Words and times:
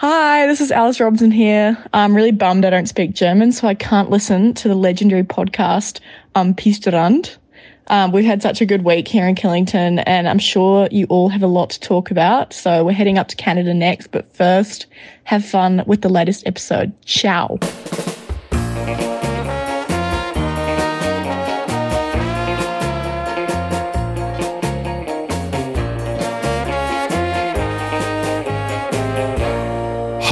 Hi, 0.00 0.46
this 0.46 0.60
is 0.60 0.70
Alice 0.70 1.00
Robson 1.00 1.32
here. 1.32 1.76
I'm 1.92 2.14
really 2.14 2.30
bummed 2.30 2.64
I 2.64 2.70
don't 2.70 2.86
speak 2.86 3.14
German, 3.14 3.50
so 3.50 3.66
I 3.66 3.74
can't 3.74 4.10
listen 4.10 4.54
to 4.54 4.68
the 4.68 4.76
legendary 4.76 5.24
podcast 5.24 5.98
um, 6.36 6.54
Pisterand. 6.54 7.36
Um, 7.88 8.12
we've 8.12 8.24
had 8.24 8.40
such 8.40 8.60
a 8.60 8.64
good 8.64 8.84
week 8.84 9.08
here 9.08 9.26
in 9.26 9.34
Killington, 9.34 10.04
and 10.06 10.28
I'm 10.28 10.38
sure 10.38 10.86
you 10.92 11.06
all 11.06 11.28
have 11.30 11.42
a 11.42 11.48
lot 11.48 11.70
to 11.70 11.80
talk 11.80 12.12
about. 12.12 12.52
So 12.52 12.84
we're 12.84 12.92
heading 12.92 13.18
up 13.18 13.26
to 13.26 13.34
Canada 13.34 13.74
next, 13.74 14.12
but 14.12 14.32
first, 14.36 14.86
have 15.24 15.44
fun 15.44 15.82
with 15.84 16.02
the 16.02 16.08
latest 16.08 16.46
episode. 16.46 16.92
Ciao. 17.04 17.58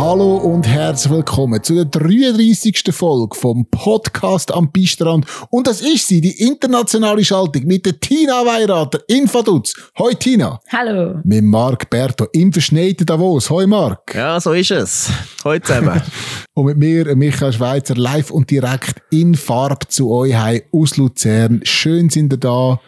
Hallo 0.09 0.37
und 0.37 0.69
herzlich 0.69 1.13
willkommen 1.13 1.61
zu 1.65 1.75
der 1.75 1.87
33. 1.87 2.95
Folge 2.95 3.37
vom 3.37 3.67
Podcast 3.69 4.55
am 4.55 4.71
Pistrand. 4.71 5.27
Und 5.51 5.67
das 5.67 5.81
ist 5.81 6.07
sie, 6.07 6.21
die 6.21 6.47
internationale 6.47 7.25
Schaltung 7.25 7.65
mit 7.65 7.87
der 7.87 7.99
Tina 7.99 8.47
Weirater 8.47 9.01
in 9.09 9.27
Vaduz. 9.27 9.75
Hoi 9.99 10.15
Tina. 10.15 10.61
Hallo. 10.69 11.19
Mit 11.25 11.43
Marc 11.43 11.91
Berto 11.91 12.29
im 12.33 12.53
verschneiten 12.53 13.05
Davos. 13.05 13.51
Hoi 13.51 13.67
Marc. 13.67 14.15
Ja, 14.15 14.39
so 14.39 14.53
ist 14.53 14.71
es. 14.71 15.11
Heute 15.43 15.67
zusammen. 15.67 16.01
und 16.55 16.67
mit 16.67 16.79
mir, 16.79 17.17
Michael 17.17 17.53
Schweizer, 17.53 17.97
live 17.97 18.31
und 18.31 18.49
direkt 18.49 19.03
in 19.11 19.35
Farbe 19.35 19.89
zu 19.89 20.13
euch 20.13 20.37
heim 20.37 20.63
aus 20.71 20.97
Luzern. 20.99 21.63
Schön 21.65 22.11
sind 22.11 22.33
ihr 22.33 22.39
da. 22.39 22.81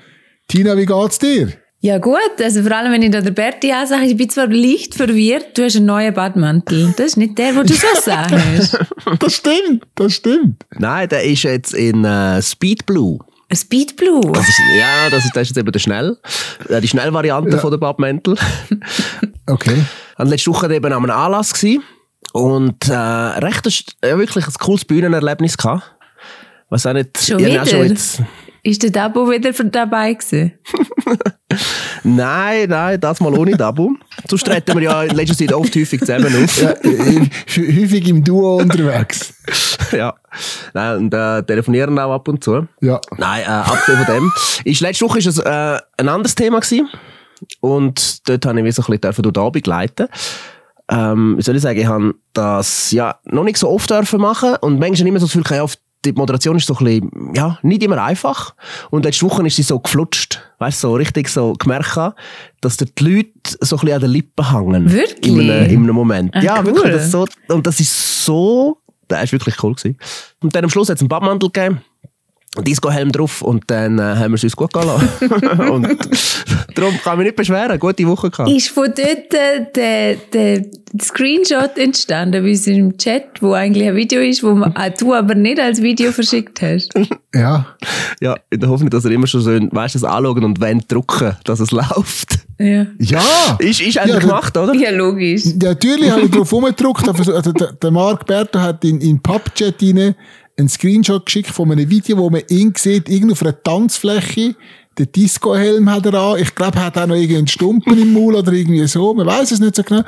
Tina, 0.47 0.77
wie 0.77 0.87
geht's 0.87 1.19
dir? 1.19 1.53
Ja 1.81 1.99
gut, 1.99 2.19
also 2.43 2.63
vor 2.63 2.73
allem 2.73 2.91
wenn 2.93 3.03
ich 3.03 3.13
da 3.13 3.21
der 3.21 3.31
Berti 3.31 3.71
ansage, 3.71 4.07
ich 4.07 4.17
bin 4.17 4.29
zwar 4.29 4.49
leicht 4.49 4.97
verwirrt, 4.97 5.57
du 5.57 5.63
hast 5.63 5.77
einen 5.77 5.87
neuen 5.87 6.13
Badmantel. 6.13 6.93
Das 6.97 7.07
ist 7.07 7.17
nicht 7.17 7.39
der, 7.39 7.55
wo 7.55 7.63
du 7.63 7.73
so 7.73 7.87
sagst. 8.03 8.77
das 9.21 9.37
stimmt, 9.37 9.87
das 9.95 10.15
stimmt. 10.15 10.65
Nein, 10.77 11.09
der 11.09 11.23
ist 11.23 11.45
jetzt 11.45 11.75
in 11.75 12.05
äh, 12.05 12.43
Speed 12.43 12.85
Blue. 12.85 13.21
Speed 13.55 13.97
Blue? 13.97 14.33
Das 14.33 14.49
ist, 14.49 14.61
ja, 14.77 15.09
das 15.09 15.25
ist, 15.25 15.37
das 15.37 15.43
ist 15.43 15.49
jetzt 15.51 15.59
eben 15.59 15.71
der 15.71 15.79
Schnell, 15.79 16.19
äh, 16.69 16.81
die 16.81 16.89
Schnellvariante 16.89 17.53
ja. 17.53 17.59
von 17.59 17.71
der 17.71 17.79
Badmäntel. 17.79 18.37
okay. 19.47 19.85
Und 20.19 20.27
letzte 20.27 20.51
Woche 20.51 20.75
eben 20.75 20.93
an 20.93 21.05
einem 21.05 21.11
Anlass 21.11 21.55
gewesen 21.55 21.85
und 22.33 22.89
äh, 22.89 22.93
recht 22.93 23.95
ja, 24.05 24.19
wirklich 24.19 24.47
ein 24.47 24.53
cooles 24.55 24.85
Bühnenerlebnis 24.85 25.57
gehabt. 25.57 25.95
Was 26.71 26.87
auch 26.87 26.93
nicht... 26.93 27.19
Schon 27.19 27.39
wieder? 27.39 27.65
Schon 27.65 27.87
jetzt, 27.87 28.21
ist 28.63 28.83
der 28.83 28.91
Dabo 28.91 29.31
wieder 29.31 29.53
dabei 29.53 30.15
gewesen? 30.15 30.53
nein, 32.05 32.69
nein, 32.69 33.01
das 33.01 33.21
mal 33.21 33.33
ohne 33.37 33.57
Dabo. 33.57 33.93
Sonst 34.29 34.47
treten 34.47 34.75
wir 34.77 34.83
ja 34.83 35.03
in 35.05 35.17
letzter 35.17 35.37
Zeit 35.37 35.53
oft 35.53 35.75
häufig 35.75 36.01
zusammen 36.01 36.45
auf. 36.45 36.63
Ja, 36.63 36.75
häufig 37.57 38.09
im 38.09 38.25
Duo 38.25 38.57
unterwegs. 38.57 39.35
ja. 39.93 40.15
Nein, 40.75 40.97
und 40.99 41.15
äh, 41.15 41.43
telefonieren 41.43 41.99
auch 41.99 42.13
ab 42.13 42.29
und 42.29 42.43
zu. 42.43 42.67
Ja. 42.81 43.01
Nein, 43.17 43.43
äh, 43.43 43.47
abgesehen 43.47 44.05
von 44.05 44.15
dem. 44.15 44.33
Ist, 44.65 44.81
letzte 44.81 45.05
Woche 45.05 45.19
war 45.19 45.27
es 45.27 45.39
äh, 45.39 45.83
ein 45.97 46.09
anderes 46.09 46.35
Thema. 46.35 46.61
Gewesen. 46.61 46.89
Und 47.61 48.29
dort 48.29 48.47
habe 48.47 48.59
ich 48.59 48.65
mich 48.65 48.75
so 48.75 48.83
ein 48.83 48.99
bisschen 48.99 49.23
durch 49.23 49.33
den 49.33 49.43
Abend 49.43 49.53
begleiten 49.53 50.09
ähm, 50.91 51.35
wie 51.37 51.43
soll 51.43 51.57
ich 51.57 51.63
sagen, 51.63 51.79
ich 51.79 51.87
habe 51.87 52.15
das 52.33 52.91
ja 52.93 53.17
noch 53.25 53.45
nicht 53.45 53.59
so 53.59 53.69
oft 53.69 53.91
dürfen 53.91 54.21
machen 54.21 54.57
und 54.61 54.79
manchmal 54.79 55.05
nicht 55.05 55.13
mehr 55.13 55.21
so 55.21 55.27
das 55.27 55.35
Gefühl, 55.35 55.61
oft 55.61 55.79
die 56.05 56.13
Moderation 56.13 56.57
ist 56.57 56.67
so 56.67 56.77
ein 56.77 56.85
bisschen, 56.85 57.35
ja, 57.35 57.59
nicht 57.63 57.83
immer 57.83 58.03
einfach. 58.03 58.55
Und 58.91 59.05
letzte 59.05 59.27
Woche 59.27 59.47
ist 59.47 59.57
sie 59.57 59.63
so 59.63 59.79
geflutscht. 59.81 60.41
Weißt 60.59 60.83
du, 60.83 60.89
so 60.89 60.95
richtig 60.95 61.29
so 61.29 61.53
gemerkt, 61.55 61.99
dass 62.61 62.77
die 62.77 62.87
Leute 63.01 63.31
so 63.61 63.77
ein 63.77 63.81
bisschen 63.81 63.95
an 63.95 64.01
den 64.01 64.11
Lippen 64.11 64.53
hängen. 64.53 64.93
Wirklich? 64.93 65.33
In 65.33 65.41
einem, 65.41 65.71
in 65.71 65.83
einem 65.83 65.95
Moment. 65.95 66.33
Ach, 66.35 66.43
ja, 66.43 66.59
cool. 66.61 66.67
wirklich. 66.67 66.93
Das 66.95 67.11
so, 67.11 67.27
und 67.49 67.67
das 67.67 67.81
ist 67.81 68.25
so, 68.25 68.79
das 69.09 69.25
ist 69.25 69.33
wirklich 69.33 69.63
cool 69.63 69.75
gewesen. 69.75 69.97
Und 70.41 70.55
dann 70.55 70.65
am 70.65 70.71
Schluss 70.71 70.89
hat 70.89 70.97
es 70.97 71.03
einen 71.03 71.09
Badmantel 71.09 71.51
gegeben. 71.51 71.83
Disco-Helm 72.63 73.13
drauf 73.13 73.43
und 73.43 73.65
dann 73.69 73.99
äh, 73.99 74.03
haben 74.03 74.33
wir 74.33 74.37
es 74.37 74.45
uns 74.45 74.57
gut 74.57 74.73
gehen 74.73 74.87
lassen. 74.87 75.71
und 75.71 75.89
darum 76.75 76.99
kann 77.03 77.13
ich 77.15 77.19
mich 77.19 77.27
nicht 77.27 77.37
beschweren. 77.37 77.79
Gute 77.79 78.07
Woche 78.07 78.31
gehabt. 78.31 78.51
Ist 78.51 78.69
von 78.69 78.87
dort 78.87 79.35
äh, 79.35 79.67
der, 79.75 80.17
der 80.33 80.65
Screenshot 81.01 81.77
entstanden 81.77 82.43
bei 82.43 82.51
uns 82.51 82.67
im 82.67 82.97
Chat, 82.97 83.41
wo 83.41 83.53
eigentlich 83.53 83.89
ein 83.89 83.97
Video 83.97 84.21
ist, 84.21 84.43
wo 84.43 84.53
man, 84.53 84.75
äh, 84.77 84.91
du 84.91 85.15
aber 85.15 85.35
nicht 85.35 85.61
als 85.61 85.83
Video 85.83 86.13
verschickt 86.13 86.63
hast? 86.63 86.93
ja. 87.35 87.67
Ja, 88.21 88.37
in 88.51 88.61
der 88.61 88.69
Hoffnung, 88.69 88.91
dass 88.91 89.05
er 89.05 89.11
immer 89.11 89.27
schon 89.27 89.41
so, 89.41 89.51
weißt 89.51 89.95
du, 89.95 89.99
das 90.01 90.11
anschauen 90.11 90.45
und 90.45 90.61
wenn 90.61 90.83
drucken, 90.89 91.37
dass 91.45 91.61
es 91.61 91.71
läuft. 91.73 92.39
Ja. 92.59 92.87
Ja! 92.99 93.57
Ist, 93.61 93.81
ist 93.81 93.99
eigentlich 93.99 94.15
ja, 94.15 94.21
gemacht, 94.21 94.57
oder? 94.57 94.75
Ja, 94.75 94.91
logisch. 94.91 95.45
Ja, 95.45 95.71
natürlich 95.71 96.11
habe 96.11 96.23
ich 96.23 96.31
drauf 96.31 96.53
rumgedruckt. 96.53 97.09
Also, 97.09 97.53
der, 97.53 97.73
der 97.73 97.91
Marc 97.91 98.27
Berto 98.27 98.59
hat 98.59 98.85
in, 98.85 99.01
in 99.01 99.21
PubChat 99.21 99.77
rein 99.83 100.15
einen 100.59 100.69
Screenshot 100.69 101.25
geschickt 101.25 101.51
von 101.51 101.71
einem 101.71 101.89
Video, 101.89 102.19
wo 102.19 102.29
man 102.31 102.43
ihn 102.49 102.73
sieht, 102.77 103.09
irgendwo 103.09 103.33
auf 103.33 103.43
einer 103.43 103.63
Tanzfläche. 103.63 104.55
Den 104.99 105.13
Disco-Helm 105.13 105.89
hat 105.91 106.07
er 106.07 106.15
an. 106.15 106.41
Ich 106.41 106.55
glaube, 106.55 106.79
er 106.79 106.87
hat 106.87 106.99
auch 106.99 107.07
noch 107.07 107.15
irgendeinen 107.15 107.47
Stumpen 107.47 108.03
im 108.03 108.13
Maul 108.13 108.35
oder 108.35 108.53
irgendwie 108.53 108.85
so. 108.89 109.15
Man 109.15 109.27
weiß 109.27 109.53
es 109.53 109.61
nicht 109.61 109.77
so 109.77 109.85
genau. 109.85 110.03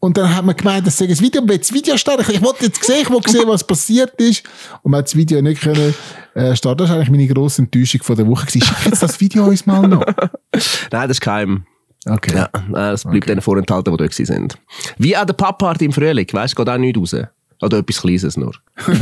Und 0.00 0.18
dann 0.18 0.34
hat 0.34 0.44
man 0.44 0.54
gemeint, 0.54 0.86
das 0.86 0.98
sei 0.98 1.06
ein 1.06 1.18
Video, 1.18 1.40
man 1.40 1.56
das 1.56 1.72
Video 1.72 1.96
starten. 1.96 2.30
Ich 2.30 2.42
wollte 2.42 2.66
jetzt 2.66 2.84
sehen, 2.84 3.00
ich 3.00 3.10
wollte 3.10 3.30
sehen, 3.30 3.48
was 3.48 3.66
passiert 3.66 4.12
ist. 4.20 4.44
Und 4.82 4.90
man 4.90 4.98
hat 4.98 5.06
das 5.06 5.16
Video 5.16 5.40
nicht 5.40 5.62
können, 5.62 5.94
äh, 6.34 6.54
starten. 6.54 6.78
Das 6.78 6.90
war 6.90 6.96
eigentlich 6.96 7.10
meine 7.10 7.26
grosse 7.26 7.62
Enttäuschung 7.62 8.02
von 8.02 8.16
der 8.16 8.26
Woche. 8.26 8.50
Schick 8.50 8.64
jetzt 8.84 9.02
das 9.02 9.18
Video 9.18 9.46
uns 9.46 9.64
mal 9.64 9.88
noch. 9.88 10.04
Nein, 10.52 11.08
das 11.08 11.12
ist 11.12 11.20
kein. 11.22 11.64
Okay. 12.06 12.36
Ja, 12.36 12.50
das 12.70 13.04
bleibt 13.04 13.16
okay. 13.16 13.26
denen 13.28 13.40
vorenthalten, 13.40 13.96
die 13.96 13.96
dort 13.96 14.12
sind. 14.12 14.58
Wie 14.98 15.16
an 15.16 15.26
der 15.26 15.32
Pub-Party 15.32 15.86
im 15.86 15.92
Frühling. 15.92 16.28
Weißt 16.30 16.52
du, 16.52 16.62
geht 16.62 16.68
auch 16.68 16.76
nicht 16.76 16.98
raus. 16.98 17.16
Oder 17.62 17.78
etwas 17.78 18.00
Kleines 18.00 18.36
nur. 18.36 18.52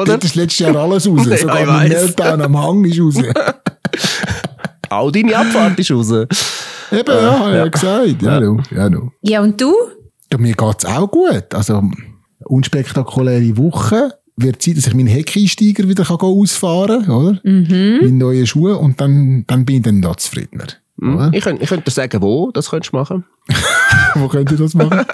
Oder? 0.00 0.18
Das 0.18 0.30
ist 0.30 0.34
letztes 0.34 0.58
Jahr 0.60 0.76
alles 0.76 1.08
raus. 1.08 1.26
Ja, 1.30 1.36
Sogar 1.36 1.66
mein 1.66 1.88
Meltdown 1.88 2.42
am 2.42 2.58
Hang 2.58 2.84
ist 2.84 3.00
raus. 3.00 3.16
Auch 4.90 5.10
deine 5.10 5.36
Abfahrt 5.36 5.78
ist 5.78 5.90
raus. 5.90 6.10
Eben, 6.10 6.28
ja, 7.08 7.20
ja 7.20 7.38
habe 7.38 7.50
ich 7.50 7.56
ja 7.56 7.68
gesagt. 7.68 8.22
Ja, 8.22 8.40
no, 8.40 8.60
ja, 8.70 8.88
no. 8.88 9.12
ja, 9.22 9.40
und 9.42 9.60
du? 9.60 9.72
Ja, 10.30 10.38
mir 10.38 10.54
geht 10.54 10.76
es 10.78 10.84
auch 10.84 11.10
gut. 11.10 11.54
Also, 11.54 11.82
unspektakuläre 12.44 13.56
Woche. 13.56 14.14
Wird 14.36 14.60
Zeit, 14.62 14.76
dass 14.76 14.88
ich 14.88 14.94
meinen 14.94 15.06
Heckeinsteiger 15.06 15.88
wieder 15.88 16.04
ausfahren 16.10 17.04
kann, 17.04 17.14
oder? 17.14 17.40
Mhm. 17.44 17.98
Meine 18.02 18.12
neuen 18.12 18.46
Schuhe. 18.46 18.76
Und 18.76 19.00
dann, 19.00 19.44
dann 19.46 19.64
bin 19.64 19.76
ich 19.76 19.82
dann 19.82 20.00
noch 20.00 20.16
zufriedener. 20.16 20.66
Mhm. 20.96 21.30
Ich 21.32 21.44
könnte, 21.44 21.62
ich 21.62 21.68
könnte 21.68 21.84
dir 21.84 21.90
sagen, 21.90 22.20
wo 22.22 22.50
das 22.52 22.70
könntest 22.70 22.92
du 22.92 22.96
machen. 22.96 23.24
wo 24.14 24.28
könnt 24.28 24.50
ihr 24.50 24.58
das 24.58 24.74
machen? 24.74 25.04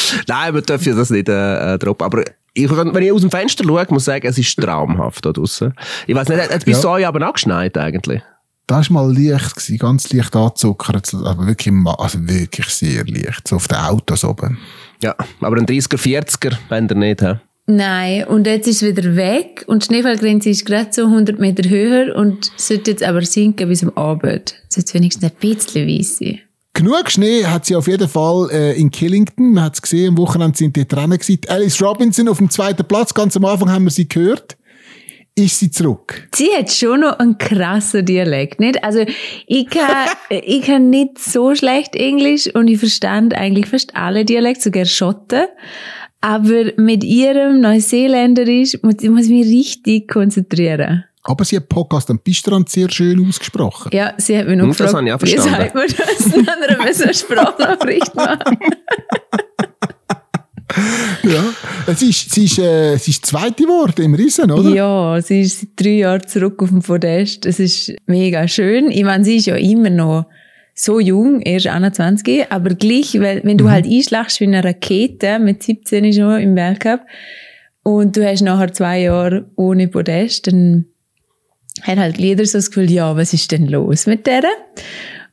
Nein, 0.28 0.54
wir 0.54 0.62
dürfen 0.62 0.96
das 0.96 1.10
nicht 1.10 1.28
äh, 1.28 1.78
droppen. 1.78 2.04
Aber 2.04 2.22
ich, 2.54 2.70
wenn 2.70 3.02
ich 3.02 3.12
aus 3.12 3.20
dem 3.22 3.30
Fenster 3.30 3.64
schaue, 3.64 3.86
muss 3.90 4.02
ich 4.02 4.06
sagen, 4.06 4.26
es 4.26 4.38
ist 4.38 4.56
traumhaft 4.56 5.24
da 5.24 5.32
draußen. 5.32 5.72
Ich 6.06 6.14
weiß 6.14 6.28
nicht, 6.28 6.40
hat 6.40 6.50
es 6.50 6.64
bis 6.64 6.82
ja. 6.82 6.90
euch 6.90 7.06
aber 7.06 7.26
angeschneit 7.26 7.76
eigentlich? 7.78 8.22
Das 8.66 8.90
war 8.90 9.04
mal 9.04 9.12
leicht, 9.12 9.56
gewesen, 9.56 9.78
ganz 9.78 10.12
leicht 10.12 10.36
angezuckert, 10.36 11.12
aber 11.14 11.46
wirklich, 11.46 11.74
also 11.98 12.18
wirklich 12.28 12.66
sehr 12.66 13.04
leicht, 13.04 13.48
so 13.48 13.56
auf 13.56 13.68
den 13.68 13.78
Autos 13.78 14.24
oben. 14.24 14.58
Ja, 15.02 15.14
aber 15.40 15.56
ein 15.56 15.66
30er, 15.66 15.96
40er, 15.96 16.56
wenn 16.68 16.88
ihr 16.88 16.94
nicht, 16.94 17.20
he? 17.20 17.34
Nein, 17.66 18.24
und 18.24 18.46
jetzt 18.46 18.66
ist 18.66 18.82
es 18.82 18.88
wieder 18.88 19.14
weg 19.14 19.64
und 19.68 19.82
die 19.82 19.86
Schneefallgrenze 19.86 20.50
ist 20.50 20.66
gerade 20.66 20.88
so 20.92 21.02
100 21.06 21.38
Meter 21.38 21.68
höher 21.68 22.16
und 22.16 22.50
sollte 22.56 22.90
jetzt 22.90 23.04
aber 23.04 23.22
sinken 23.22 23.68
bis 23.68 23.84
am 23.84 23.90
Abend. 23.90 24.56
Sollte 24.68 24.94
wenigstens 24.94 25.24
ein 25.24 25.36
bisschen 25.38 25.86
weiss 25.86 26.18
sein. 26.18 26.40
Genug 26.74 27.10
Schnee 27.10 27.44
hat 27.44 27.66
sie 27.66 27.76
auf 27.76 27.86
jeden 27.86 28.08
Fall 28.08 28.48
äh, 28.50 28.80
in 28.80 28.90
Killington. 28.90 29.52
Man 29.52 29.64
hat 29.64 29.74
es 29.74 29.82
gesehen, 29.82 30.10
am 30.10 30.18
Wochenende 30.18 30.56
sind 30.56 30.74
die 30.74 30.86
Rennen 30.90 31.18
gewesen. 31.18 31.40
Alice 31.48 31.82
Robinson 31.82 32.28
auf 32.28 32.38
dem 32.38 32.48
zweiten 32.48 32.86
Platz, 32.86 33.12
ganz 33.12 33.36
am 33.36 33.44
Anfang 33.44 33.70
haben 33.70 33.84
wir 33.84 33.90
sie 33.90 34.08
gehört. 34.08 34.56
Ist 35.34 35.58
sie 35.60 35.70
zurück? 35.70 36.28
Sie 36.34 36.50
hat 36.56 36.70
schon 36.70 37.00
noch 37.00 37.18
einen 37.18 37.38
krassen 37.38 38.04
Dialekt, 38.04 38.60
nicht? 38.60 38.82
Also, 38.84 39.04
ich 39.46 39.68
kann, 39.68 40.08
ich 40.30 40.62
kann 40.62 40.90
nicht 40.90 41.18
so 41.18 41.54
schlecht 41.54 41.94
Englisch 41.94 42.54
und 42.54 42.68
ich 42.68 42.78
verstand 42.78 43.34
eigentlich 43.34 43.66
fast 43.66 43.94
alle 43.96 44.24
Dialekte, 44.24 44.62
sogar 44.62 44.84
Schotten. 44.84 45.46
Aber 46.20 46.72
mit 46.76 47.02
ihrem 47.02 47.60
Neuseeländerisch 47.60 48.78
muss 48.82 48.96
ich 49.00 49.10
mich 49.10 49.28
richtig 49.28 50.08
konzentrieren. 50.08 51.04
Aber 51.24 51.44
sie 51.44 51.56
hat 51.56 51.68
Podcast 51.68 52.10
am 52.10 52.18
Pistrand 52.18 52.68
sehr 52.68 52.90
schön 52.90 53.24
ausgesprochen. 53.26 53.90
Ja, 53.92 54.14
sie 54.18 54.36
hat 54.36 54.48
mich 54.48 54.56
noch 54.56 54.64
hm, 54.64 54.70
gefragt, 54.70 54.88
das 54.88 54.96
habe 54.96 55.06
ich 55.06 55.12
auch 55.12 55.22
wie 55.22 55.38
sagt 55.38 55.74
man 55.74 55.86
das? 55.86 56.30
Dann 56.30 56.46
haben 56.46 56.60
wir 56.60 56.80
eine 56.80 57.14
Sprachnachricht 57.14 58.14
machen. 58.16 58.58
ja, 61.22 61.44
es 61.86 62.02
ist, 62.02 62.34
sie, 62.34 62.46
ist, 62.46 62.58
äh, 62.58 62.96
sie 62.96 63.12
ist 63.12 63.24
zweite 63.24 63.62
geworden 63.62 64.02
im 64.02 64.14
Riesen, 64.14 64.50
oder? 64.50 64.70
Ja, 64.70 65.22
sie 65.22 65.42
ist 65.42 65.60
seit 65.60 65.68
drei 65.76 65.90
Jahren 65.90 66.26
zurück 66.26 66.60
auf 66.60 66.70
dem 66.70 66.82
Podest. 66.82 67.46
Es 67.46 67.60
ist 67.60 67.94
mega 68.06 68.48
schön. 68.48 68.90
Ich 68.90 69.04
meine, 69.04 69.24
sie 69.24 69.36
ist 69.36 69.46
ja 69.46 69.54
immer 69.54 69.90
noch 69.90 70.26
so 70.74 70.98
jung, 70.98 71.40
erst 71.42 71.68
21, 71.68 72.50
aber 72.50 72.74
gleich, 72.74 73.20
weil, 73.20 73.42
wenn 73.44 73.58
du 73.58 73.64
mhm. 73.64 73.70
halt 73.70 73.86
einschlagst 73.86 74.40
wie 74.40 74.44
eine 74.46 74.64
Rakete 74.64 75.38
mit 75.38 75.62
17 75.62 76.12
schon 76.12 76.40
im 76.40 76.56
Weltcup 76.56 77.02
und 77.82 78.16
du 78.16 78.26
hast 78.26 78.40
nachher 78.40 78.72
zwei 78.72 79.02
Jahre 79.02 79.50
ohne 79.56 79.88
Podest, 79.88 80.46
dann 80.46 80.86
hat 81.80 81.98
halt 81.98 82.18
Lieder 82.18 82.44
so 82.44 82.58
das 82.58 82.70
Gefühl, 82.70 82.90
ja, 82.90 83.16
was 83.16 83.32
ist 83.32 83.50
denn 83.50 83.66
los 83.66 84.06
mit 84.06 84.26
der? 84.26 84.42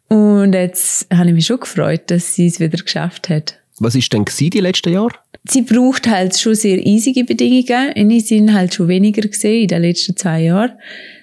Und 0.08 0.54
jetzt 0.54 1.08
habe 1.14 1.30
ich 1.30 1.36
mich 1.36 1.46
schon 1.46 1.60
gefreut, 1.60 2.04
dass 2.08 2.36
sie 2.36 2.48
es 2.48 2.60
wieder 2.60 2.82
geschafft 2.82 3.30
hat. 3.30 3.60
Was 3.80 3.96
ist 3.96 4.12
denn 4.12 4.26
gewesen 4.26 4.50
die 4.50 4.60
letzten 4.60 4.94
Jahre? 4.94 5.14
Sie 5.48 5.62
braucht 5.62 6.08
halt 6.08 6.38
schon 6.38 6.56
sehr 6.56 6.86
easige 6.86 7.24
Bedingungen. 7.24 8.12
Ich 8.12 8.28
sind 8.28 8.54
halt 8.54 8.74
schon 8.74 8.88
weniger 8.88 9.22
gesehen 9.22 9.64
in 9.64 9.68
den 9.68 9.82
letzten 9.82 10.18
zwei 10.18 10.44
Jahren. 10.44 10.74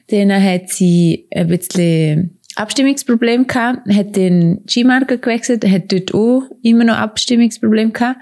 Dann 0.08 0.32
hat 0.32 0.70
sie 0.70 1.26
ein 1.34 1.48
bisschen 1.48 2.38
Abstimmungsproblem 2.54 3.46
gehabt, 3.46 3.86
hat 3.92 4.16
den 4.16 4.62
Skimarker 4.66 5.18
gewechselt, 5.18 5.64
hat 5.66 5.92
dort 5.92 6.14
auch 6.14 6.42
immer 6.62 6.84
noch 6.84 6.96
Abstimmungsproblem 6.96 7.92
gehabt 7.92 8.18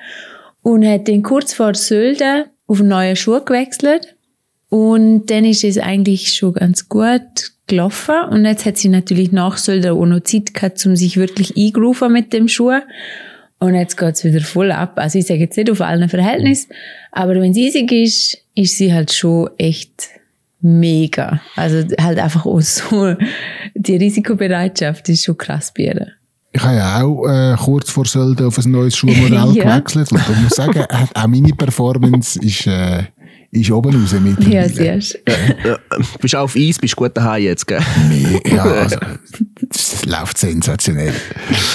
und 0.62 0.85
hat 0.85 1.08
dann 1.08 1.23
kurz 1.23 1.55
vor 1.55 1.75
Sölden 1.75 2.46
auf 2.67 2.81
einen 2.81 2.88
neuen 2.88 3.17
Schuh 3.17 3.41
gewechselt. 3.44 4.17
Und 4.69 5.26
dann 5.26 5.44
ist 5.44 5.64
es 5.64 5.78
eigentlich 5.78 6.34
schon 6.34 6.55
ganz 6.55 6.88
gut 6.88 7.20
gelaufen. 7.66 8.14
Und 8.31 8.44
jetzt 8.44 8.64
hat 8.66 8.76
sie 8.76 8.88
natürlich 8.88 9.32
nach 9.32 9.56
Sölden 9.56 9.93
auch 9.93 10.05
noch 10.06 10.20
Zeit 10.20 10.52
gehabt, 10.55 10.84
um 10.87 10.96
sich 10.96 11.16
wirklich 11.16 11.56
eingerufen 11.56 12.12
mit 12.12 12.32
dem 12.32 12.49
Schuh. 12.49 12.81
Und 13.61 13.75
jetzt 13.75 13.96
geht's 13.96 14.25
wieder 14.25 14.40
voll 14.40 14.72
ab. 14.72 14.94
Also 14.96 15.19
ich 15.19 15.26
sage 15.26 15.40
jetzt 15.40 15.56
nicht 15.56 15.70
auf 15.70 15.81
allen 15.81 16.08
Verhältnissen, 16.08 16.70
aber 17.12 17.34
wenn 17.37 17.52
es 17.52 17.56
easig 17.56 17.90
ist, 17.93 18.37
ist 18.55 18.76
sie 18.76 18.93
halt 18.93 19.12
schon 19.12 19.49
echt 19.58 20.08
mega. 20.61 21.40
Also 21.56 21.78
halt 22.00 22.19
einfach 22.19 22.44
auch 22.46 22.60
so, 22.60 23.14
die 23.75 23.96
Risikobereitschaft 23.96 25.08
ist 25.08 25.25
schon 25.25 25.38
krass 25.38 25.72
bei 25.75 25.84
ihr. 25.84 26.08
Ich 26.52 26.62
habe 26.62 26.76
ja 26.76 27.02
auch 27.02 27.26
äh, 27.26 27.56
kurz 27.56 27.90
vor 27.90 28.05
Sölden 28.05 28.46
auf 28.46 28.58
ein 28.58 28.70
neues 28.70 28.96
Schuhmodell 28.96 29.32
Ja. 29.55 29.78
gewechselt. 29.78 30.12
Und 30.12 30.20
ich 30.20 30.40
muss 30.43 30.52
sagen, 30.56 30.84
auch 31.14 31.26
meine 31.26 31.49
Performance 31.55 32.38
ist, 32.40 32.67
äh, 32.67 33.05
ist 33.54 33.70
oben 33.70 33.94
raus 33.94 34.14
mit. 34.20 34.42
Ja, 34.46 34.68
siehst 34.68 35.20
Ja, 35.64 35.78
bist 36.20 36.36
auf 36.36 36.56
Eis, 36.56 36.78
bist 36.78 36.96
gut 36.96 37.16
daheim 37.16 37.42
jetzt, 37.42 37.66
gell? 37.66 37.80
Ja, 38.46 38.62
also, 38.82 38.96
das 39.60 40.04
läuft 40.04 40.38
sensationell. 40.38 41.12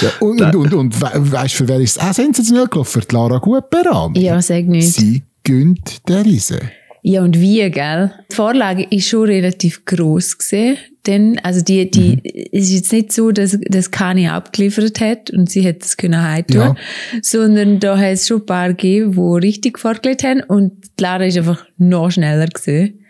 Ja, 0.02 0.10
und, 0.20 0.40
und, 0.40 0.56
und, 0.56 0.74
und 0.74 1.00
we 1.00 1.32
weißt 1.32 1.54
du, 1.54 1.58
für 1.58 1.68
wer 1.68 1.80
ist 1.80 1.96
es 1.96 2.02
auch 2.02 2.12
sensationell 2.12 2.66
gelaufen? 2.66 3.00
Für 3.00 3.06
die 3.06 3.14
Lara 3.14 3.38
Gutberam. 3.38 4.14
Ja, 4.14 4.40
sag 4.42 4.66
nicht. 4.66 4.92
Sie 4.92 5.22
gönnt 5.42 6.08
der 6.08 6.24
Riese. 6.24 6.60
Ja, 7.02 7.22
und 7.22 7.40
wie, 7.40 7.68
gell? 7.70 8.12
Die 8.30 8.34
Vorlage 8.34 8.86
ist 8.90 9.08
schon 9.08 9.24
relativ 9.24 9.84
gross 9.84 10.36
gesehen. 10.36 10.76
Denn, 11.06 11.38
also 11.42 11.62
die, 11.62 11.90
die, 11.90 12.20
es 12.52 12.64
ist 12.64 12.74
jetzt 12.74 12.92
nicht 12.92 13.12
so, 13.12 13.30
dass, 13.32 13.58
dass 13.68 13.90
Kani 13.90 14.28
abgeliefert 14.28 15.00
hat 15.00 15.30
und 15.30 15.48
sie 15.50 15.62
hätte 15.62 15.86
es 15.86 15.96
können 15.96 16.22
heimtun, 16.22 16.56
Ja. 16.60 16.76
sondern 17.22 17.80
da 17.80 17.96
hat 17.96 18.12
es 18.12 18.26
schon 18.26 18.40
ein 18.42 18.46
paar 18.46 18.68
gegeben, 18.68 19.12
die 19.12 19.46
richtig 19.46 19.78
vorgelegt 19.78 20.24
haben 20.24 20.42
und 20.42 20.72
die 20.98 21.02
Lara 21.02 21.24
ist 21.24 21.38
einfach 21.38 21.64
noch 21.78 22.10
schneller 22.10 22.46
gesehen. 22.46 23.04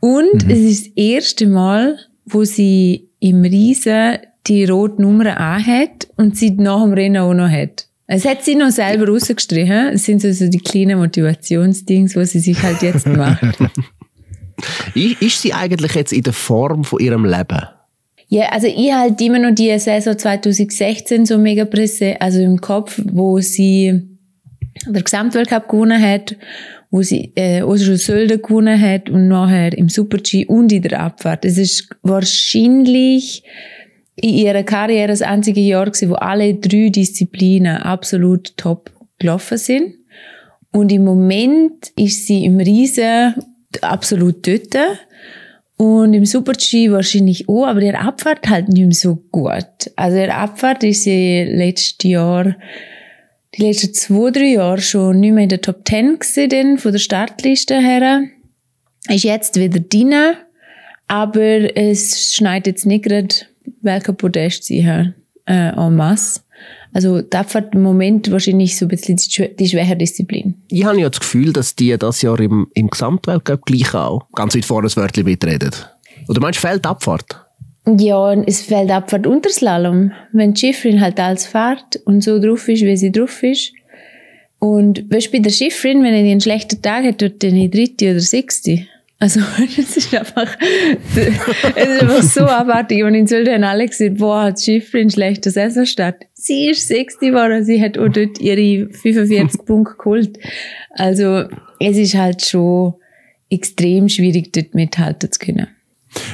Und 0.00 0.48
es 0.48 0.58
ist 0.60 0.86
das 0.86 0.92
erste 0.96 1.46
Mal, 1.48 1.98
wo 2.24 2.44
sie 2.44 3.08
im 3.20 3.42
Riesen 3.42 4.18
die 4.46 4.64
rote 4.64 5.02
Nummer 5.02 5.38
anhat 5.38 6.08
und 6.16 6.34
sie 6.36 6.52
nach 6.52 6.82
dem 6.82 6.94
Rennen 6.94 7.18
auch 7.18 7.34
noch 7.34 7.50
hat. 7.50 7.87
Es 8.10 8.24
hat 8.24 8.42
sie 8.42 8.54
noch 8.54 8.70
selber 8.70 9.06
rausgestrichen. 9.06 9.90
Es 9.92 10.06
sind 10.06 10.22
so, 10.22 10.32
so 10.32 10.48
die 10.48 10.58
kleinen 10.58 10.98
Motivationsdings, 10.98 12.14
die 12.14 12.24
sie 12.24 12.40
sich 12.40 12.62
halt 12.62 12.80
jetzt 12.80 13.06
macht. 13.06 13.42
Ist, 14.94 15.42
sie 15.42 15.52
eigentlich 15.52 15.94
jetzt 15.94 16.12
in 16.12 16.22
der 16.22 16.32
Form 16.32 16.84
von 16.84 16.98
ihrem 17.00 17.26
Leben? 17.26 17.60
Ja, 18.28 18.46
also 18.48 18.66
ich 18.66 18.92
halt 18.92 19.20
immer 19.20 19.38
noch 19.38 19.54
die 19.54 19.78
Saison 19.78 20.18
2016 20.18 21.26
so 21.26 21.38
mega 21.38 21.66
präsent, 21.66 22.20
also 22.20 22.40
im 22.40 22.60
Kopf, 22.60 23.00
wo 23.12 23.40
sie 23.40 24.02
den 24.86 25.04
Gesamtweltcup 25.04 25.68
gewonnen 25.68 26.02
hat, 26.02 26.34
wo 26.90 27.02
sie 27.02 27.32
äh, 27.36 27.62
Oslo 27.62 27.96
Sölden 27.96 28.40
gewonnen 28.40 28.80
hat 28.80 29.10
und 29.10 29.28
nachher 29.28 29.76
im 29.76 29.90
Super-G 29.90 30.46
und 30.46 30.72
in 30.72 30.82
der 30.82 31.00
Abfahrt. 31.00 31.44
Es 31.44 31.58
ist 31.58 31.90
wahrscheinlich 32.02 33.44
in 34.20 34.34
ihrer 34.34 34.62
Karriere 34.62 35.08
das 35.08 35.22
einzige 35.22 35.60
Jahr 35.60 35.86
gewesen, 35.86 36.10
wo 36.10 36.14
alle 36.14 36.54
drei 36.54 36.88
Disziplinen 36.88 37.76
absolut 37.78 38.56
top 38.56 38.90
gelaufen 39.18 39.58
sind. 39.58 39.94
Und 40.72 40.92
im 40.92 41.04
Moment 41.04 41.92
ist 41.96 42.26
sie 42.26 42.44
im 42.44 42.58
Riesen 42.58 43.34
absolut 43.80 44.46
dort. 44.46 44.76
Und 45.76 46.12
im 46.12 46.24
Super-G 46.24 46.90
wahrscheinlich 46.90 47.48
auch, 47.48 47.66
aber 47.66 47.80
der 47.80 48.00
Abfahrt 48.00 48.48
halt 48.48 48.68
nicht 48.68 48.84
mehr 48.84 48.92
so 48.92 49.16
gut. 49.30 49.92
Also 49.94 50.16
der 50.16 50.36
Abfahrt 50.36 50.82
ist 50.82 51.04
sie 51.04 51.44
letztes 51.44 52.10
Jahr, 52.10 52.56
die 53.54 53.62
letzten 53.62 53.94
zwei, 53.94 54.30
drei 54.32 54.52
Jahre 54.54 54.80
schon 54.80 55.20
nicht 55.20 55.32
mehr 55.32 55.44
in 55.44 55.48
der 55.48 55.60
Top 55.60 55.86
10 55.86 56.18
gewesen, 56.18 56.78
von 56.78 56.92
der 56.92 56.98
Startliste 56.98 57.80
her. 57.80 58.22
Ist 59.08 59.22
jetzt 59.22 59.58
wieder 59.58 59.78
drin, 59.78 60.14
aber 61.06 61.76
es 61.76 62.34
schneit 62.34 62.66
jetzt 62.66 62.84
nicht 62.84 63.04
gerade, 63.04 63.34
welcher 63.82 64.12
Podest 64.12 64.64
sie 64.64 64.86
hat, 64.86 65.14
äh, 65.46 65.68
en 65.68 65.96
masse. 65.96 66.40
Also 66.92 67.20
die 67.22 67.36
Abfahrt 67.36 67.74
im 67.74 67.82
Moment 67.82 68.30
wahrscheinlich 68.30 68.76
so 68.76 68.86
ein 68.86 68.88
bisschen 68.88 69.16
die, 69.16 69.24
schwä- 69.30 69.54
die 69.54 69.68
schwächere 69.68 69.96
Disziplin. 69.96 70.54
Ich 70.68 70.84
habe 70.84 71.00
ja 71.00 71.08
das 71.08 71.20
Gefühl, 71.20 71.52
dass 71.52 71.76
die 71.76 71.96
das 71.96 72.22
Jahr 72.22 72.40
im, 72.40 72.66
im 72.74 72.88
Gesamtweltcup 72.88 73.64
gleich 73.66 73.94
auch 73.94 74.26
ganz 74.34 74.56
weit 74.56 74.64
vorne 74.64 74.86
das 74.86 74.96
Wörtchen 74.96 75.24
mitreden. 75.24 75.70
Oder 76.28 76.40
meinst 76.40 76.62
du, 76.62 76.66
fehlt 76.68 76.86
Abfahrt? 76.86 77.44
Ja, 77.98 78.32
es 78.34 78.62
fällt 78.62 78.90
Abfahrt 78.90 79.26
unter 79.26 79.50
Slalom. 79.50 80.12
Wenn 80.32 80.54
die 80.54 80.60
Schifferin 80.60 81.00
halt 81.00 81.20
alles 81.20 81.46
fährt 81.46 81.96
und 82.04 82.22
so 82.24 82.38
drauf 82.40 82.68
ist, 82.68 82.82
wie 82.82 82.96
sie 82.96 83.12
drauf 83.12 83.42
ist. 83.42 83.72
Und 84.58 85.04
weißt 85.10 85.28
du, 85.28 85.32
bei 85.32 85.38
der 85.38 85.50
Schifferin, 85.50 86.02
wenn 86.02 86.12
sie 86.24 86.30
einen 86.30 86.40
schlechten 86.40 86.82
Tag 86.82 87.04
hat, 87.04 87.18
tut 87.18 87.42
dann 87.42 87.54
die 87.54 87.70
dritte 87.70 88.10
oder 88.10 88.20
sechste. 88.20 88.80
Also, 89.20 89.40
es 89.78 89.96
ist 89.96 90.14
einfach, 90.14 90.48
es 91.74 91.88
ist 91.88 92.02
einfach 92.02 92.22
so 92.22 92.42
abartig. 92.42 93.02
Und 93.02 93.14
in 93.14 93.26
Sölden 93.26 93.54
haben 93.54 93.64
alle 93.64 93.86
gesagt, 93.86 94.18
boah, 94.18 94.44
hat 94.44 94.60
die 94.60 94.64
Schifferin 94.64 95.10
schlechter 95.10 95.50
Saisonstart. 95.50 96.26
Sie 96.34 96.70
ist 96.70 96.86
sechste 96.86 97.26
geworden, 97.26 97.64
sie 97.64 97.82
hat 97.82 97.98
auch 97.98 98.08
dort 98.08 98.38
ihre 98.40 98.88
45 98.92 99.64
Punkte 99.66 99.96
geholt. 99.98 100.38
Also, 100.90 101.44
es 101.80 101.96
ist 101.96 102.14
halt 102.14 102.44
schon 102.44 102.94
extrem 103.50 104.08
schwierig, 104.08 104.52
dort 104.52 104.74
mithalten 104.74 105.32
zu 105.32 105.38
können. 105.38 105.68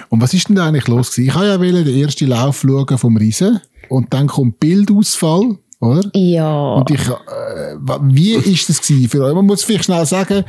Und 0.08 0.20
was 0.20 0.34
ist 0.34 0.48
denn 0.48 0.56
da 0.56 0.68
eigentlich 0.68 0.88
los 0.88 1.10
gewesen? 1.10 1.28
Ich 1.28 1.34
habe 1.34 1.46
ja 1.46 1.58
wollen 1.58 1.84
den 1.84 2.02
ersten 2.02 2.28
Lauf 2.28 2.60
schauen 2.60 2.98
vom 2.98 3.16
Riesen 3.16 3.60
und 3.88 4.12
dann 4.12 4.26
kommt 4.26 4.60
Bildausfall, 4.60 5.58
oder? 5.80 6.10
Ja. 6.14 6.74
Und 6.74 6.90
ich, 6.90 7.00
äh, 7.08 7.76
wie 8.02 8.34
ist 8.34 8.68
das 8.68 8.80
gewesen 8.80 9.08
für 9.08 9.24
euch? 9.24 9.34
Man 9.34 9.46
muss 9.46 9.64
vielleicht 9.64 9.84
schnell 9.84 10.06
sagen, 10.06 10.44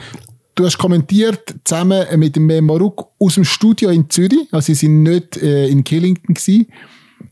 du 0.56 0.66
hast 0.66 0.78
kommentiert 0.78 1.56
zusammen 1.64 2.04
mit 2.18 2.36
dem 2.36 2.48
Maruk 2.66 3.08
aus 3.20 3.36
dem 3.36 3.44
Studio 3.44 3.90
in 3.90 4.10
Zürich, 4.10 4.48
also 4.52 4.66
sie 4.68 4.76
sind 4.76 5.04
nicht 5.04 5.38
äh, 5.38 5.68
in 5.68 5.84
Killington 5.84 6.34
gewesen. 6.34 6.68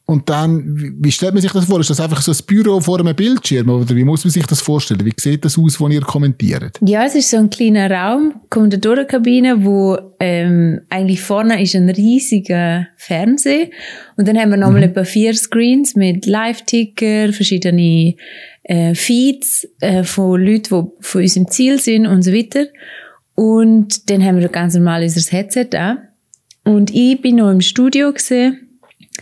Und 0.06 0.30
dann, 0.30 0.96
wie- 1.02 1.12
stellt 1.12 1.34
man 1.34 1.42
sich 1.42 1.52
das 1.52 1.66
vor? 1.66 1.80
Ist 1.80 1.90
das 1.90 2.00
einfach 2.02 2.22
so 2.22 2.31
ein 2.31 2.38
Büro 2.46 2.80
vor 2.81 3.00
einem 3.00 3.16
Bildschirm? 3.16 3.70
Oder 3.70 3.96
wie 3.96 4.04
muss 4.04 4.24
man 4.25 4.31
sich 4.31 4.46
das 4.46 4.60
vorstellen? 4.62 5.06
Wie 5.06 5.14
sieht 5.18 5.46
das 5.46 5.58
aus, 5.58 5.80
wo 5.80 5.88
ihr 5.88 6.02
kommentiert? 6.02 6.78
Ja, 6.86 7.06
es 7.06 7.16
ist 7.16 7.30
so 7.30 7.38
ein 7.38 7.50
kleiner 7.50 7.89
Raum, 7.89 8.34
Kommentatorenkabine, 8.50 9.63
wo 9.63 9.98
ähm, 10.20 10.82
eigentlich 10.89 11.22
vorne 11.22 11.62
ist 11.62 11.75
ein 11.75 11.89
riesiger 11.89 12.88
Fernseher 12.98 13.70
und 14.18 14.27
dann 14.27 14.38
haben 14.38 14.50
wir 14.51 14.58
nochmal 14.58 14.84
etwa 14.84 15.03
vier 15.06 15.34
Screens 15.34 15.96
mit 15.96 16.25
Live-Ticker, 16.25 17.32
verschiedene 17.32 18.15
äh, 18.63 18.96
Feeds 18.96 19.68
äh, 19.80 20.03
von 20.03 20.42
Leuten, 20.42 20.63
die 20.86 20.92
von 21.01 21.22
uns 21.22 21.36
im 21.38 21.50
Ziel 21.50 21.80
sind 21.80 22.08
und 22.08 22.24
so 22.24 22.34
weiter. 22.34 22.65
Und 23.36 24.10
dann 24.10 24.24
haben 24.24 24.40
wir 24.40 24.50
ganz 24.50 24.75
normal 24.75 25.04
unser 25.04 25.32
Headset 25.32 25.70
an. 25.75 26.00
Und 26.63 26.94
ich 26.94 27.22
bin 27.22 27.38
noch 27.38 27.52
im 27.52 27.62
Studio 27.62 28.13
gesehen 28.13 28.60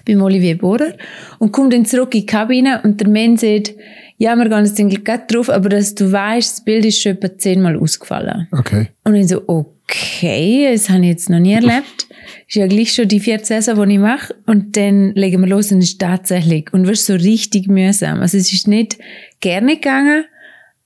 beim 0.05 0.21
Olivier 0.21 0.57
Bohrer 0.57 0.93
und 1.39 1.51
komme 1.51 1.69
dann 1.69 1.85
zurück 1.85 2.13
in 2.13 2.21
die 2.21 2.25
Kabine 2.25 2.81
und 2.83 3.01
der 3.01 3.09
Mann 3.09 3.37
sagt, 3.37 3.73
ja, 4.17 4.35
wir 4.35 4.47
gehen 4.47 4.65
jetzt 4.65 4.79
eigentlich 4.79 5.03
gerade 5.03 5.23
drauf, 5.27 5.49
aber 5.49 5.69
dass 5.69 5.95
du 5.95 6.11
weißt, 6.11 6.57
das 6.57 6.63
Bild 6.63 6.85
ist 6.85 7.01
schon 7.01 7.13
etwa 7.13 7.37
zehnmal 7.37 7.77
ausgefallen. 7.77 8.47
Okay. 8.51 8.89
Und 9.03 9.15
ich 9.15 9.27
so, 9.27 9.41
okay, 9.47 10.69
das 10.71 10.89
habe 10.89 11.01
ich 11.01 11.07
jetzt 11.07 11.29
noch 11.29 11.39
nie 11.39 11.53
erlebt. 11.53 12.07
Ist 12.47 12.55
ja 12.55 12.67
gleich 12.67 12.93
schon 12.93 13.07
die 13.07 13.19
vierte 13.19 13.45
Saison, 13.45 13.87
die 13.87 13.95
ich 13.95 13.99
mache. 13.99 14.35
Und 14.45 14.77
dann 14.77 15.13
legen 15.15 15.41
wir 15.41 15.49
los 15.49 15.71
und 15.71 15.79
es 15.79 15.91
ist 15.91 16.01
tatsächlich. 16.01 16.71
Und 16.71 16.87
wirst 16.87 17.07
so 17.07 17.13
richtig 17.13 17.67
mühsam. 17.67 18.19
Also 18.19 18.37
es 18.37 18.53
ist 18.53 18.67
nicht 18.67 18.99
gerne 19.39 19.75
gegangen, 19.75 20.25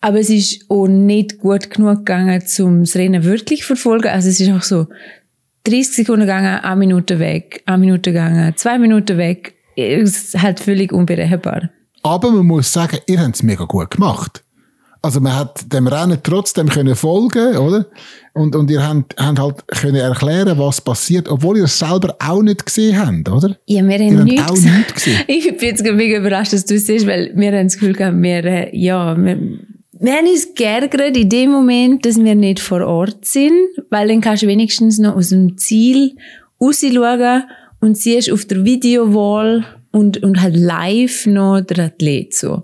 aber 0.05 0.19
es 0.19 0.29
ist 0.29 0.69
auch 0.69 0.85
nicht 0.85 1.39
gut 1.39 1.71
genug 1.71 2.05
gegangen, 2.05 2.43
um 2.59 2.81
das 2.81 2.95
Rennen 2.95 3.23
wirklich 3.23 3.61
zu 3.61 3.65
verfolgen. 3.65 4.09
Also 4.09 4.29
es 4.29 4.39
ist 4.39 4.51
auch 4.51 4.61
so 4.61 4.85
30 5.63 5.95
Sekunden 5.95 6.27
gegangen, 6.27 6.59
eine 6.59 6.75
Minute 6.75 7.17
weg, 7.17 7.63
eine 7.65 7.79
Minute 7.79 8.11
gegangen, 8.11 8.53
zwei 8.55 8.77
Minuten 8.77 9.17
weg. 9.17 9.55
Es 9.75 10.35
ist 10.35 10.39
halt 10.39 10.59
völlig 10.59 10.93
unberechenbar. 10.93 11.71
Aber 12.03 12.29
man 12.29 12.45
muss 12.45 12.71
sagen, 12.71 12.99
ihr 13.07 13.19
habt 13.19 13.33
es 13.33 13.41
mega 13.41 13.65
gut 13.65 13.89
gemacht. 13.89 14.43
Also 15.01 15.21
man 15.21 15.35
hat 15.35 15.73
dem 15.73 15.87
Rennen 15.87 16.19
trotzdem 16.21 16.69
können 16.69 16.95
folgen, 16.95 17.57
oder? 17.57 17.87
Und, 18.33 18.55
und 18.55 18.69
ihr 18.69 18.87
habt, 18.87 19.19
habt 19.19 19.39
halt 19.39 19.67
können 19.69 19.95
erklären, 19.95 20.59
was 20.59 20.81
passiert, 20.81 21.27
obwohl 21.27 21.57
ihr 21.57 21.63
es 21.63 21.79
selber 21.79 22.15
auch 22.19 22.43
nicht 22.43 22.63
gesehen 22.63 22.99
habt, 22.99 23.27
oder? 23.27 23.57
Ja, 23.65 23.83
wir 23.83 23.97
haben 23.97 24.19
habt 24.19 24.25
nichts 24.25 24.43
auch 24.43 24.53
gesehen. 24.53 24.77
nichts 24.77 24.93
gesehen. 25.03 25.23
Ich 25.25 25.57
bin 25.57 25.67
jetzt 25.67 25.83
mega 25.83 26.19
überrascht, 26.19 26.53
dass 26.53 26.65
du 26.65 26.75
es 26.75 26.85
siehst, 26.85 27.07
weil 27.07 27.31
wir 27.35 27.51
haben 27.53 27.65
das 27.65 27.73
Gefühl 27.73 27.93
gehabt, 27.93 28.21
wir, 28.21 28.45
äh, 28.45 28.77
ja, 28.77 29.17
wir, 29.17 29.39
wir 29.99 30.13
haben 30.13 30.27
uns 30.27 30.53
geärgert 30.53 31.15
in 31.15 31.29
dem 31.29 31.51
Moment, 31.51 32.05
dass 32.05 32.21
wir 32.21 32.35
nicht 32.35 32.59
vor 32.59 32.85
Ort 32.85 33.25
sind, 33.25 33.53
weil 33.89 34.07
dann 34.07 34.21
kannst 34.21 34.43
du 34.43 34.47
wenigstens 34.47 34.99
noch 34.99 35.15
aus 35.15 35.29
dem 35.29 35.57
Ziel 35.57 36.15
rausschauen 36.59 37.43
und 37.79 37.97
siehst 37.97 38.31
auf 38.31 38.45
der 38.45 38.65
Videowall 38.65 39.65
und, 39.91 40.21
und 40.23 40.41
halt 40.41 40.57
live 40.57 41.25
noch 41.27 41.61
der 41.61 41.85
Athlet 41.85 42.33
so. 42.33 42.63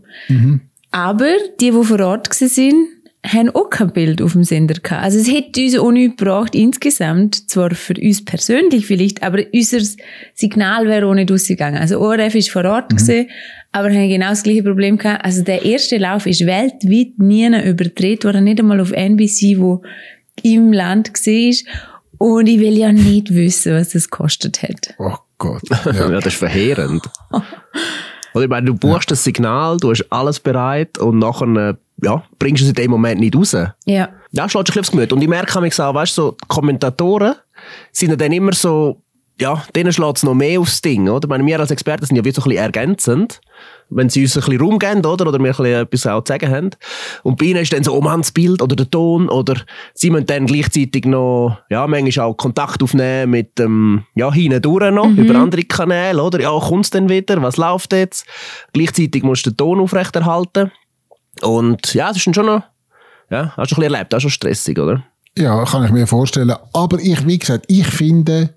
Aber 0.91 1.31
die, 1.59 1.71
die 1.71 1.83
vor 1.83 1.99
Ort 2.01 2.29
waren, 2.29 2.87
haben 3.25 3.51
auch 3.51 3.69
kein 3.69 3.93
Bild 3.93 4.21
auf 4.21 4.33
dem 4.33 4.43
Sender 4.43 4.73
gehabt. 4.73 5.03
Also 5.03 5.19
es 5.19 5.31
hätte 5.31 5.61
uns 5.61 5.77
auch 5.77 5.91
nichts 5.91 6.17
gebracht, 6.17 6.55
insgesamt, 6.55 7.49
zwar 7.49 7.71
für 7.71 7.93
uns 7.93 8.25
persönlich 8.25 8.87
vielleicht, 8.87 9.21
aber 9.21 9.43
unser 9.53 9.79
Signal 10.33 10.87
wäre 10.87 11.05
auch 11.05 11.13
nicht 11.13 11.31
rausgegangen. 11.31 11.79
Also 11.79 11.99
ORF 11.99 12.33
ist 12.33 12.49
vor 12.49 12.65
Ort 12.65 12.91
mhm. 12.91 12.97
gewesen, 12.97 13.29
aber 13.71 13.89
haben 13.89 14.09
genau 14.09 14.29
das 14.29 14.43
gleiche 14.43 14.63
Problem 14.63 14.97
gehabt. 14.97 15.23
Also 15.23 15.43
der 15.43 15.63
erste 15.63 15.97
Lauf 15.97 16.25
ist 16.25 16.45
weltweit 16.45 17.19
nie 17.19 17.47
überdreht 17.69 18.25
worden, 18.25 18.45
nicht 18.45 18.59
einmal 18.59 18.81
auf 18.81 18.91
NBC, 18.91 19.59
wo 19.59 19.83
im 20.41 20.73
Land 20.73 21.13
war. 21.13 21.77
Und 22.17 22.47
ich 22.47 22.59
will 22.59 22.77
ja 22.77 22.91
nicht 22.91 23.33
wissen, 23.33 23.73
was 23.73 23.89
das 23.89 24.09
kostet 24.09 24.63
hat. 24.63 24.95
Oh 24.97 25.15
Gott. 25.37 25.63
Ja, 25.85 26.09
ja 26.09 26.09
das 26.09 26.27
ist 26.27 26.35
verheerend. 26.35 27.03
Oder 28.33 28.43
ich 28.43 28.49
meine, 28.49 28.67
du 28.67 28.73
buchst 28.73 29.09
ja. 29.09 29.13
das 29.13 29.23
Signal, 29.23 29.77
du 29.77 29.91
hast 29.91 30.05
alles 30.09 30.39
bereit 30.39 30.97
und 30.97 31.19
nachher 31.19 31.77
ja, 32.03 32.23
bringst 32.39 32.61
du 32.61 32.65
es 32.65 32.69
in 32.69 32.75
dem 32.75 32.91
Moment 32.91 33.19
nicht 33.19 33.35
raus. 33.35 33.55
Ja. 33.85 34.09
Ja, 34.31 34.49
schlägt 34.49 34.67
sich 34.67 34.79
aufs 34.79 34.91
Gemüt. 34.91 35.11
Und 35.13 35.21
ich 35.21 35.27
merke 35.27 35.59
mich 35.61 35.79
auch, 35.79 35.93
weißt 35.93 36.17
du, 36.17 36.21
so, 36.21 36.37
Kommentatoren 36.47 37.35
sind 37.91 38.19
dann 38.19 38.31
immer 38.31 38.53
so, 38.53 39.01
ja, 39.41 39.63
denen 39.75 39.91
schlägt 39.91 40.17
es 40.17 40.23
noch 40.23 40.35
mehr 40.35 40.59
aufs 40.59 40.81
Ding, 40.81 41.09
oder? 41.09 41.25
Ich 41.25 41.29
meine, 41.29 41.45
wir 41.45 41.59
als 41.59 41.71
Experten 41.71 42.05
sind 42.05 42.15
ja 42.15 42.23
wie 42.23 42.31
so 42.31 42.41
ein 42.41 42.49
bisschen 42.49 42.63
ergänzend, 42.63 43.41
wenn 43.89 44.07
sie 44.07 44.21
uns 44.21 44.37
ein 44.37 44.43
bisschen 44.43 44.61
Raum 44.61 44.77
geben, 44.77 45.03
oder? 45.03 45.27
Oder 45.27 45.39
wir 45.39 45.49
ein 45.49 45.55
bisschen 45.55 45.65
etwas 45.65 46.07
auch 46.07 46.23
zu 46.23 46.33
sagen 46.33 46.49
haben. 46.49 46.69
Und 47.23 47.39
bei 47.39 47.47
ihnen 47.47 47.61
ist 47.61 47.73
dann 47.73 47.83
so, 47.83 47.93
oh 47.93 48.01
Mann, 48.01 48.21
das 48.21 48.31
Bild 48.31 48.61
oder 48.61 48.75
der 48.75 48.89
Ton, 48.89 49.29
oder 49.29 49.55
sie 49.95 50.11
müssen 50.11 50.27
dann 50.27 50.45
gleichzeitig 50.45 51.05
noch, 51.05 51.57
ja, 51.71 51.87
manchmal 51.87 52.27
auch 52.27 52.35
Kontakt 52.35 52.83
aufnehmen 52.83 53.31
mit 53.31 53.57
dem, 53.57 54.03
ja, 54.13 54.31
hinten 54.31 54.61
durch 54.61 54.91
noch, 54.91 55.07
mhm. 55.07 55.17
über 55.17 55.39
andere 55.39 55.63
Kanäle, 55.63 56.21
oder? 56.21 56.39
Ja, 56.39 56.51
kommt's 56.59 56.91
denn 56.91 57.09
wieder? 57.09 57.41
Was 57.41 57.57
läuft 57.57 57.93
jetzt? 57.93 58.25
Gleichzeitig 58.73 59.23
musst 59.23 59.47
du 59.47 59.49
den 59.49 59.57
Ton 59.57 59.79
aufrechterhalten. 59.79 60.71
Und 61.41 61.93
ja, 61.95 62.09
das 62.09 62.17
ist 62.17 62.35
schon 62.35 62.45
noch, 62.45 62.61
ja, 63.31 63.53
hast 63.57 63.71
du 63.71 63.75
ein 63.75 63.79
bisschen 63.79 63.83
erlebt, 63.83 64.13
auch 64.13 64.19
schon 64.19 64.29
stressig, 64.29 64.77
oder? 64.77 65.03
Ja, 65.35 65.63
kann 65.65 65.83
ich 65.85 65.91
mir 65.91 66.05
vorstellen. 66.05 66.53
Aber 66.73 66.99
ich, 66.99 67.25
wie 67.25 67.39
gesagt, 67.39 67.65
ich 67.67 67.87
finde, 67.87 68.53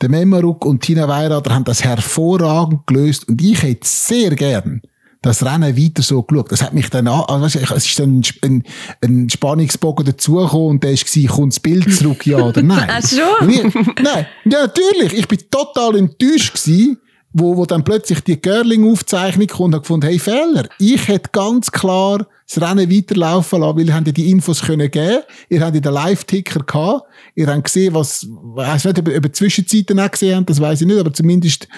der 0.00 0.08
Memaruk 0.08 0.64
und 0.64 0.82
Tina 0.82 1.08
Weirader 1.08 1.54
haben 1.54 1.64
das 1.64 1.84
hervorragend 1.84 2.86
gelöst 2.86 3.28
und 3.28 3.42
ich 3.42 3.62
hätte 3.62 3.86
sehr 3.86 4.30
gern 4.34 4.82
das 5.22 5.44
Rennen 5.44 5.76
weiter 5.76 6.02
so 6.02 6.22
geschaut. 6.22 6.52
Das 6.52 6.62
hat 6.62 6.74
mich 6.74 6.90
dann 6.90 7.08
an, 7.08 7.24
also 7.26 7.58
es 7.58 7.86
ist 7.86 7.98
dann 7.98 8.22
ein, 8.42 8.62
ein 9.02 9.28
Spannungsbogen 9.28 10.06
dazugekommen 10.06 10.68
und 10.68 10.84
der 10.84 10.92
war, 10.92 11.36
kommt 11.36 11.52
das 11.52 11.60
Bild 11.60 11.92
zurück, 11.94 12.26
ja 12.26 12.38
oder 12.38 12.62
nein? 12.62 12.88
Ach 12.88 13.02
schon? 13.06 13.50
Ich, 13.50 13.62
nein, 14.02 14.26
ja 14.44 14.66
natürlich. 14.66 15.14
Ich 15.14 15.26
bin 15.26 15.40
total 15.50 15.96
enttäuscht 15.96 16.54
gewesen, 16.54 16.98
wo, 17.32 17.56
wo 17.56 17.66
dann 17.66 17.84
plötzlich 17.84 18.20
die 18.20 18.40
Girling-Aufzeichnung 18.40 19.46
kommt 19.48 19.74
und 19.74 19.82
gefunden, 19.82 20.06
hey, 20.06 20.18
Fehler. 20.18 20.68
Ich 20.78 21.08
hätte 21.08 21.30
ganz 21.32 21.70
klar 21.70 22.26
das 22.46 22.62
Rennen 22.62 22.90
weiterlaufen 22.90 23.60
lassen, 23.60 23.76
weil 23.76 23.86
ihr 23.86 23.94
habt 23.94 24.16
die 24.16 24.30
Infos 24.30 24.62
können 24.62 24.90
geben. 24.90 25.22
Ihr 25.48 25.60
habt 25.60 25.74
den 25.74 25.92
Live-Ticker 25.92 26.60
gehabt. 26.60 27.04
Ihr 27.34 27.46
habt 27.46 27.64
gesehen, 27.64 27.94
was, 27.94 28.22
ich 28.22 28.30
weiss 28.30 28.84
nicht, 28.84 28.98
ob 28.98 29.08
ihr 29.08 29.32
Zwischenzeiten 29.32 30.00
auch 30.00 30.10
gesehen 30.10 30.36
habt, 30.38 30.50
das 30.50 30.60
weiß 30.60 30.80
ich 30.80 30.86
nicht, 30.86 30.98
aber 30.98 31.12
zumindest 31.12 31.68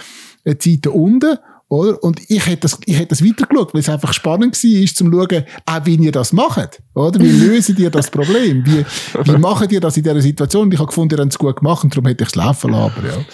äh, 0.44 0.56
Zeiten 0.56 0.88
unten. 0.90 1.36
Oder? 1.70 2.02
Und 2.02 2.20
ich 2.28 2.44
hätte 2.46 2.62
das, 2.62 2.78
ich 2.84 2.96
hätte 2.96 3.10
das 3.10 3.24
weitergeschaut, 3.24 3.72
weil 3.72 3.80
es 3.80 3.88
einfach 3.88 4.12
spannend 4.12 4.62
war, 4.62 4.82
ist, 4.82 4.96
zum 4.96 5.12
schauen, 5.12 5.44
auch 5.66 5.86
wie 5.86 5.94
ihr 5.94 6.10
das 6.10 6.32
macht. 6.32 6.82
Oder? 6.94 7.20
Wie 7.20 7.30
lösen 7.46 7.76
ihr 7.78 7.90
das 7.90 8.10
Problem? 8.10 8.66
Wie, 8.66 8.84
wie 9.24 9.38
machen 9.38 9.70
ihr 9.70 9.80
das 9.80 9.96
in 9.96 10.02
dieser 10.02 10.20
Situation? 10.20 10.64
Und 10.64 10.74
ich 10.74 10.80
habe 10.80 10.88
gefunden, 10.88 11.14
ihr 11.14 11.22
habt 11.22 11.32
es 11.32 11.38
gut 11.38 11.56
gemacht 11.56 11.84
und 11.84 11.94
darum 11.94 12.08
hätte 12.08 12.24
ich 12.24 12.30
es 12.30 12.34
laufen 12.34 12.72
lassen. 12.72 12.92
Aber 12.98 13.06
ja, 13.06 13.24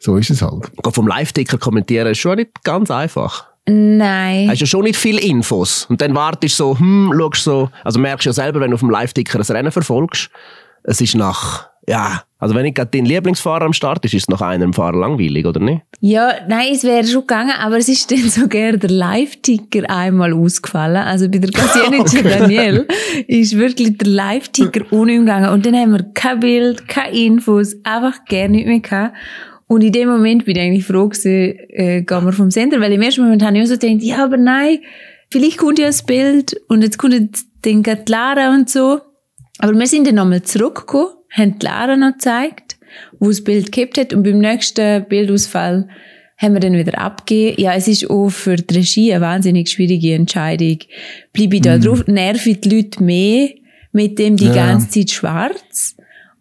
so 0.00 0.16
ist 0.16 0.28
es 0.28 0.42
halt. 0.42 0.70
Vom 0.92 1.06
Live-Ticker 1.06 1.56
kommentieren 1.56 2.08
ist 2.08 2.18
schon 2.18 2.36
nicht 2.36 2.64
ganz 2.64 2.90
einfach. 2.90 3.46
Nein. 3.66 4.50
Hast 4.50 4.60
ja 4.60 4.66
schon 4.66 4.82
nicht 4.82 4.96
viele 4.96 5.20
Infos. 5.20 5.86
Und 5.88 6.00
dann 6.00 6.16
wartest 6.16 6.58
du 6.58 6.64
so, 6.64 6.78
hm, 6.78 7.14
schaust 7.16 7.44
so, 7.44 7.70
also 7.84 8.00
merkst 8.00 8.26
du 8.26 8.30
ja 8.30 8.34
selber, 8.34 8.58
wenn 8.58 8.72
du 8.72 8.74
auf 8.74 8.80
dem 8.80 8.90
Live-Ticker 8.90 9.38
ein 9.38 9.42
Rennen 9.44 9.70
verfolgst, 9.70 10.30
es 10.82 11.00
ist 11.00 11.14
nach 11.14 11.68
ja, 11.88 12.22
also 12.38 12.54
wenn 12.54 12.64
nicht 12.64 12.76
gerade 12.76 12.90
dein 12.92 13.06
Lieblingsfahrer 13.06 13.64
am 13.64 13.72
Start 13.72 14.04
ist, 14.04 14.14
ist 14.14 14.24
es 14.24 14.28
nach 14.28 14.40
einem 14.40 14.72
Fahrer 14.72 14.98
langweilig, 14.98 15.46
oder 15.46 15.60
nicht? 15.60 15.82
Ja, 16.00 16.32
nein, 16.48 16.68
es 16.72 16.84
wäre 16.84 17.04
schon 17.04 17.22
gegangen, 17.22 17.52
aber 17.58 17.78
es 17.78 17.88
ist 17.88 18.10
dann 18.10 18.18
sogar 18.28 18.72
der 18.72 18.90
Live-Ticker 18.90 19.88
einmal 19.88 20.32
ausgefallen. 20.32 20.96
Also 20.96 21.28
bei 21.28 21.38
der 21.38 21.50
Kasianica 21.50 22.02
okay. 22.18 22.22
Daniel 22.22 22.88
ist 23.28 23.56
wirklich 23.56 23.98
der 23.98 24.08
Live-Ticker 24.08 24.92
unumgegangen. 24.92 25.50
Und 25.50 25.64
dann 25.66 25.74
haben 25.74 25.92
wir 25.92 26.02
kein 26.14 26.40
Bild, 26.40 26.88
keine 26.88 27.16
Infos, 27.16 27.76
einfach 27.84 28.24
gar 28.26 28.48
nicht 28.48 28.66
mehr 28.66 28.80
gehabt. 28.80 29.16
Und 29.66 29.82
in 29.82 29.92
dem 29.92 30.08
Moment 30.08 30.44
bin 30.44 30.56
ich 30.56 30.62
eigentlich 30.62 30.86
froh 30.86 31.08
gewesen, 31.08 31.58
äh, 31.70 32.02
gehen 32.02 32.24
wir 32.24 32.32
vom 32.32 32.50
Sender, 32.50 32.80
weil 32.80 32.92
im 32.92 33.00
ersten 33.00 33.22
Moment 33.22 33.42
habe 33.42 33.56
ich 33.56 33.62
auch 33.62 33.66
so 33.66 33.78
gedacht, 33.78 34.02
ja, 34.02 34.24
aber 34.24 34.36
nein, 34.36 34.80
vielleicht 35.30 35.58
kommt 35.58 35.78
ja 35.78 35.86
das 35.86 36.02
Bild 36.02 36.60
und 36.68 36.82
jetzt 36.82 36.98
kommt 36.98 37.14
jetzt 37.14 37.46
den 37.64 37.82
Lara 38.06 38.50
und 38.50 38.68
so. 38.68 39.00
Aber 39.58 39.72
wir 39.72 39.86
sind 39.86 40.06
dann 40.06 40.16
nochmal 40.16 40.42
zurückgekommen 40.42 41.08
haben 41.36 41.58
die 41.58 41.66
Lara 41.66 41.96
noch 41.96 42.12
gezeigt, 42.12 42.76
wo 43.18 43.28
das 43.28 43.42
Bild 43.42 43.66
gekippt 43.66 43.98
hat. 43.98 44.14
Und 44.14 44.22
beim 44.22 44.38
nächsten 44.38 45.04
Bildausfall 45.08 45.88
haben 46.38 46.54
wir 46.54 46.60
dann 46.60 46.74
wieder 46.74 46.98
abgegeben. 46.98 47.60
Ja, 47.60 47.74
es 47.74 47.88
ist 47.88 48.08
auch 48.08 48.30
für 48.30 48.56
die 48.56 48.74
Regie 48.74 49.12
eine 49.12 49.24
wahnsinnig 49.24 49.68
schwierige 49.70 50.14
Entscheidung. 50.14 50.78
Bleibe 51.32 51.56
ich 51.56 51.62
da 51.62 51.78
mm. 51.78 51.80
drauf? 51.80 52.06
Nerven 52.06 52.60
die 52.60 52.68
Leute 52.68 53.02
mehr 53.02 53.50
mit 53.92 54.18
dem 54.18 54.36
die 54.36 54.46
ja. 54.46 54.54
ganze 54.54 54.88
Zeit 54.88 55.10
schwarz? 55.10 55.96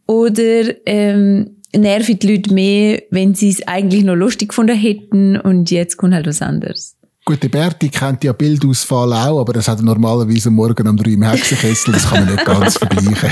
Oder 0.05 0.73
ähm, 0.85 1.57
nerven 1.75 2.19
die 2.19 2.27
Leute 2.27 2.53
mehr, 2.53 3.01
wenn 3.09 3.35
sie 3.35 3.49
es 3.49 3.67
eigentlich 3.67 4.03
noch 4.03 4.15
lustig 4.15 4.49
gefunden 4.49 4.77
hätten 4.77 5.37
und 5.37 5.71
jetzt 5.71 5.97
kommt 5.97 6.13
halt 6.13 6.27
was 6.27 6.41
anderes? 6.41 6.97
Gut, 7.25 7.41
der 7.41 7.49
Berti 7.49 7.87
kennt 7.87 8.23
ja 8.25 8.33
Bildausfall 8.33 9.13
auch, 9.13 9.39
aber 9.39 9.53
das 9.53 9.69
hat 9.69 9.79
er 9.79 9.85
normalerweise 9.85 10.49
morgen 10.49 10.87
um 10.89 10.97
drei 10.97 11.11
im 11.11 11.23
Hexenkessel, 11.23 11.93
das 11.93 12.09
kann 12.09 12.25
man 12.25 12.35
nicht 12.35 12.45
ganz 12.45 12.77
vergleichen. 12.77 13.29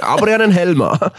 Aber 0.00 0.28
er 0.28 0.34
hat 0.34 0.42
einen 0.42 0.52
Helm 0.52 0.82
an. 0.82 0.98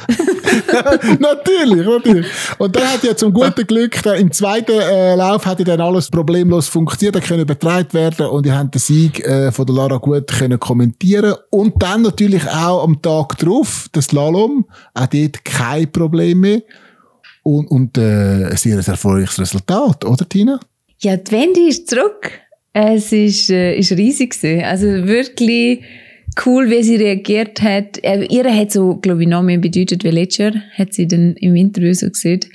natürlich, 1.19 1.85
natürlich. 1.85 2.27
Und 2.57 2.75
dann 2.75 2.83
hat 2.83 3.03
ja 3.03 3.15
zum 3.15 3.33
guten 3.33 3.65
Glück, 3.65 4.05
im 4.05 4.31
zweiten 4.31 4.79
äh, 4.79 5.15
Lauf 5.15 5.45
hat 5.45 5.65
dann 5.67 5.81
alles 5.81 6.09
problemlos 6.09 6.67
funktioniert, 6.67 7.15
er 7.15 7.21
können 7.21 7.41
übertragen 7.41 7.93
werden 7.93 8.27
und 8.27 8.45
ihr 8.45 8.57
habt 8.57 8.73
den 8.73 8.79
Sieg 8.79 9.19
äh, 9.25 9.51
von 9.51 9.65
der 9.65 9.75
Lara 9.75 9.97
gut 9.97 10.27
können 10.27 10.59
kommentieren 10.59 11.35
und 11.49 11.81
dann 11.81 12.01
natürlich 12.01 12.47
auch 12.47 12.83
am 12.83 13.01
Tag 13.01 13.37
drauf, 13.37 13.87
das 13.91 14.05
Slalom, 14.05 14.65
auch 14.93 15.07
dort 15.07 15.45
kein 15.45 15.91
Problem 15.91 16.39
mehr 16.39 16.61
und, 17.43 17.67
und 17.67 17.97
äh, 17.97 18.45
ein 18.49 18.57
sehr 18.57 18.77
erfolgreiches 18.77 19.39
Resultat, 19.39 20.05
oder 20.05 20.27
Tina? 20.27 20.59
Ja, 20.99 21.17
die 21.17 21.31
Wendy 21.31 21.67
ist 21.67 21.89
zurück. 21.89 22.31
Es 22.73 23.11
ist, 23.11 23.49
äh, 23.49 23.75
ist 23.75 23.91
riesig 23.91 24.31
gewesen. 24.31 24.63
Also 24.63 24.85
wirklich 24.85 25.81
cool, 26.45 26.69
wie 26.69 26.83
sie 26.83 26.95
reagiert 26.95 27.61
hat. 27.61 28.03
Äh, 28.03 28.25
ihre 28.25 28.55
hat 28.55 28.71
so, 28.71 28.95
glaube 28.95 29.23
ich, 29.23 29.27
noch 29.27 29.43
mehr 29.43 29.57
bedeutet 29.57 30.03
wie 30.03 30.09
letztes 30.11 30.37
Jahr, 30.37 30.53
hat 30.77 30.93
sie 30.93 31.07
dann 31.07 31.33
im 31.35 31.55
Interview 31.55 31.93
so 31.93 32.09
gesagt, 32.09 32.47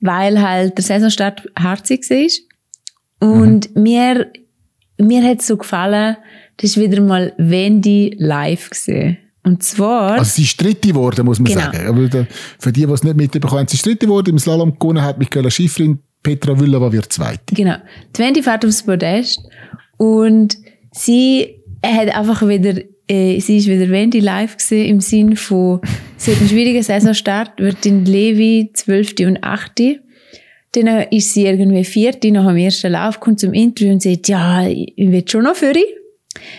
weil 0.00 0.40
halt 0.40 0.76
der 0.76 0.84
Saisonstart 0.84 1.48
harzig 1.58 2.08
war. 2.10 3.30
Und 3.30 3.74
mhm. 3.74 3.82
mir, 3.82 4.32
mir 4.98 5.22
hat 5.22 5.40
es 5.40 5.46
so 5.46 5.56
gefallen, 5.56 6.16
das 6.58 6.70
ist 6.70 6.80
wieder 6.80 7.00
mal 7.02 7.32
Wendy 7.38 8.14
live 8.18 8.70
gesehen. 8.70 9.18
Und 9.42 9.62
zwar. 9.62 10.12
Also, 10.12 10.32
sie 10.32 10.42
ist 10.42 10.60
Dritte 10.60 10.88
geworden, 10.88 11.24
muss 11.24 11.38
man 11.38 11.52
genau. 11.52 11.60
sagen. 11.60 11.86
Aber 11.86 12.26
für 12.58 12.72
die, 12.72 12.84
die 12.84 12.92
es 12.92 13.04
nicht 13.04 13.16
mitbekommen 13.16 13.60
haben, 13.60 13.68
sie 13.68 13.76
ist 13.76 13.86
Dritte 13.86 14.06
geworden. 14.06 14.30
Im 14.30 14.38
Slalom 14.38 14.76
gewonnen 14.76 15.02
hat 15.02 15.18
Michaela 15.18 15.50
Schifrin, 15.50 16.00
Petra 16.22 16.58
Villava 16.58 16.90
wird 16.90 17.12
Zweite. 17.12 17.54
Genau. 17.54 17.76
Die 18.16 18.18
Wendy 18.18 18.42
fährt 18.42 18.64
aufs 18.66 18.82
Podest. 18.82 19.40
Und 19.98 20.58
sie 20.92 21.62
hat 21.84 22.08
einfach 22.08 22.46
wieder 22.48 22.74
äh, 23.08 23.38
sie 23.40 23.58
ist 23.58 23.68
wieder 23.68 23.88
Wendy 23.90 24.20
live 24.20 24.56
gesehen 24.56 24.86
im 24.86 25.00
Sinn 25.00 25.36
von, 25.36 25.80
sie 26.16 26.32
hat 26.32 26.40
einen 26.40 26.48
schwierigen 26.48 26.82
Saisonstart, 26.82 27.58
wird 27.58 27.84
in 27.86 28.04
Levi 28.04 28.70
12. 28.72 29.14
und 29.20 29.44
8. 29.44 30.00
Dann 30.72 30.86
ist 31.10 31.32
sie 31.32 31.46
irgendwie 31.46 31.84
vierte 31.84 32.30
nach 32.32 32.46
dem 32.46 32.56
ersten 32.56 32.92
Lauf, 32.92 33.20
kommt 33.20 33.40
zum 33.40 33.54
Interview 33.54 33.92
und 33.92 34.02
sagt, 34.02 34.28
ja, 34.28 34.66
ich 34.66 34.92
will 34.96 35.24
schon 35.26 35.44
noch 35.44 35.56
für 35.56 35.72
dich. 35.72 35.86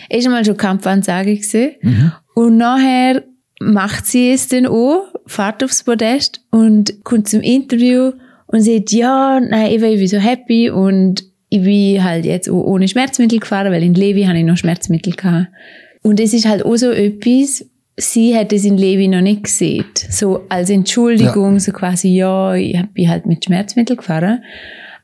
Ist 0.08 0.26
einmal 0.26 0.44
schon 0.44 0.56
Kampfansage 0.56 1.36
gesehen. 1.36 1.76
Mhm. 1.82 2.12
Und 2.34 2.56
nachher 2.56 3.24
macht 3.60 4.06
sie 4.06 4.30
es 4.30 4.48
dann 4.48 4.66
auch, 4.66 5.02
fährt 5.26 5.62
aufs 5.62 5.84
Podest 5.84 6.40
und 6.50 7.04
kommt 7.04 7.28
zum 7.28 7.42
Interview 7.42 8.12
und 8.46 8.62
sagt, 8.62 8.92
ja, 8.92 9.40
nein, 9.40 9.72
ich 9.72 9.80
bin 9.80 10.06
so 10.06 10.18
happy 10.18 10.70
und 10.70 11.24
ich 11.50 11.62
bin 11.62 12.02
halt 12.02 12.24
jetzt 12.24 12.48
auch 12.48 12.64
ohne 12.64 12.88
Schmerzmittel 12.88 13.40
gefahren, 13.40 13.72
weil 13.72 13.82
in 13.82 13.94
Levi 13.94 14.24
habe 14.24 14.38
ich 14.38 14.44
noch 14.44 14.56
Schmerzmittel 14.56 15.14
gehabt. 15.14 15.48
Und 16.02 16.20
es 16.20 16.32
ist 16.32 16.46
halt 16.46 16.64
auch 16.64 16.76
so 16.76 16.90
etwas, 16.90 17.64
sie 17.96 18.36
hat 18.36 18.52
es 18.52 18.64
in 18.64 18.78
Levi 18.78 19.08
noch 19.08 19.20
nicht 19.20 19.44
gesehen. 19.44 19.84
So 20.08 20.44
als 20.48 20.70
Entschuldigung, 20.70 21.54
ja. 21.54 21.60
so 21.60 21.72
quasi, 21.72 22.08
ja, 22.08 22.54
ich 22.54 22.80
bin 22.94 23.08
halt 23.08 23.26
mit 23.26 23.44
Schmerzmittel 23.44 23.96
gefahren. 23.96 24.42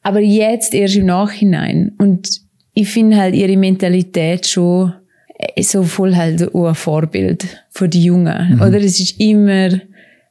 Aber 0.02 0.20
jetzt 0.20 0.74
erst 0.74 0.96
im 0.96 1.06
Nachhinein. 1.06 1.92
Und 1.98 2.40
ich 2.74 2.88
finde 2.88 3.16
halt 3.16 3.34
ihre 3.34 3.56
Mentalität 3.56 4.46
schon 4.46 4.92
äh, 5.38 5.62
so 5.62 5.82
voll 5.82 6.14
halt 6.14 6.54
auch 6.54 6.66
ein 6.66 6.74
Vorbild 6.74 7.46
für 7.70 7.88
die 7.88 8.04
Jungen. 8.04 8.56
Mhm. 8.56 8.60
Oder 8.60 8.76
es 8.78 9.00
ist 9.00 9.18
immer 9.20 9.70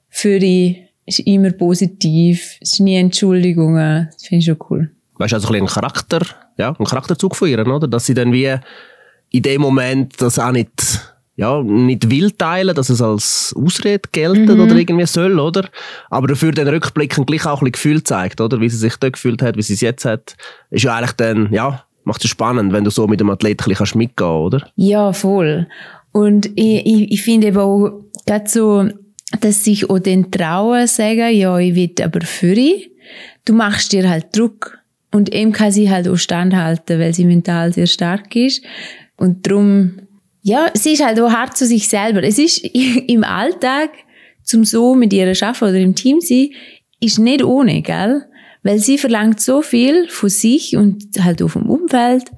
für 0.10 0.40
die, 0.40 0.88
ist 1.06 1.20
immer 1.20 1.52
positiv, 1.52 2.58
es 2.62 2.74
ist 2.74 2.80
nie 2.80 2.96
Entschuldigungen. 2.96 4.10
Das 4.12 4.28
finde 4.28 4.40
ich 4.40 4.46
schon 4.46 4.58
cool. 4.70 4.92
Weißt 5.18 5.32
du, 5.32 5.36
also 5.36 5.48
ein 5.48 5.54
bisschen 5.54 5.68
Charakter 5.68 6.22
ja, 6.58 6.76
ein 6.78 6.86
Charakterzug 6.86 7.36
von 7.36 7.48
ihr, 7.48 7.60
oder? 7.60 7.88
Dass 7.88 8.06
sie 8.06 8.14
dann 8.14 8.32
wie 8.32 8.56
in 9.34 9.42
dem 9.42 9.62
Moment 9.62 10.22
das 10.22 10.38
auch 10.40 10.52
nicht, 10.52 11.02
ja, 11.36 11.62
nicht 11.62 12.10
will 12.10 12.32
teilen, 12.32 12.76
dass 12.76 12.90
es 12.90 13.02
als 13.02 13.54
Ausrede 13.58 14.08
geltet 14.12 14.56
Mhm. 14.56 14.62
oder 14.64 14.76
irgendwie 14.76 15.08
soll, 15.08 15.40
oder? 15.40 15.68
Aber 16.12 16.28
dafür 16.28 16.52
den 16.52 16.68
Rückblicken 16.68 17.26
gleich 17.26 17.46
auch 17.46 17.62
ein 17.62 17.66
bisschen 17.66 17.72
Gefühl 17.72 18.04
zeigt, 18.04 18.40
oder? 18.40 18.62
Wie 18.62 18.70
sie 18.70 18.78
sich 18.78 18.96
dort 18.98 19.14
gefühlt 19.14 19.42
hat, 19.42 19.58
wie 19.58 19.64
sie 19.64 19.74
es 19.74 19.82
jetzt 19.82 20.06
hat. 20.06 20.36
Ist 20.70 20.84
ja 20.84 20.96
eigentlich 20.96 21.14
dann, 21.14 21.52
ja, 21.52 21.84
macht 22.04 22.24
es 22.24 22.30
spannend, 22.30 22.72
wenn 22.74 22.84
du 22.84 22.92
so 22.92 23.08
mit 23.08 23.20
dem 23.20 23.30
Athlet 23.32 23.54
ein 23.54 23.58
bisschen 23.58 23.76
kannst 23.78 23.96
mitgehen, 23.96 24.30
oder? 24.30 24.70
Ja, 24.76 25.12
voll. 25.14 25.68
Und 26.12 26.46
ich, 26.56 26.86
ich, 26.86 27.12
ich 27.14 27.24
finde 27.24 27.48
eben 27.48 27.58
auch, 27.58 28.04
gerade 28.28 28.48
so, 28.48 28.88
dass 29.42 29.64
sich 29.64 29.90
auch 29.90 29.98
den 29.98 30.30
trauen, 30.30 30.86
sagen, 30.86 31.36
ja, 31.36 31.58
ich 31.58 31.74
will 31.74 31.92
aber 32.04 32.22
für 32.22 32.54
dich. 32.54 32.92
Du 33.46 33.54
machst 33.54 33.92
dir 33.94 34.08
halt 34.08 34.28
Druck. 34.38 34.78
Und 35.12 35.34
eben 35.34 35.52
kann 35.52 35.72
sie 35.72 35.90
halt 35.90 36.08
auch 36.08 36.18
standhalten, 36.18 37.00
weil 37.00 37.14
sie 37.14 37.26
mental 37.26 37.74
sehr 37.74 37.88
stark 37.88 38.36
ist. 38.36 38.64
Und 39.18 39.48
darum, 39.48 40.00
ja, 40.42 40.68
sie 40.74 40.94
ist 40.94 41.04
halt 41.04 41.20
auch 41.20 41.32
hart 41.32 41.58
zu 41.58 41.66
sich 41.66 41.88
selber. 41.88 42.24
Es 42.24 42.38
ist 42.38 42.60
im 43.08 43.24
Alltag, 43.24 43.90
zum 44.44 44.66
so 44.66 44.96
mit 44.96 45.14
ihr 45.14 45.28
arbeiten 45.28 45.66
oder 45.66 45.80
im 45.80 45.96
Team 45.96 46.20
sein, 46.20 46.50
ist 47.00 47.20
nicht 47.20 47.44
ohne, 47.44 47.82
gell? 47.82 48.26
Weil 48.64 48.80
sie 48.80 48.98
verlangt 48.98 49.40
so 49.42 49.62
viel 49.62 50.08
von 50.10 50.30
sich 50.30 50.78
und 50.78 51.06
halt 51.22 51.42
auch 51.42 51.50
vom 51.50 51.70
Umfeld, 51.70 52.32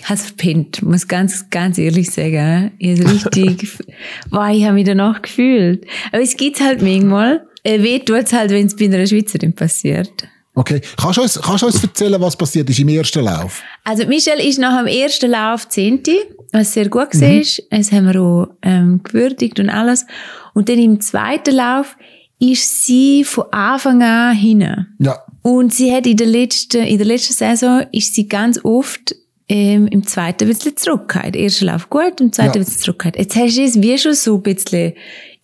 has 0.04 0.22
verpennt, 0.26 0.82
muss 0.82 1.06
ganz, 1.08 1.50
ganz 1.50 1.78
ehrlich 1.78 2.10
sagen. 2.10 2.72
Ich 2.78 3.00
habe 3.00 3.12
richtig, 3.12 3.68
wow, 4.30 4.48
ich 4.52 4.64
habe 4.64 4.74
mich 4.74 4.86
danach 4.86 5.20
gefühlt. 5.20 5.84
Aber 6.12 6.22
es 6.22 6.36
gibt 6.36 6.60
halt 6.60 6.80
manchmal, 6.80 7.44
äh, 7.62 7.82
weh 7.82 7.98
tut 8.00 8.24
es 8.24 8.32
halt, 8.32 8.50
wenn 8.50 8.66
es 8.66 8.76
bei 8.76 8.86
einer 8.86 9.06
Schweizerin 9.06 9.52
passiert. 9.54 10.12
Okay. 10.54 10.80
Kannst 10.96 11.16
du 11.18 11.22
uns, 11.22 11.40
kannst 11.40 11.62
du 11.62 11.66
uns 11.66 11.82
erzählen, 11.82 12.20
was 12.20 12.36
passiert 12.36 12.68
ist 12.68 12.78
im 12.80 12.88
ersten 12.88 13.24
Lauf? 13.24 13.62
Also 13.84 14.04
Michelle 14.06 14.42
ist 14.42 14.58
nach 14.58 14.78
dem 14.78 14.88
ersten 14.88 15.30
Lauf 15.30 15.68
Zehnte, 15.68 16.12
was 16.52 16.72
sehr 16.74 16.88
gut 16.88 17.14
war. 17.14 17.42
Das 17.70 17.92
haben 17.92 18.06
wir 18.12 18.20
auch 18.20 18.48
ähm, 18.62 19.00
gewürdigt 19.02 19.60
und 19.60 19.70
alles. 19.70 20.04
Und 20.52 20.68
dann 20.68 20.78
im 20.78 21.00
zweiten 21.00 21.54
Lauf 21.54 21.96
ist 22.40 22.84
sie 22.86 23.22
von 23.24 23.44
Anfang 23.52 24.02
an 24.02 24.34
hinten. 24.34 24.86
Ja. 24.98 25.18
Und 25.42 25.72
sie 25.72 25.92
hat 25.94 26.06
in 26.06 26.16
der 26.16 26.26
letzten, 26.26 26.82
in 26.82 26.98
der 26.98 27.06
letzten 27.06 27.32
Saison 27.34 27.84
ist 27.92 28.14
sie 28.14 28.28
ganz 28.28 28.58
oft 28.64 29.14
ähm, 29.48 29.86
im 29.88 30.06
zweiten 30.06 30.44
ein 30.44 30.48
bisschen 30.48 30.76
zurückgehalten. 30.76 31.32
Der 31.32 31.42
erste 31.42 31.64
Lauf 31.66 31.88
gut, 31.90 32.20
im 32.20 32.32
zweiten 32.32 32.48
Ja. 32.48 32.60
ein 32.60 32.64
bisschen 32.64 32.80
zurückgehalten. 32.80 33.22
Jetzt 33.22 33.36
hast 33.36 33.56
du 33.56 33.62
es 33.62 33.80
wie 33.82 33.98
schon 33.98 34.14
so 34.14 34.36
ein 34.36 34.42
bisschen 34.42 34.94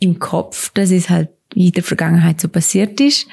im 0.00 0.18
Kopf, 0.18 0.70
dass 0.74 0.90
es 0.90 1.08
halt 1.08 1.28
in 1.54 1.72
der 1.72 1.82
Vergangenheit 1.82 2.40
so 2.40 2.48
passiert 2.48 3.00
ist. 3.00 3.26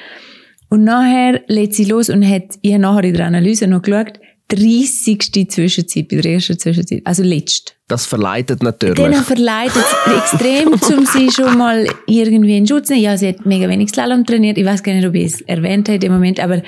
Und 0.70 0.84
nachher 0.84 1.42
lädt 1.48 1.76
sie 1.76 1.86
los 1.86 2.10
und 2.10 2.28
hat, 2.28 2.58
ich 2.62 2.72
habe 2.74 2.82
nachher 2.82 3.04
in 3.04 3.14
der 3.14 3.26
Analyse 3.28 3.68
noch 3.68 3.82
geschaut, 3.82 4.20
30. 4.50 5.50
Zwischenzeit 5.50 6.08
bei 6.10 6.18
der 6.18 6.34
ersten 6.34 6.60
Zwischenzeit, 6.60 7.02
also 7.06 7.24
letzt. 7.24 7.76
Das 7.88 8.06
verleitet 8.06 8.62
natürlich. 8.62 8.96
Denen 8.96 9.24
verleitet 9.24 9.84
es 10.06 10.18
extrem, 10.18 10.68
um 10.70 11.06
sie 11.06 11.32
schon 11.32 11.58
mal 11.58 11.88
irgendwie 12.08 12.58
in 12.58 12.68
Schutz 12.68 12.88
zu 12.88 12.94
nehmen. 12.94 13.06
Ja, 13.06 13.18
sie 13.18 13.30
hat 13.30 13.46
mega 13.46 13.68
wenig 13.68 13.90
Slalom 13.90 14.26
trainiert. 14.26 14.58
Ich 14.58 14.66
weiß 14.66 14.84
gar 14.84 14.94
nicht, 14.94 15.08
ob 15.08 15.16
ich 15.16 15.26
es 15.26 15.42
erwähnt 15.42 15.88
habe 15.88 15.96
in 15.96 16.02
dem 16.02 16.12
Moment, 16.12 16.40
aber 16.40 16.62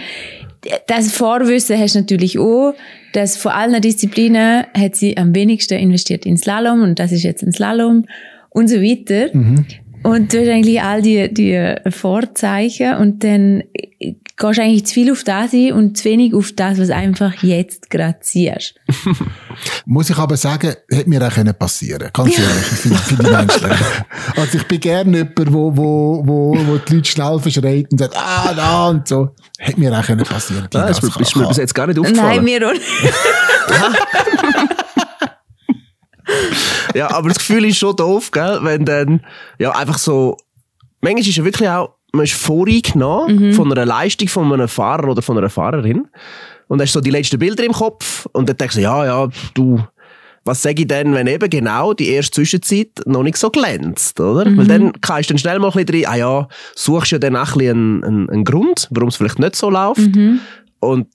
das 0.87 1.11
Vorwissen 1.11 1.77
hast 1.77 1.95
du 1.95 1.99
natürlich 1.99 2.39
auch, 2.39 2.73
dass 3.13 3.37
von 3.37 3.51
allen 3.51 3.81
Disziplinen 3.81 4.65
hat 4.73 4.95
sie 4.95 5.15
am 5.17 5.35
wenigsten 5.35 5.77
investiert 5.77 6.25
in 6.25 6.37
Slalom 6.37 6.81
und 6.81 6.99
das 6.99 7.11
ist 7.11 7.23
jetzt 7.23 7.43
ein 7.43 7.51
Slalom 7.51 8.05
und 8.49 8.67
so 8.67 8.77
weiter. 8.77 9.29
Und 10.05 10.33
du 10.33 10.39
hast 10.39 10.49
eigentlich 10.49 10.83
all 10.83 11.01
die, 11.01 11.33
die 11.33 11.75
Vorzeichen 11.89 12.95
und 12.97 13.23
dann 13.23 13.63
gehst 14.37 14.37
du 14.37 14.61
eigentlich 14.61 14.85
zu 14.85 14.93
viel 14.93 15.11
auf 15.11 15.23
das 15.23 15.51
ein 15.51 15.73
und 15.73 15.97
zu 15.97 16.05
wenig 16.05 16.35
auf 16.35 16.51
das, 16.51 16.79
was 16.79 16.91
einfach 16.91 17.33
jetzt 17.41 17.89
gerade 17.89 18.19
siehst. 18.21 18.75
Muss 19.85 20.11
ich 20.11 20.17
aber 20.19 20.37
sagen, 20.37 20.75
hätte 20.91 21.09
mir 21.09 21.25
auch 21.25 21.33
können 21.33 21.55
passieren 21.55 22.11
Ganz 22.13 22.37
ehrlich, 22.37 22.71
ich 22.71 22.77
finde 22.77 22.97
find 22.99 23.23
ich 23.23 23.31
menschlich. 23.31 23.79
Also 24.35 24.57
ich 24.59 24.67
bin 24.67 24.79
gerne 24.79 25.17
jemand, 25.17 25.53
wo, 25.53 25.75
wo, 25.75 26.21
wo, 26.23 26.55
wo 26.67 26.77
die 26.77 26.95
Leute 26.95 27.09
schnell 27.09 27.39
verschreit 27.39 27.87
und 27.91 27.97
sagt, 27.97 28.15
ah, 28.15 28.53
da 28.55 28.89
und 28.89 29.07
so. 29.07 29.29
Hätte 29.57 29.79
mir 29.79 29.97
auch 29.97 30.05
können 30.05 30.23
passieren 30.23 30.67
Nein, 30.71 30.87
das 30.87 30.99
ist 30.99 31.35
mir 31.35 31.47
bis 31.47 31.57
jetzt 31.57 31.73
gar 31.73 31.87
nicht 31.87 31.97
aufgefallen. 31.97 32.35
Nein, 32.35 32.43
mir 32.43 32.67
auch 32.67 32.73
nicht. 32.73 32.83
Ja, 36.93 37.11
aber 37.11 37.29
das 37.29 37.39
Gefühl 37.39 37.65
ist 37.65 37.77
schon 37.77 37.95
doof, 37.95 38.31
gell? 38.31 38.59
Wenn 38.61 38.85
dann, 38.85 39.21
ja, 39.59 39.71
einfach 39.71 39.97
so, 39.97 40.37
manchmal 41.01 41.21
ist 41.21 41.35
ja 41.35 41.43
wirklich 41.43 41.69
auch, 41.69 41.95
man 42.13 42.23
ist 42.23 42.33
voreingenommen 42.33 43.53
von 43.53 43.71
einer 43.71 43.85
Leistung 43.85 44.27
von 44.27 44.51
einem 44.51 44.67
Fahrer 44.67 45.09
oder 45.09 45.21
von 45.21 45.37
einer 45.37 45.49
Fahrerin. 45.49 46.07
Und 46.67 46.81
hast 46.81 46.93
so 46.93 47.01
die 47.01 47.11
letzten 47.11 47.37
Bilder 47.37 47.63
im 47.63 47.73
Kopf 47.73 48.25
und 48.31 48.49
dann 48.49 48.57
denkst 48.57 48.75
du, 48.75 48.81
ja, 48.81 49.05
ja, 49.05 49.27
du, 49.53 49.83
was 50.45 50.63
sage 50.63 50.81
ich 50.81 50.87
denn, 50.87 51.13
wenn 51.13 51.27
eben 51.27 51.47
genau 51.49 51.93
die 51.93 52.09
erste 52.09 52.31
Zwischenzeit 52.31 52.89
noch 53.05 53.21
nicht 53.21 53.37
so 53.37 53.51
glänzt, 53.51 54.19
oder? 54.19 54.45
Weil 54.57 54.65
dann 54.65 54.93
kannst 55.01 55.29
du 55.29 55.33
dann 55.33 55.39
schnell 55.39 55.59
mal 55.59 55.71
ein 55.71 55.85
bisschen 55.85 56.05
rein, 56.05 56.13
ah 56.13 56.17
ja, 56.17 56.47
suchst 56.75 57.11
ja 57.11 57.19
dann 57.19 57.35
auch 57.35 57.51
ein 57.51 57.57
bisschen 57.57 57.77
einen, 57.77 58.03
einen, 58.03 58.29
einen 58.29 58.43
Grund, 58.45 58.87
warum 58.91 59.09
es 59.09 59.17
vielleicht 59.17 59.37
nicht 59.37 59.55
so 59.55 59.69
läuft. 59.69 59.99
Und 60.79 61.07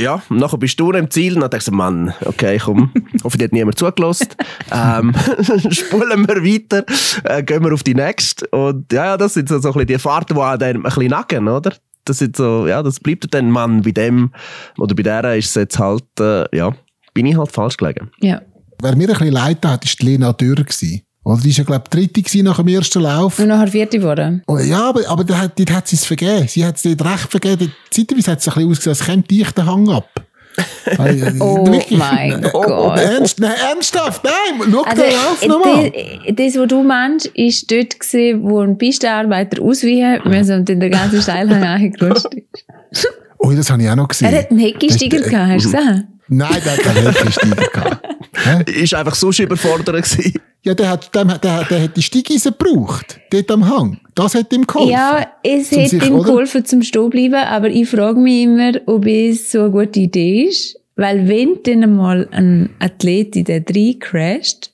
ja, 0.00 0.22
und 0.28 0.38
nachher 0.38 0.58
bist 0.58 0.78
du 0.80 0.90
im 0.90 1.10
Ziel 1.10 1.34
und 1.34 1.40
dann 1.40 1.50
denkst 1.50 1.66
du, 1.66 1.72
Mann, 1.72 2.12
okay, 2.24 2.58
komm, 2.58 2.90
hoffentlich 3.24 3.48
hat 3.48 3.52
niemand 3.52 3.78
zugelassen. 3.78 4.28
ähm, 4.72 5.14
spulen 5.70 6.26
wir 6.26 6.42
weiter, 6.42 6.84
äh, 7.24 7.42
gehen 7.42 7.62
wir 7.64 7.72
auf 7.72 7.82
die 7.82 7.94
nächste. 7.94 8.46
Und 8.48 8.92
ja, 8.92 9.06
ja, 9.06 9.16
das 9.16 9.34
sind 9.34 9.48
so, 9.48 9.58
so 9.58 9.68
ein 9.68 9.72
bisschen 9.74 9.86
die 9.86 9.98
Fahrten, 9.98 10.34
die 10.34 10.40
auch 10.40 10.56
dann 10.56 10.76
ein 10.76 10.82
bisschen 10.82 11.06
nacken, 11.08 11.48
oder? 11.48 11.74
Das 12.04 12.18
sind 12.18 12.36
so, 12.36 12.66
ja, 12.66 12.82
das 12.82 13.00
bleibt 13.00 13.32
dann, 13.32 13.50
Mann, 13.50 13.82
bei 13.82 13.92
dem 13.92 14.32
oder 14.78 14.94
bei 14.94 15.02
der 15.02 15.36
ist 15.36 15.48
es 15.50 15.54
jetzt 15.54 15.78
halt, 15.78 16.04
äh, 16.20 16.44
ja, 16.54 16.74
bin 17.14 17.26
ich 17.26 17.36
halt 17.36 17.52
falsch 17.52 17.76
gelegen. 17.76 18.10
Ja. 18.20 18.42
Wer 18.82 18.96
mir 18.96 19.08
ein 19.08 19.16
bisschen 19.16 19.32
leid 19.32 19.64
hat, 19.64 19.64
war 19.64 19.78
die 20.00 20.04
Lena 20.04 20.32
Dürr. 20.32 20.56
gewesen. 20.56 21.02
Oder 21.24 21.40
die 21.40 21.50
war 21.50 21.56
ja, 21.58 21.64
glaube 21.64 21.84
ich, 21.86 21.90
dritte 21.90 22.22
gewesen 22.22 22.44
nach 22.44 22.56
dem 22.58 22.68
ersten 22.68 23.00
Lauf. 23.02 23.38
Und 23.38 23.48
nachher 23.48 23.68
vierte 23.68 23.98
geworden. 23.98 24.42
Oh, 24.46 24.58
ja, 24.58 24.90
aber, 24.90 25.08
aber 25.08 25.24
dort, 25.24 25.38
hat- 25.40 25.58
dort 25.58 25.72
hat 25.72 25.88
sie 25.88 25.96
es 25.96 26.04
vergeben. 26.04 26.46
Sie 26.48 26.64
hat 26.64 26.76
es 26.76 26.82
dort 26.82 27.02
recht 27.04 27.30
vergeben. 27.30 27.72
Zeitweise 27.90 28.32
hat 28.32 28.40
es 28.40 28.48
ein 28.48 28.54
bisschen 28.54 28.70
ausgesehen, 28.70 28.90
als 28.98 29.04
käme 29.06 29.22
dich 29.22 29.50
der 29.52 29.66
Hang 29.66 29.88
ab. 29.88 30.08
Äh, 30.86 31.18
äh, 31.18 31.32
Oh 31.40 31.66
wirklich. 31.66 31.98
mein 31.98 32.44
Äh, 32.44 32.48
Gott. 32.52 32.98
Ernst, 32.98 33.40
nein, 33.40 33.54
ernsthaft, 33.70 34.22
nein, 34.22 34.68
schau 34.70 34.82
Also, 34.82 35.02
Lauf 35.02 35.42
äh, 35.42 35.48
nochmal. 35.48 35.92
das, 36.30 36.56
was 36.56 36.68
du 36.68 36.82
meinst, 36.84 37.26
ist 37.34 37.70
dort 37.72 37.98
gewesen, 37.98 38.42
wo 38.44 38.60
ein 38.60 38.76
Pistenarbeiter 38.78 39.60
ausweichen 39.62 40.20
müssen 40.28 40.58
und 40.58 40.68
dann 40.68 40.78
der 40.80 40.90
ganze 40.90 41.20
Steilhang 41.22 41.62
angerutscht 41.64 42.26
ist. 42.34 43.08
Oh, 43.38 43.50
das 43.50 43.68
habe 43.70 43.82
ich 43.82 43.88
auch 43.90 43.96
noch 43.96 44.08
gesehen. 44.08 44.30
Er 44.32 44.38
hat 44.40 44.50
einen 44.50 44.60
Heckensteiger 44.60 45.18
Das- 45.20 45.28
gehabt, 45.30 45.50
hast 45.52 45.64
du 45.64 45.70
gesehen? 45.72 46.08
Nein, 46.28 46.56
der 46.64 46.72
hat 46.72 46.80
keinen 46.82 47.06
Heckensteiger 47.12 47.56
gehabt. 47.72 48.13
Hä? 48.34 48.62
Ist 48.70 48.94
einfach 48.94 49.14
sonst 49.14 49.38
überfordert 49.38 50.04
gewesen. 50.04 50.34
Ja, 50.62 50.74
der 50.74 50.90
hat, 50.90 51.14
der, 51.14 51.24
der, 51.24 51.64
der 51.64 51.82
hat 51.82 51.96
die 51.96 52.02
Steigeisen 52.02 52.54
gebraucht. 52.58 53.20
Dort 53.30 53.50
am 53.50 53.68
Hang. 53.68 53.98
Das 54.14 54.34
hat 54.34 54.52
ihm 54.52 54.66
geholfen. 54.66 54.92
Ja, 54.92 55.26
es 55.42 55.70
hätte 55.70 55.88
sich, 55.90 56.06
ihm 56.06 56.14
oder? 56.14 56.24
geholfen 56.24 56.64
zum 56.64 56.82
Stehen 56.82 57.10
bleiben, 57.10 57.34
aber 57.34 57.68
ich 57.68 57.88
frage 57.88 58.18
mich 58.18 58.44
immer, 58.44 58.72
ob 58.86 59.06
es 59.06 59.52
so 59.52 59.60
eine 59.60 59.70
gute 59.70 60.00
Idee 60.00 60.44
ist, 60.44 60.76
weil 60.96 61.28
wenn 61.28 61.58
dann 61.64 61.82
einmal 61.82 62.28
ein 62.30 62.70
Athlet 62.78 63.36
in 63.36 63.44
den 63.44 63.64
drei 63.64 63.96
crasht 63.98 64.70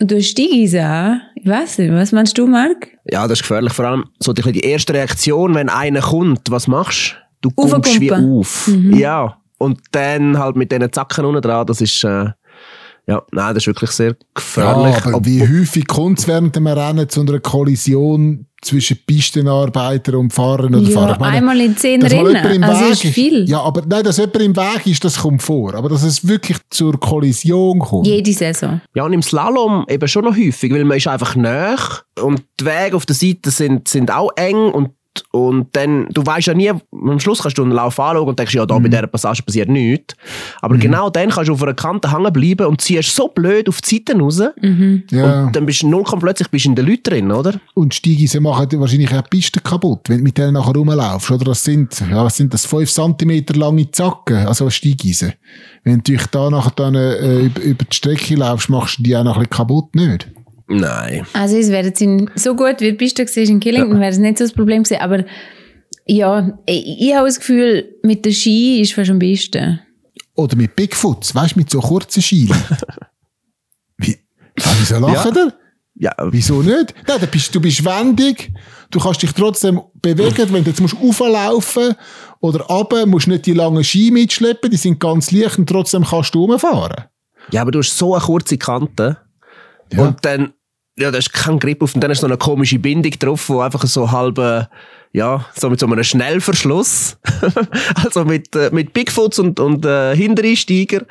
und 0.00 0.10
du 0.10 0.20
steigst 0.20 0.74
an, 0.74 1.20
Ich 1.42 1.48
weiß 1.48 1.78
nicht, 1.78 1.92
was 1.92 2.12
meinst 2.12 2.38
du, 2.38 2.46
Marc? 2.46 2.88
Ja, 3.04 3.22
das 3.26 3.38
ist 3.38 3.42
gefährlich. 3.42 3.72
Vor 3.72 3.84
allem 3.84 4.04
so 4.20 4.32
die, 4.32 4.52
die 4.52 4.60
erste 4.60 4.94
Reaktion, 4.94 5.56
wenn 5.56 5.68
einer 5.68 6.00
kommt, 6.00 6.50
was 6.50 6.68
machst 6.68 7.16
du? 7.40 7.50
Du 7.50 7.68
kommst 7.68 8.00
wie 8.00 8.12
auf. 8.12 8.70
Ja. 8.90 9.38
Und 9.58 9.80
dann 9.90 10.38
halt 10.38 10.54
mit 10.54 10.70
diesen 10.70 10.92
Zacken 10.92 11.24
unten 11.24 11.42
dran, 11.42 11.66
das 11.66 11.80
ist, 11.80 12.04
äh, 12.04 12.26
ja, 13.06 13.22
nein, 13.32 13.54
das 13.54 13.62
ist 13.64 13.66
wirklich 13.66 13.90
sehr 13.90 14.10
Ja, 14.10 14.14
gefährlich. 14.34 14.96
aber 15.04 15.16
Ob- 15.16 15.26
wie 15.26 15.40
häufig 15.42 15.86
kommt 15.86 16.18
es 16.20 16.28
während 16.28 16.54
dem 16.56 16.66
Rennen 16.66 17.08
zu 17.08 17.20
einer 17.20 17.40
Kollision 17.40 18.46
zwischen 18.62 18.96
Pistenarbeiter 19.04 20.16
und 20.18 20.32
Fahrern 20.32 20.74
oder 20.74 20.84
Ja, 20.88 20.90
Fahrer? 20.90 21.12
Ich 21.14 21.18
meine, 21.18 21.36
einmal 21.38 21.60
in 21.60 21.76
zehn 21.76 22.00
Rennen. 22.02 22.62
Also 22.62 22.84
Weg 22.84 22.92
ist 22.92 23.02
viel. 23.14 23.48
Ja, 23.50 23.60
aber 23.60 23.82
nein, 23.88 24.04
dass 24.04 24.18
jemand 24.18 24.36
im 24.40 24.54
Weg 24.56 24.86
ist, 24.86 25.02
das 25.04 25.18
kommt 25.18 25.42
vor. 25.42 25.74
Aber 25.74 25.88
dass 25.88 26.04
es 26.04 26.26
wirklich 26.28 26.58
zur 26.70 26.98
Kollision 27.00 27.80
kommt. 27.80 28.06
Jede 28.06 28.32
Saison. 28.32 28.80
Ja, 28.94 29.04
und 29.04 29.12
im 29.12 29.22
Slalom 29.22 29.84
eben 29.88 30.06
schon 30.06 30.24
noch 30.24 30.36
häufig, 30.36 30.72
weil 30.72 30.84
man 30.84 30.96
ist 30.96 31.08
einfach 31.08 31.34
näher 31.34 31.76
und 32.22 32.44
die 32.60 32.64
Wege 32.66 32.94
auf 32.96 33.04
der 33.04 33.16
Seite 33.16 33.50
sind, 33.50 33.88
sind 33.88 34.12
auch 34.12 34.30
eng 34.36 34.70
und, 34.70 34.90
und 35.30 35.68
dann, 35.72 36.08
du 36.10 36.24
weißt 36.24 36.46
ja 36.48 36.54
nie, 36.54 36.70
am 36.70 37.20
Schluss 37.20 37.42
kannst 37.42 37.58
du 37.58 37.62
einen 37.62 37.72
Lauf 37.72 37.98
anschauen 38.00 38.28
und 38.28 38.38
denkst, 38.38 38.54
ja, 38.54 38.64
da 38.66 38.78
bei 38.78 38.88
dieser 38.88 39.06
Passage 39.06 39.42
passiert 39.42 39.68
nichts. 39.68 40.14
Aber 40.60 40.76
genau 40.76 41.10
dann 41.10 41.30
kannst 41.30 41.48
du 41.48 41.52
auf 41.54 41.62
einer 41.62 41.74
Kante 41.74 42.10
hängen 42.12 42.32
bleiben 42.32 42.66
und 42.66 42.80
ziehst 42.80 43.14
so 43.14 43.28
blöd 43.28 43.68
auf 43.68 43.80
die 43.82 43.96
Seiten 43.96 44.20
raus 44.20 44.40
Ja. 45.10 45.44
und 45.44 45.56
dann 45.56 45.66
bist 45.66 45.82
du 45.82 45.88
null 45.88 46.04
kommt 46.04 46.22
plötzlich 46.22 46.48
bist 46.48 46.64
du 46.64 46.70
in 46.70 46.74
den 46.76 46.86
Leuten 46.86 47.02
drin, 47.04 47.30
oder? 47.32 47.54
Und 47.74 47.94
Steigeisen 47.94 48.42
machen 48.42 48.68
dir 48.68 48.80
wahrscheinlich 48.80 49.12
auch 49.14 49.22
die 49.22 49.28
Piste 49.36 49.60
kaputt, 49.60 50.08
wenn 50.08 50.18
du 50.18 50.24
mit 50.24 50.38
denen 50.38 50.54
nachher 50.54 50.74
rumlaufst. 50.74 51.30
Oder 51.30 51.44
das 51.46 51.62
sind, 51.64 52.02
ja, 52.10 52.24
was 52.24 52.36
sind 52.36 52.52
das, 52.54 52.66
5 52.66 52.90
cm 52.90 53.44
lange 53.54 53.90
Zacken, 53.90 54.46
also 54.46 54.70
Steigeisen. 54.70 55.32
Wenn 55.84 55.94
du 55.94 55.96
natürlich 55.98 56.26
da 56.28 56.48
nachher 56.50 56.72
dann, 56.76 56.94
äh, 56.94 57.40
über, 57.40 57.60
über 57.60 57.84
die 57.84 57.94
Strecke 57.96 58.34
laufst, 58.36 58.68
machst 58.70 58.98
du 58.98 59.02
die 59.02 59.16
auch 59.16 59.24
noch 59.24 59.36
ein 59.36 59.40
bisschen 59.40 59.50
kaputt, 59.50 59.94
nicht? 59.94 60.28
Nein. 60.80 61.26
Also 61.32 61.56
es 61.56 61.70
wäre 61.70 61.86
jetzt 61.86 62.00
in, 62.00 62.30
so 62.34 62.54
gut 62.54 62.80
wie 62.80 62.92
Piste 62.92 63.24
war 63.26 63.36
in 63.42 63.60
Killington, 63.60 64.00
wäre 64.00 64.10
es 64.10 64.18
nicht 64.18 64.38
so 64.38 64.44
das 64.44 64.52
Problem 64.52 64.82
gewesen. 64.82 65.00
Aber 65.00 65.24
ja, 66.06 66.58
ich, 66.66 67.00
ich 67.00 67.14
habe 67.14 67.26
das 67.26 67.38
Gefühl, 67.38 67.96
mit 68.02 68.24
der 68.24 68.32
Ski 68.32 68.80
ist 68.80 68.94
fast 68.94 69.10
am 69.10 69.18
besten. 69.18 69.80
Oder 70.34 70.56
mit 70.56 70.74
Bigfoots, 70.76 71.34
weißt 71.34 71.54
du, 71.54 71.60
mit 71.60 71.70
so 71.70 71.80
kurzen 71.80 72.22
Schienen. 72.22 72.56
Wie, 73.98 74.12
ja, 74.58 74.64
wieso 74.78 74.98
lachen 74.98 75.34
Ja. 75.34 75.44
ihr? 75.44 75.52
Ja, 75.94 76.12
Wieso 76.30 76.62
nicht? 76.62 76.94
Nein, 77.06 77.20
du 77.20 77.26
bist, 77.26 77.54
du 77.54 77.60
bist 77.60 77.84
wendig, 77.84 78.50
du 78.90 78.98
kannst 78.98 79.22
dich 79.22 79.30
trotzdem 79.32 79.78
bewegen, 80.00 80.50
wenn 80.52 80.64
du 80.64 80.70
jetzt 80.70 80.80
musst 80.80 80.96
auflaufen 80.96 81.94
oder 82.40 82.60
runter, 82.64 83.04
musst 83.04 83.28
nicht 83.28 83.44
die 83.44 83.52
langen 83.52 83.84
Ski 83.84 84.10
mitschleppen, 84.10 84.70
die 84.70 84.78
sind 84.78 84.98
ganz 84.98 85.30
leicht 85.32 85.58
und 85.58 85.68
trotzdem 85.68 86.02
kannst 86.04 86.34
du 86.34 86.46
rumfahren. 86.46 87.04
ja, 87.50 87.60
aber 87.60 87.70
du 87.72 87.80
hast 87.80 87.96
so 87.96 88.14
eine 88.14 88.24
kurze 88.24 88.56
Kante 88.56 89.18
Ja. 89.92 90.02
und 90.02 90.24
dann, 90.24 90.54
ja, 90.98 91.10
da 91.10 91.18
ist 91.18 91.32
kein 91.32 91.58
Grip 91.58 91.82
auf 91.82 91.94
und 91.94 92.00
dann 92.02 92.10
ist 92.10 92.20
so 92.20 92.26
eine 92.26 92.36
komische 92.36 92.78
Bindung 92.78 93.12
drauf, 93.18 93.48
wo 93.48 93.60
einfach 93.60 93.84
so 93.86 94.10
halbe, 94.10 94.68
ja, 95.12 95.46
so 95.54 95.70
mit 95.70 95.80
so 95.80 95.86
einem 95.86 96.04
Schnellverschluss, 96.04 97.16
also 98.04 98.24
mit, 98.24 98.54
äh, 98.54 98.70
mit 98.72 98.92
Bigfoots 98.92 99.38
und, 99.38 99.58
und 99.58 99.86
äh, 99.86 100.14
Hintereinsteiger, 100.14 101.06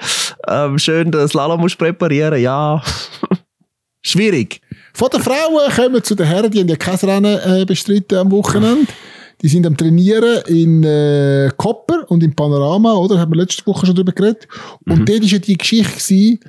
ähm, 0.47 0.77
schön 0.77 1.11
den 1.11 1.27
Slalom 1.27 1.61
musst 1.61 1.77
präparieren, 1.77 2.39
ja, 2.39 2.81
schwierig. 4.03 4.61
Von 4.93 5.09
den 5.09 5.21
Frauen 5.21 5.71
kommen 5.75 5.93
wir 5.95 6.03
zu 6.03 6.15
den 6.15 6.27
Herren, 6.27 6.51
die 6.51 6.59
haben 6.59 6.67
ja 6.67 6.75
kein 6.75 6.95
Rennen 6.95 7.39
äh, 7.39 7.65
bestritten 7.65 8.17
am 8.17 8.31
Wochenende. 8.31 8.87
Die 9.41 9.47
sind 9.47 9.65
am 9.65 9.75
Trainieren 9.75 10.43
in 10.45 10.83
äh, 10.83 11.49
Kopper 11.57 12.05
und 12.09 12.21
im 12.21 12.35
Panorama, 12.35 12.93
oder? 12.93 13.17
Haben 13.17 13.31
wir 13.31 13.41
letzte 13.41 13.65
Woche 13.65 13.87
schon 13.87 13.95
drüber 13.95 14.11
geredet. 14.11 14.47
Und 14.87 15.09
dort 15.09 15.21
war 15.21 15.27
ja 15.27 15.39
die 15.39 15.57
Geschichte 15.57 15.93
gewesen, 15.93 16.39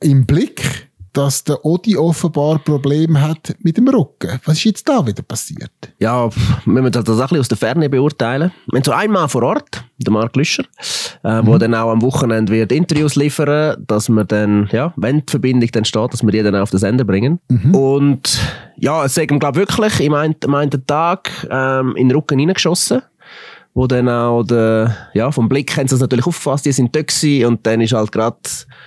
im 0.00 0.26
Blick, 0.26 0.90
dass 1.12 1.44
der 1.44 1.64
Odi 1.64 1.96
offenbar 1.96 2.58
Probleme 2.58 3.20
hat 3.20 3.54
mit 3.60 3.76
dem 3.76 3.88
Rücken. 3.88 4.40
Was 4.44 4.58
ist 4.58 4.64
jetzt 4.64 4.88
da 4.88 5.06
wieder 5.06 5.22
passiert? 5.22 5.70
Ja, 5.98 6.30
wir 6.64 6.82
müssen 6.82 6.92
das 6.92 7.08
ein 7.08 7.16
bisschen 7.16 7.40
aus 7.40 7.48
der 7.48 7.58
Ferne 7.58 7.90
beurteilen. 7.90 8.52
Wir 8.70 8.78
haben 8.78 8.84
so 8.84 8.92
einmal 8.92 9.28
vor 9.28 9.42
Ort, 9.42 9.84
der 9.98 10.12
Marc 10.12 10.34
Lüscher, 10.36 10.64
äh, 11.22 11.40
wo 11.44 11.58
dann 11.58 11.74
auch 11.74 11.90
am 11.90 12.02
Wochenende 12.02 12.52
wird 12.52 12.72
Interviews 12.72 13.14
liefern, 13.16 13.76
dass 13.86 14.08
wir 14.08 14.24
dann, 14.24 14.68
ja, 14.72 14.92
wenn 14.96 15.20
die 15.20 15.30
Verbindung 15.30 15.70
dann 15.72 15.84
steht, 15.84 16.12
dass 16.12 16.22
wir 16.22 16.30
die 16.30 16.42
dann 16.42 16.56
auch 16.56 16.62
auf 16.62 16.70
den 16.70 16.80
Sender 16.80 17.04
bringen. 17.04 17.40
Und 17.72 18.40
ja, 18.76 19.04
es 19.04 19.14
sagen 19.14 19.38
glaube 19.38 19.58
wirklich, 19.60 20.00
ich 20.00 20.10
meinte, 20.10 20.48
meinte 20.48 20.84
Tag 20.84 21.30
ähm, 21.50 21.94
in 21.96 22.08
den 22.08 22.16
Rücken 22.16 22.38
reingeschossen. 22.38 23.02
Wo 23.74 23.86
dann 23.86 24.08
auch 24.08 24.42
der, 24.42 24.94
ja, 25.14 25.30
vom 25.30 25.48
Blick 25.48 25.74
haben 25.76 25.88
sie 25.88 25.94
das 25.94 26.00
natürlich 26.00 26.26
aufgefasst, 26.26 26.66
die 26.66 26.72
sind 26.72 26.92
gewesen, 26.92 27.46
und 27.46 27.66
dann 27.66 27.80
ist 27.80 27.94
halt 27.94 28.12
gerade, 28.12 28.36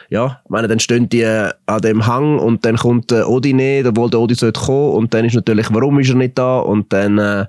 ja, 0.10 0.41
ich 0.43 0.50
meine, 0.50 0.67
dann 0.67 0.80
stehen 0.80 1.10
die 1.10 1.26
an 1.26 1.82
dem 1.82 2.06
Hang 2.06 2.38
und 2.38 2.63
dann 2.65 2.78
kommt 2.78 3.10
der 3.10 3.28
Odi 3.28 3.54
nicht, 3.54 3.88
obwohl 3.88 4.12
der 4.12 4.19
Odi 4.19 4.36
sollte 4.36 4.60
kommen 4.60 4.93
und 4.93 5.13
dann 5.13 5.26
ist 5.26 5.34
natürlich, 5.34 5.67
warum 5.71 6.00
ist 6.00 6.10
er 6.10 6.15
nicht 6.15 6.38
da 6.38 6.60
und 6.60 6.93
dann 6.93 7.17
äh, 7.17 7.45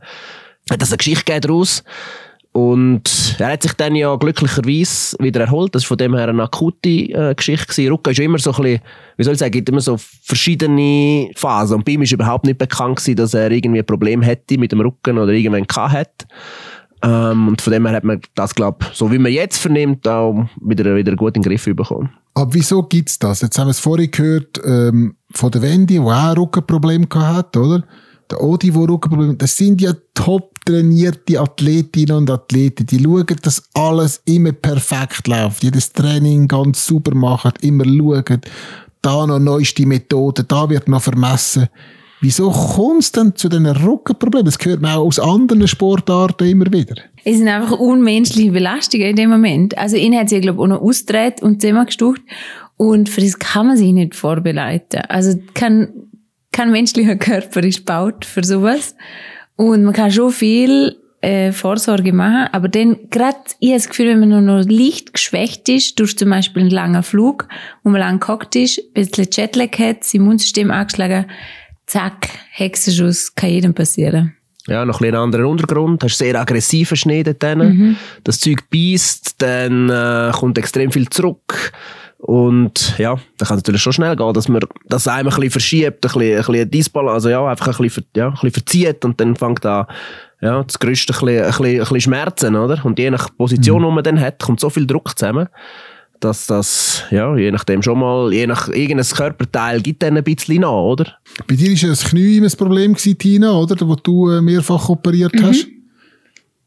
hat 0.70 0.80
das 0.80 0.90
eine 0.90 0.98
Geschichte 0.98 1.24
gegeben 1.24 1.42
daraus. 1.42 1.84
Und 2.56 3.36
er 3.38 3.48
hat 3.52 3.62
sich 3.62 3.74
dann 3.74 3.94
ja 3.94 4.16
glücklicherweise 4.16 5.14
wieder 5.20 5.42
erholt. 5.42 5.74
Das 5.74 5.82
war 5.82 5.88
von 5.88 5.98
dem 5.98 6.16
her 6.16 6.28
eine 6.28 6.42
akute 6.42 6.88
äh, 6.88 7.34
Geschichte. 7.34 7.66
Gewesen. 7.66 7.92
Rücken 7.92 8.10
ist 8.12 8.18
immer 8.18 8.38
so 8.38 8.50
ein 8.52 8.62
bisschen, 8.62 8.80
wie 9.18 9.24
soll 9.24 9.34
ich 9.34 9.38
sagen, 9.40 9.50
gibt 9.50 9.68
immer 9.68 9.82
so 9.82 9.98
verschiedene 10.22 11.30
Phasen. 11.36 11.76
Und 11.76 11.84
bei 11.84 11.92
ihm 11.92 12.00
ist 12.00 12.12
überhaupt 12.12 12.46
nicht 12.46 12.56
bekannt 12.56 12.96
gewesen, 12.96 13.16
dass 13.16 13.34
er 13.34 13.50
irgendwie 13.50 13.80
ein 13.80 13.86
Problem 13.86 14.22
hätte 14.22 14.56
mit 14.56 14.72
dem 14.72 14.80
Rücken 14.80 15.18
oder 15.18 15.32
irgendwann 15.32 15.66
gehabt 15.66 15.92
hat. 15.92 16.26
Ähm, 17.06 17.48
und 17.48 17.62
von 17.62 17.72
dem 17.72 17.86
her 17.86 17.94
hat 17.94 18.04
man 18.04 18.20
das, 18.34 18.54
glaube 18.54 18.84
so 18.92 19.12
wie 19.12 19.18
man 19.18 19.32
jetzt 19.32 19.58
vernimmt, 19.58 20.08
auch 20.08 20.46
wieder, 20.60 20.96
wieder 20.96 21.14
gut 21.14 21.36
in 21.36 21.42
den 21.42 21.50
Griff 21.50 21.64
bekommen. 21.64 22.10
Aber 22.34 22.52
wieso 22.52 22.82
gibt's 22.82 23.18
das? 23.18 23.42
Jetzt 23.42 23.58
haben 23.58 23.68
wir 23.68 23.70
es 23.70 23.78
vorhin 23.78 24.10
gehört 24.10 24.60
ähm, 24.64 25.14
von 25.32 25.52
der 25.52 25.62
Wendy, 25.62 25.94
die 25.94 26.00
auch 26.00 26.10
ein 26.10 26.36
Rückenproblem 26.36 27.08
gehabt 27.08 27.36
hat, 27.36 27.56
oder? 27.56 27.84
Der 28.28 28.42
Odi, 28.42 28.72
der 28.72 28.88
Rückenproblem 28.88 29.30
hat. 29.30 29.42
Das 29.42 29.56
sind 29.56 29.80
ja 29.80 29.92
top 30.14 30.56
trainierte 30.64 31.40
Athletinnen 31.40 32.16
und 32.16 32.30
Athleten. 32.30 32.86
Die 32.86 33.00
schauen, 33.00 33.26
dass 33.40 33.62
alles 33.72 34.20
immer 34.24 34.50
perfekt 34.50 35.28
läuft. 35.28 35.62
Jedes 35.62 35.92
Training 35.92 36.48
ganz 36.48 36.84
super 36.84 37.14
machen, 37.14 37.52
immer 37.60 37.84
schauen. 37.84 38.40
Da 39.00 39.26
noch 39.26 39.38
neueste 39.38 39.86
Methoden, 39.86 40.44
da 40.48 40.68
wird 40.68 40.88
noch 40.88 41.02
vermessen. 41.02 41.68
Wieso 42.20 42.50
kommt 42.50 43.02
es 43.02 43.12
denn 43.12 43.34
zu 43.36 43.48
diesen 43.48 43.66
Rückenproblemen? 43.66 44.46
Das 44.46 44.58
hört 44.64 44.80
man 44.80 44.92
auch 44.92 45.04
aus 45.04 45.18
anderen 45.18 45.68
Sportarten 45.68 46.48
immer 46.48 46.66
wieder. 46.72 46.96
Es 47.24 47.36
sind 47.36 47.48
einfach 47.48 47.78
unmenschliche 47.78 48.52
Belastungen 48.52 49.08
in 49.08 49.16
dem 49.16 49.30
Moment. 49.30 49.76
Also 49.76 49.96
ihn 49.96 50.16
hat 50.16 50.30
sie, 50.30 50.40
glaube 50.40 50.58
ich, 50.58 50.62
auch 50.62 50.68
noch 50.68 50.80
ausgedreht 50.80 51.42
und 51.42 51.60
zusammengestucht. 51.60 52.22
Und 52.78 53.08
für 53.08 53.20
das 53.20 53.38
kann 53.38 53.66
man 53.66 53.76
sich 53.76 53.92
nicht 53.92 54.14
vorbereiten. 54.14 55.02
Also 55.08 55.38
kein, 55.54 55.88
kein 56.52 56.70
menschlicher 56.70 57.16
Körper 57.16 57.62
ist 57.62 57.86
gebaut 57.86 58.24
für 58.24 58.44
sowas. 58.44 58.94
Und 59.56 59.84
man 59.84 59.94
kann 59.94 60.10
schon 60.10 60.30
viel 60.30 60.96
äh, 61.22 61.52
Vorsorge 61.52 62.12
machen, 62.12 62.48
aber 62.52 62.68
dann 62.68 63.08
gerade, 63.10 63.38
ich 63.58 63.70
habe 63.70 63.78
das 63.78 63.88
Gefühl, 63.88 64.08
wenn 64.08 64.20
man 64.20 64.28
nur 64.28 64.40
noch 64.42 64.68
leicht 64.68 65.14
geschwächt 65.14 65.68
ist, 65.68 65.98
durch 65.98 66.16
zum 66.16 66.30
Beispiel 66.30 66.62
einen 66.62 66.70
langen 66.70 67.02
Flug, 67.02 67.48
wo 67.82 67.90
man 67.90 68.00
lang 68.00 68.20
gehockt 68.20 68.54
ist, 68.54 68.78
ein 68.78 69.06
bisschen 69.06 69.28
Jetlag 69.32 69.78
hat, 69.78 70.00
das 70.00 70.14
Immunsystem 70.14 70.70
angeschlagen, 70.70 71.26
zack, 71.86 72.28
Hexenschuss, 72.50 73.34
kann 73.34 73.50
jedem 73.50 73.74
passieren. 73.74 74.36
Ja, 74.66 74.84
noch 74.84 75.00
ein 75.00 75.04
bisschen 75.04 75.16
anderen 75.16 75.46
Untergrund. 75.46 76.02
Hast 76.02 76.18
sehr 76.18 76.38
aggressiven 76.40 76.96
Schnee 76.96 77.22
dort 77.22 77.42
drin. 77.42 77.96
Das 78.24 78.40
Zeug 78.40 78.68
beißt, 78.70 79.36
dann 79.38 79.88
äh, 79.88 80.32
kommt 80.32 80.58
extrem 80.58 80.90
viel 80.90 81.08
zurück. 81.08 81.72
Und 82.18 82.98
ja, 82.98 83.16
da 83.38 83.46
kann 83.46 83.58
es 83.58 83.62
natürlich 83.62 83.82
schon 83.82 83.92
schnell 83.92 84.16
gehen, 84.16 84.32
dass 84.32 84.48
man 84.48 84.60
das 84.86 85.06
einmal 85.06 85.32
ein 85.32 85.36
bisschen 85.36 85.50
verschiebt, 85.50 86.04
ein 86.04 86.12
bisschen, 86.12 86.22
ein 86.22 86.44
bisschen 86.44 86.70
Disball, 86.70 87.08
also 87.08 87.28
ja, 87.28 87.46
einfach 87.46 87.68
ein 87.68 87.76
bisschen, 87.76 88.06
ja, 88.16 88.28
ein 88.28 88.32
bisschen 88.32 88.52
verzieht 88.52 89.04
und 89.04 89.20
dann 89.20 89.36
fängt 89.36 89.64
an, 89.66 89.86
ja, 90.40 90.62
das 90.62 90.78
Größte 90.78 91.12
ein 91.12 91.20
bisschen, 91.20 91.44
ein 91.44 91.46
bisschen, 91.50 91.64
ein 91.66 91.78
bisschen 91.78 92.00
Schmerzen, 92.00 92.56
oder? 92.56 92.84
Und 92.84 92.98
je 92.98 93.10
nach 93.10 93.28
Position, 93.36 93.82
die 93.82 93.90
man 93.90 94.02
dann 94.02 94.18
hat, 94.18 94.42
kommt 94.42 94.60
so 94.60 94.70
viel 94.70 94.86
Druck 94.86 95.16
zusammen, 95.16 95.48
dass 96.20 96.46
das, 96.46 97.02
ja, 97.10 97.36
je 97.36 97.50
nachdem 97.50 97.82
schon 97.82 97.98
mal, 97.98 98.32
je 98.32 98.46
nach 98.46 98.68
irgendein 98.68 99.06
Körperteil 99.06 99.80
gibt 99.80 100.02
dann 100.02 100.16
ein 100.16 100.24
bisschen 100.24 100.62
nach, 100.62 100.70
oder? 100.70 101.16
Bei 101.46 101.54
dir 101.54 101.70
war 101.70 101.76
ja 101.76 101.88
das 101.88 102.04
Knie 102.04 102.38
immer 102.38 102.46
ein 102.46 102.56
Problem, 102.56 102.94
gewesen, 102.94 103.18
Tina, 103.18 103.52
oder? 103.52 103.76
Wo 103.86 103.94
du 103.94 104.30
äh, 104.30 104.40
mehrfach 104.40 104.88
operiert 104.88 105.34
hast. 105.42 105.66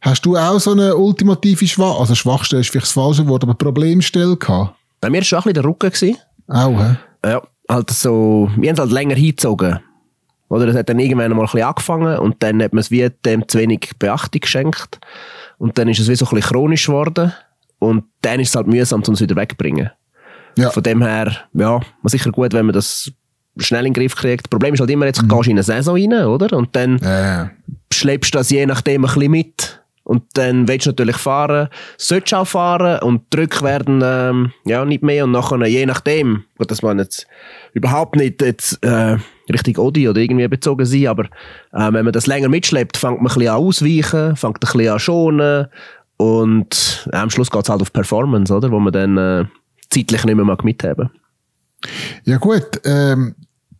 Hast 0.02 0.26
du 0.26 0.38
auch 0.38 0.60
so 0.60 0.72
eine 0.72 0.96
ultimative 0.96 1.68
Schwach, 1.68 2.00
also 2.00 2.16
Schwachstelle 2.16 2.62
ist 2.62 2.70
vielleicht 2.70 2.88
das 2.88 2.94
falsche 2.94 3.28
Wort, 3.28 3.44
aber 3.44 3.54
Problemstelle 3.54 4.38
gehabt? 4.38 4.76
Bei 5.02 5.10
mir 5.10 5.18
war 5.18 5.24
schon 5.24 5.40
ein 5.40 5.44
bisschen 5.44 5.54
der 5.56 5.66
Rücken. 5.66 5.92
Gewesen. 5.92 6.18
Auch, 6.48 6.80
hä? 6.80 6.96
Ja, 7.26 7.42
halt 7.70 7.90
so, 7.90 8.50
wir 8.56 8.70
haben 8.70 8.76
es 8.76 8.80
halt 8.80 8.92
länger 8.92 9.16
hingezogen. 9.16 9.80
Oder 10.48 10.68
es 10.68 10.76
hat 10.76 10.90
dann 10.90 11.00
irgendwann 11.00 11.30
mal 11.32 11.40
ein 11.40 11.46
bisschen 11.46 11.62
angefangen 11.62 12.18
und 12.18 12.42
dann 12.42 12.62
hat 12.64 12.74
man 12.74 12.80
es 12.80 12.92
wie 12.92 13.08
dem 13.26 13.48
zu 13.48 13.60
wenig 13.60 13.92
Beachtung 14.00 14.42
geschenkt. 14.42 15.00
Und 15.58 15.78
dann 15.78 15.88
ist 15.88 16.00
es 16.00 16.08
wie 16.08 16.16
so 16.16 16.26
ein 16.26 16.36
bisschen 16.36 16.52
chronisch 16.52 16.88
geworden. 16.88 17.34
Und 17.80 18.04
dann 18.22 18.40
ist 18.40 18.50
es 18.50 18.56
halt 18.56 18.68
mühsam, 18.68 19.02
um 19.06 19.14
es 19.14 19.22
wieder 19.22 19.36
wegzubringen. 19.36 19.90
Ja. 20.58 20.70
Von 20.72 20.84
dem 20.84 21.02
her, 21.02 21.32
ja, 21.54 21.80
sicher 22.04 22.32
gut, 22.32 22.54
wenn 22.54 22.66
man 22.66 22.74
das 22.74 23.12
schnell 23.58 23.86
in 23.86 23.94
den 23.94 24.02
Griff 24.02 24.16
kriegt. 24.16 24.46
Das 24.46 24.50
Problem 24.50 24.74
ist 24.74 24.80
halt 24.80 24.90
immer, 24.90 25.06
jetzt 25.06 25.28
gehst 25.28 25.46
du 25.46 25.50
in 25.52 25.58
eine 25.58 25.64
Saison 25.64 25.96
rein, 25.96 26.26
oder? 26.26 26.56
Und 26.58 26.76
dann 26.76 26.98
Äh, 27.00 27.48
schleppst 27.94 28.34
du 28.34 28.38
das 28.38 28.50
je 28.50 28.66
nachdem 28.66 29.06
ein 29.06 29.14
bisschen 29.14 29.32
mit. 29.32 29.82
Und 30.04 30.24
dann 30.34 30.68
willst 30.68 30.88
du 30.88 30.90
natürlich 30.90 31.18
fahren, 31.18 31.68
sollst 31.98 32.34
auch 32.34 32.48
fahren 32.48 33.00
und 33.04 33.32
die 33.32 33.48
werden 33.62 34.02
ähm, 34.04 34.52
ja, 34.66 34.84
nicht 34.84 35.04
mehr 35.04 35.26
und 35.26 35.32
nachher, 35.32 35.64
je 35.68 35.86
nachdem, 35.86 36.46
gut, 36.58 36.72
das 36.72 36.82
man 36.82 36.98
jetzt 36.98 37.28
überhaupt 37.74 38.16
nicht 38.16 38.42
jetzt, 38.42 38.84
äh, 38.84 39.18
richtig 39.54 39.78
Odi 39.78 40.10
oder 40.10 40.20
irgendwie 40.20 40.48
bezogen 40.48 40.86
sein, 40.86 41.06
aber 41.06 41.26
äh, 41.74 41.94
wenn 41.94 42.06
man 42.06 42.12
das 42.12 42.26
länger 42.26 42.50
mitschleppt, 42.50 42.98
fängt 42.98 43.22
man 43.22 43.32
ein 43.32 43.36
bisschen 43.36 43.50
an 43.50 43.58
ausweichen, 43.58 44.36
fängt 44.36 44.56
ein 44.56 44.60
bisschen 44.60 44.90
an 44.90 45.00
schonen 45.00 45.68
und 46.20 47.08
äh, 47.14 47.16
am 47.16 47.30
Schluss 47.30 47.50
geht 47.50 47.64
es 47.64 47.70
halt 47.70 47.82
auf 47.82 47.94
Performance, 47.94 48.54
oder? 48.54 48.70
Wo 48.72 48.80
man 48.80 48.92
dann 48.92 49.18
äh, 49.18 49.46
zeitlich 49.90 50.26
nicht 50.26 50.36
mehr 50.36 50.44
mag 50.44 50.66
mithaben 50.66 51.10
Ja 52.26 52.38
gut, 52.38 52.82
ähm, 52.84 53.36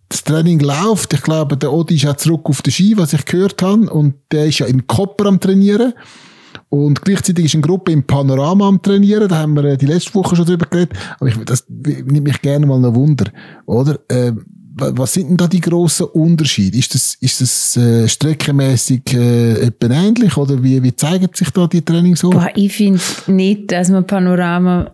das 0.08 0.24
Training 0.24 0.62
läuft. 0.62 1.14
Ich 1.14 1.22
glaube, 1.22 1.58
der 1.58 1.74
Odi 1.74 1.96
ist 1.96 2.08
auch 2.08 2.16
zurück 2.16 2.44
auf 2.46 2.62
den 2.62 2.72
Ski, 2.72 2.98
was 2.98 3.12
ich 3.12 3.26
gehört 3.26 3.62
habe. 3.62 3.90
Und 3.90 4.16
der 4.32 4.46
ist 4.46 4.60
ja 4.60 4.68
in 4.68 4.88
Kopper 4.88 5.26
am 5.26 5.42
Trainieren. 5.42 5.94
Und 6.70 7.02
gleichzeitig 7.02 7.46
ist 7.46 7.56
eine 7.56 7.62
Gruppe 7.62 7.92
im 7.92 8.04
Panorama 8.04 8.70
am 8.70 8.82
Trainieren. 8.82 9.28
Da 9.28 9.40
haben 9.40 9.56
wir 9.56 9.66
äh, 9.66 9.78
die 9.78 9.88
letzte 9.88 10.16
Woche 10.16 10.38
schon 10.38 10.46
drüber 10.46 10.66
geredet. 10.66 10.98
Aber 11.20 11.28
ich, 11.28 11.38
das 11.44 11.66
nimmt 11.68 12.24
mich 12.24 12.42
gerne 12.42 12.66
mal 12.66 12.80
noch 12.80 12.96
Wunder. 12.96 13.30
Oder? 13.66 14.00
Äh, 14.08 14.32
was 14.80 15.14
sind 15.14 15.30
denn 15.30 15.38
da 15.38 15.48
die 15.48 15.62
grossen 15.62 16.08
Unterschiede? 16.08 16.78
Ist 16.78 16.94
das, 16.96 17.16
ist 17.20 17.42
das 17.42 17.78
äh, 17.78 18.08
streckenmäßig 18.08 19.02
äh, 19.14 19.68
etwa 19.68 19.94
ähnlich 19.94 20.36
oder 20.38 20.62
wie, 20.64 20.82
wie 20.82 20.96
zeigen 20.96 21.30
sich 21.34 21.50
da 21.52 21.68
die 21.68 21.82
Trainings 21.82 22.20
so? 22.20 22.32
Ich 22.56 22.74
finde 22.74 23.02
nicht, 23.28 23.72
dass 23.72 23.90
man 23.90 24.06
Panorama 24.06 24.92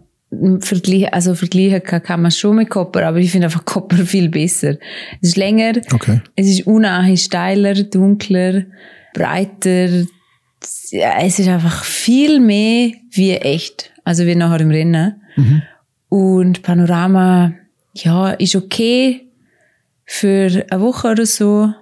vergleichen, 0.59 1.09
also 1.11 1.35
vergleichen 1.35 1.83
kann, 1.83 2.03
kann 2.03 2.21
man 2.21 2.31
schon 2.31 2.57
mit 2.57 2.69
Kopper, 2.69 3.07
aber 3.07 3.17
ich 3.17 3.31
finde 3.31 3.47
einfach 3.47 3.65
Kopper 3.65 3.97
viel 4.05 4.29
besser. 4.29 4.77
Es 5.21 5.29
ist 5.29 5.37
länger, 5.37 5.73
okay. 5.93 6.21
es 6.35 6.47
ist 6.47 6.67
unahe 6.67 7.15
steiler, 7.17 7.73
dunkler, 7.75 8.63
breiter. 9.13 10.05
Es 10.59 11.39
ist 11.39 11.47
einfach 11.47 11.83
viel 11.83 12.39
mehr 12.39 12.91
wie 13.11 13.33
echt, 13.33 13.91
also 14.03 14.25
wie 14.25 14.35
nachher 14.35 14.61
im 14.61 14.71
Rennen. 14.71 15.21
Mhm. 15.35 15.61
Und 16.09 16.61
Panorama, 16.63 17.53
ja, 17.93 18.31
ist 18.31 18.55
okay 18.55 19.24
für 20.05 20.65
eine 20.69 20.81
Woche 20.81 21.09
oder 21.09 21.25
so, 21.25 21.73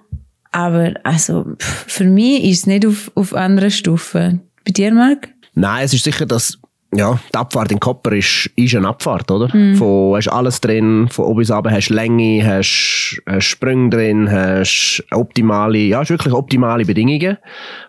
aber 0.52 0.94
also 1.04 1.46
für 1.60 2.06
mich 2.06 2.44
ist 2.44 2.60
es 2.60 2.68
nicht 2.68 2.86
auf, 2.86 3.12
auf 3.16 3.34
anderen 3.34 3.72
Stufen. 3.72 4.42
Bei 4.66 4.72
dir, 4.72 4.94
Marc? 4.94 5.30
Nein, 5.56 5.84
es 5.84 5.94
ist 5.94 6.04
sicher, 6.04 6.26
dass 6.26 6.58
ja, 6.96 7.20
die 7.34 7.38
Abfahrt 7.38 7.72
in 7.72 7.80
Kopper 7.80 8.12
ist, 8.12 8.50
ist 8.56 8.76
eine 8.76 8.88
Abfahrt, 8.88 9.30
oder? 9.32 9.56
Mhm. 9.56 9.76
Von, 9.76 10.16
hast 10.16 10.28
alles 10.28 10.62
drin, 10.62 11.08
von 11.10 11.26
oben 11.26 11.40
bis 11.40 11.52
runter 11.52 11.72
hast 11.72 11.90
Länge, 11.90 12.46
hast, 12.46 13.22
hast 13.26 13.46
Sprünge 13.46 13.90
drin, 13.90 14.32
hast 14.32 15.04
optimale, 15.12 15.80
ja, 15.80 16.00
hast 16.00 16.12
wirklich 16.12 16.34
optimale 16.34 16.86
Bedingungen. 16.86 17.38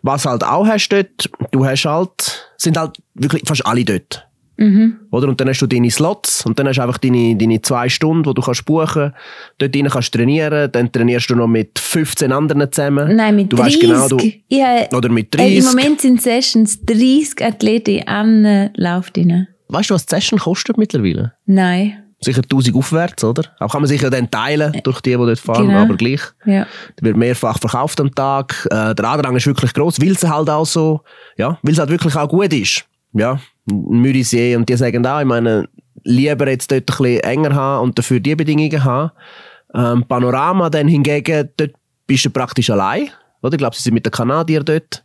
Was 0.03 0.25
halt 0.25 0.43
auch 0.43 0.67
hast 0.67 0.89
dort, 0.89 1.31
du 1.53 1.67
hast 1.67 1.85
halt, 1.85 2.49
sind 2.57 2.77
halt 2.79 2.97
wirklich 3.15 3.43
fast 3.47 3.67
alle 3.67 3.85
dort. 3.85 4.27
Mhm. 4.57 4.97
Oder? 5.11 5.29
Und 5.29 5.41
dann 5.41 5.49
hast 5.49 5.61
du 5.61 5.67
deine 5.67 5.91
Slots 5.91 6.47
und 6.47 6.59
dann 6.59 6.69
hast 6.69 6.77
du 6.77 6.83
einfach 6.83 6.99
deine, 6.99 7.37
deine 7.37 7.61
zwei 7.63 7.89
Stunden, 7.89 8.23
die 8.23 8.35
du 8.35 8.43
kannst 8.43 8.65
buchen 8.65 9.13
Dort 9.59 9.77
rein 9.77 9.89
kannst 9.89 10.15
du 10.15 10.19
trainieren. 10.19 10.71
Dann 10.71 10.91
trainierst 10.91 11.31
du 11.31 11.37
noch 11.37 11.47
mit 11.47 11.79
15 11.79 12.33
anderen 12.33 12.71
zusammen. 12.71 13.17
Nein, 13.17 13.37
mit 13.37 13.53
du 13.53 13.57
30. 13.57 13.81
Genau, 13.81 14.09
du, 14.09 14.19
habe, 14.19 14.97
oder 14.97 15.09
mit 15.09 15.35
30. 15.35 15.55
Äh, 15.55 15.59
Im 15.59 15.65
Moment 15.65 16.01
sind 16.01 16.23
Sessions 16.23 16.85
30 16.85 17.45
Athleten 17.45 18.03
am 18.07 18.71
Lauf 18.77 19.11
drin. 19.11 19.47
Weißt 19.69 19.91
du, 19.91 19.95
was 19.95 20.07
die 20.07 20.15
Session 20.15 20.39
kostet 20.39 20.79
mittlerweile? 20.79 21.33
Nein. 21.47 21.99
Sicher 22.21 22.43
1000 22.43 22.75
aufwärts, 22.77 23.23
oder? 23.23 23.45
Auch 23.59 23.73
kann 23.73 23.83
man 23.83 23.89
sich 23.89 24.01
ja 24.01 24.09
dann 24.09 24.31
teilen 24.31 24.81
durch 24.83 25.01
die, 25.01 25.11
die 25.11 25.17
dort 25.17 25.39
fahren, 25.39 25.67
genau. 25.67 25.83
aber 25.83 25.97
gleich. 25.97 26.21
Ja. 26.47 26.67
Da 26.97 27.05
wird 27.05 27.17
mehrfach 27.17 27.59
verkauft 27.59 28.01
am 28.01 28.15
Tag. 28.15 28.67
Äh, 28.71 28.95
der 28.95 29.05
Andrang 29.05 29.37
ist 29.37 29.47
wirklich 29.47 29.75
groß, 29.75 30.01
weil 30.01 30.13
es 30.13 30.25
halt 30.25 30.49
auch 30.49 30.65
so, 30.65 31.03
ja, 31.37 31.59
weil 31.63 31.73
es 31.73 31.79
halt 31.79 31.91
wirklich 31.91 32.17
auch 32.17 32.29
gut 32.29 32.53
ist. 32.53 32.85
Ja, 33.13 33.39
Mürisee 33.67 34.57
und 34.57 34.69
die 34.69 34.77
sagen 34.77 35.07
auch, 35.07 35.21
ich 35.21 35.27
meine, 35.27 35.69
lieber 36.05 36.49
jetzt 36.49 36.71
dort 36.71 36.83
ein 36.83 36.87
bisschen 36.87 37.21
enger 37.21 37.55
haben 37.55 37.85
und 37.85 37.99
dafür 37.99 38.21
die 38.21 38.37
Bedingungen 38.37 38.85
haben. 38.85 39.11
Ähm, 39.75 40.05
Panorama 40.07 40.71
dann 40.71 40.89
hingegen, 40.89 41.51
dort 41.57 41.73
bist 42.07 42.25
du 42.25 42.31
praktisch 42.31 42.71
allein. 42.71 43.11
Oder? 43.45 43.55
Ich 43.55 43.59
glaube, 43.59 43.77
sie 43.77 43.83
sind 43.83 43.95
mit 43.95 44.07
den 44.07 44.11
Kanadiern 44.11 44.65
dort 44.65 45.05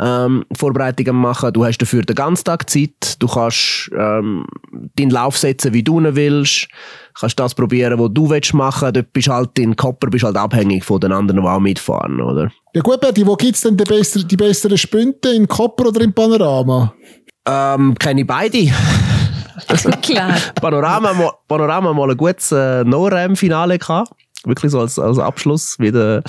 ähm, 0.00 0.44
Vorbereitungen 0.56 1.16
machen. 1.16 1.52
Du 1.52 1.66
hast 1.66 1.78
dafür 1.78 2.02
den 2.02 2.16
ganzen 2.16 2.44
Tag 2.44 2.70
Zeit. 2.70 3.16
Du 3.18 3.26
kannst 3.26 3.90
ähm, 3.94 4.46
deinen 4.96 5.10
Lauf 5.10 5.36
setzen, 5.36 5.74
wie 5.74 5.82
du 5.82 6.00
ihn 6.00 6.16
willst. 6.16 6.68
Du 7.14 7.20
kannst 7.20 7.38
das 7.38 7.54
probieren, 7.54 7.98
was 7.98 8.10
du 8.12 8.30
willst 8.30 8.54
machen. 8.54 8.90
Dort 8.94 9.12
bist 9.12 9.28
halt 9.28 9.58
in 9.58 9.76
Kopper 9.76 10.08
bist 10.08 10.24
halt 10.24 10.36
abhängig 10.36 10.82
von 10.82 10.98
den 10.98 11.12
anderen, 11.12 11.42
die 11.42 11.46
auch 11.48 11.60
mitfahren, 11.60 12.22
oder? 12.22 12.50
Ja 12.74 12.80
gut, 12.80 13.02
Berti, 13.02 13.26
wo 13.26 13.36
gibt 13.36 13.54
es 13.54 13.60
denn 13.60 13.76
die, 13.76 13.84
besseren, 13.84 14.26
die 14.26 14.36
besseren 14.36 14.78
Sprinten? 14.78 15.34
In 15.34 15.46
Kopper 15.46 15.88
oder 15.88 16.00
in 16.00 16.14
Panorama? 16.14 16.94
Ähm, 17.46 17.94
kenne 17.96 18.24
beide. 18.24 18.70
Klar. 20.02 20.36
Panorama, 20.60 21.32
Panorama 21.46 21.92
mal 21.92 22.10
ein 22.10 22.16
gutes 22.16 22.52
äh, 22.52 22.84
NORAM-Finale 22.84 23.78
gehabt. 23.78 24.12
Wirklich 24.44 24.72
so 24.72 24.80
als, 24.80 24.98
als 24.98 25.18
Abschluss, 25.18 25.78
wieder 25.78 26.22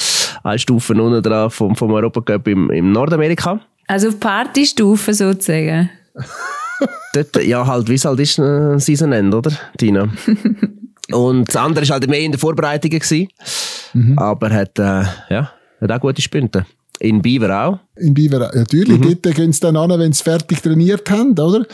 eine 0.44 0.60
Stufe 0.60 0.94
unten 0.94 1.22
dran 1.22 1.50
vom, 1.50 1.76
vom 1.76 1.92
Europacup 1.92 2.48
im, 2.48 2.70
im 2.72 2.92
Nordamerika. 2.92 3.60
Also 3.88 4.10
auf 4.10 4.20
Partystufe 4.20 5.14
sozusagen. 5.14 5.90
Dort, 7.14 7.44
ja, 7.44 7.66
halt, 7.66 7.90
wie 7.90 7.96
es 7.96 8.06
halt 8.06 8.20
ist, 8.20 8.40
äh, 8.40 8.78
Season 8.80 9.12
End, 9.12 9.34
oder, 9.34 9.52
Tina? 9.78 10.10
Und 11.12 11.48
das 11.48 11.56
andere 11.56 11.88
war 11.88 11.94
halt 11.94 12.10
mehr 12.10 12.20
in 12.20 12.32
der 12.32 12.40
Vorbereitung. 12.40 12.90
Gewesen, 12.90 13.28
mhm. 13.94 14.18
Aber 14.18 14.50
hat, 14.50 14.78
äh, 14.80 15.04
ja, 15.30 15.52
hat 15.82 15.92
auch 15.92 16.00
gute 16.00 16.22
Spünte. 16.22 16.66
In 17.00 17.22
Biber 17.22 17.68
auch? 17.68 17.80
In 17.98 18.14
Biber, 18.14 18.52
natürlich. 18.54 19.00
Mhm. 19.00 19.18
Dort 19.22 19.36
gehen 19.36 19.52
sie 19.52 19.60
dann 19.60 19.76
an, 19.76 19.98
wenn 20.00 20.14
sie 20.14 20.24
fertig 20.24 20.62
trainiert 20.62 21.10
haben, 21.10 21.38
oder? 21.38 21.66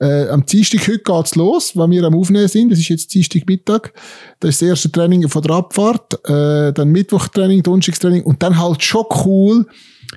Äh, 0.00 0.28
am 0.28 0.44
Dienstag 0.46 0.80
heute 0.88 1.00
geht's 1.00 1.34
los, 1.34 1.76
wenn 1.76 1.90
wir 1.90 2.04
am 2.04 2.14
Aufnehmen 2.14 2.48
sind. 2.48 2.72
Das 2.72 2.78
ist 2.78 2.88
jetzt 2.88 3.12
Dienstag 3.12 3.46
Mittag. 3.46 3.92
Das 4.40 4.50
ist 4.50 4.62
das 4.62 4.68
erste 4.68 4.92
Training 4.92 5.28
von 5.28 5.42
der 5.42 5.56
Abfahrt. 5.56 6.14
Äh, 6.28 6.72
dann 6.72 6.88
Mittwochtraining, 6.88 7.62
Donnerstagstraining. 7.62 8.22
Und 8.22 8.42
dann 8.42 8.58
halt 8.58 8.82
schon 8.82 9.04
cool, 9.24 9.66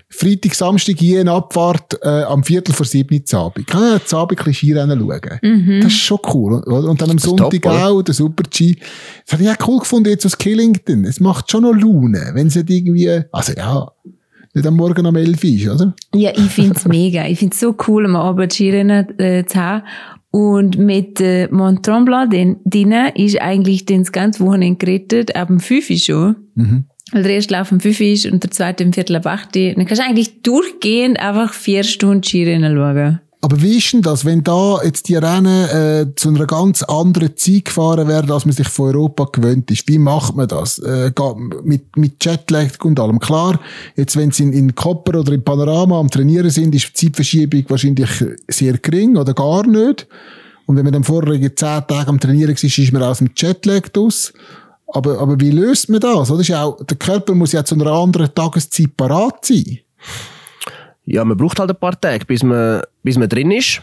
Freitag, 0.10 0.56
Samstag 0.56 1.00
je 1.02 1.20
eine 1.20 1.32
Abfahrt 1.32 2.00
äh, 2.02 2.24
am 2.24 2.44
Viertel 2.44 2.74
vor 2.74 2.86
sieben 2.86 3.16
Uhr 3.16 3.40
Abend. 3.40 3.68
Kann 3.68 3.84
ja 3.84 4.04
zu 4.04 4.18
Abend 4.18 4.40
ein 4.40 4.46
bisschen 4.46 4.54
Skirennen 4.54 5.00
schauen. 5.00 5.40
Mhm. 5.42 5.82
Das 5.82 5.92
ist 5.92 6.00
schon 6.00 6.20
cool. 6.34 6.64
Oder? 6.66 6.90
Und 6.90 7.02
dann 7.02 7.12
am 7.12 7.20
Sonntag 7.20 7.52
top, 7.52 7.66
auch, 7.68 8.02
der 8.02 8.14
Super-G. 8.14 8.78
Das 9.26 9.34
habe 9.34 9.44
ich 9.44 9.50
auch 9.50 9.68
cool 9.68 9.80
gefunden 9.80 10.10
jetzt 10.10 10.26
aus 10.26 10.38
Killington. 10.38 11.06
Es 11.06 11.20
macht 11.20 11.52
schon 11.52 11.64
noch 11.64 11.74
Laune, 11.74 12.32
wenn 12.34 12.50
sie 12.50 12.64
irgendwie, 12.68 13.24
also 13.32 13.54
ja, 13.54 13.92
nicht 14.54 14.68
am 14.68 14.76
Morgen 14.76 15.06
um 15.06 15.16
11 15.16 15.44
Uhr 15.44 15.50
ist, 15.50 15.68
oder? 15.68 15.96
Ja, 16.14 16.32
ich 16.32 16.52
finde 16.52 16.76
es 16.76 16.86
mega. 16.88 17.26
Ich 17.28 17.40
finde 17.40 17.54
es 17.54 17.60
so 17.60 17.76
cool, 17.88 18.06
am 18.06 18.16
Abend 18.16 18.54
Skirennen 18.54 19.20
äh, 19.20 19.46
zu 19.46 19.60
haben. 19.60 19.84
Und 20.32 20.78
mit 20.78 21.22
äh, 21.22 21.48
Mont 21.52 21.86
Tremblant 21.86 22.34
drinnen 22.66 23.12
ist 23.16 23.40
eigentlich 23.40 23.86
das 23.86 24.12
ganze 24.12 24.44
Wochenende 24.44 24.84
gerettet, 24.84 25.36
ab 25.36 25.48
dem 25.48 25.60
5 25.60 25.90
Uhr 25.90 25.98
schon. 25.98 26.36
Mhm. 26.56 26.86
Weil 27.12 27.24
der 27.24 27.34
erste 27.34 27.54
Lauf 27.54 27.72
um 27.72 27.80
5 27.80 28.00
Uhr 28.00 28.08
ist 28.08 28.26
und 28.26 28.44
der 28.44 28.50
zweite 28.50 28.84
um 28.84 28.94
Viertel 28.94 29.16
ab 29.18 29.28
8 29.28 29.56
Uhr. 29.56 29.74
Dann 29.74 29.86
kannst 29.86 30.02
du 30.02 30.06
eigentlich 30.08 30.42
durchgehend 30.42 31.20
einfach 31.20 31.54
vier 31.54 31.84
Stunden 31.84 32.24
Skirennen 32.24 32.76
schauen. 32.76 33.20
Aber 33.44 33.62
wie 33.62 33.78
ist 33.78 33.92
denn 33.92 34.02
das, 34.02 34.24
wenn 34.24 34.42
da 34.42 34.82
jetzt 34.86 35.10
die 35.10 35.18
Rennen 35.18 35.68
äh, 35.68 36.06
zu 36.16 36.30
einer 36.30 36.48
ganz 36.48 36.82
anderen 36.82 37.36
Zeit 37.36 37.66
gefahren 37.66 38.08
werden, 38.08 38.32
als 38.32 38.46
man 38.46 38.56
sich 38.56 38.70
von 38.70 38.96
Europa 38.96 39.28
gewöhnt 39.34 39.70
ist? 39.70 39.86
Wie 39.86 39.98
macht 39.98 40.38
man 40.38 40.48
das? 40.48 40.80
Äh, 40.80 41.12
mit, 41.62 41.98
mit 41.98 42.24
Jetlag 42.24 42.70
und 42.86 43.02
allem. 43.02 43.20
Klar, 43.20 43.60
jetzt 43.98 44.16
wenn 44.16 44.32
sie 44.32 44.44
in, 44.44 44.54
in 44.54 44.76
Kopper 44.76 45.20
oder 45.20 45.34
in 45.34 45.44
Panorama 45.44 46.00
am 46.00 46.10
Trainieren 46.10 46.52
sind, 46.52 46.74
ist 46.74 46.92
die 46.92 47.08
Zeitverschiebung 47.08 47.66
wahrscheinlich 47.68 48.12
sehr 48.48 48.78
gering 48.78 49.18
oder 49.18 49.34
gar 49.34 49.68
nicht. 49.68 50.08
Und 50.66 50.78
wenn 50.78 50.86
man 50.86 50.94
dann 50.94 51.04
vorher 51.04 51.54
zehn 51.54 51.86
Tage 51.86 52.08
am 52.08 52.22
Trainieren 52.22 52.56
war, 52.56 52.64
ist 52.64 52.94
man 52.94 53.04
aus 53.04 53.18
dem 53.18 53.32
Jetlag 53.36 53.90
draus. 53.90 54.32
Aber, 54.88 55.20
aber 55.20 55.38
wie 55.42 55.52
löst 55.52 55.90
man 55.90 56.00
das? 56.00 56.32
Oder? 56.32 56.40
Ist 56.40 56.54
auch, 56.54 56.82
der 56.86 56.96
Körper 56.96 57.36
muss 57.36 57.52
ja 57.52 57.66
zu 57.66 57.76
einer 57.76 57.92
anderen 57.92 58.34
Tageszeit 58.34 58.96
parat 58.96 59.44
sein 59.44 59.80
ja, 61.06 61.24
man 61.26 61.38
braucht 61.38 61.60
halt 61.60 61.70
ein 61.70 61.80
paar 61.80 62.00
Tage, 62.00 62.26
bis 62.26 62.44
man, 62.44 62.82
bis 63.04 63.18
man 63.18 63.30
drin 63.30 63.52
ist. 63.52 63.82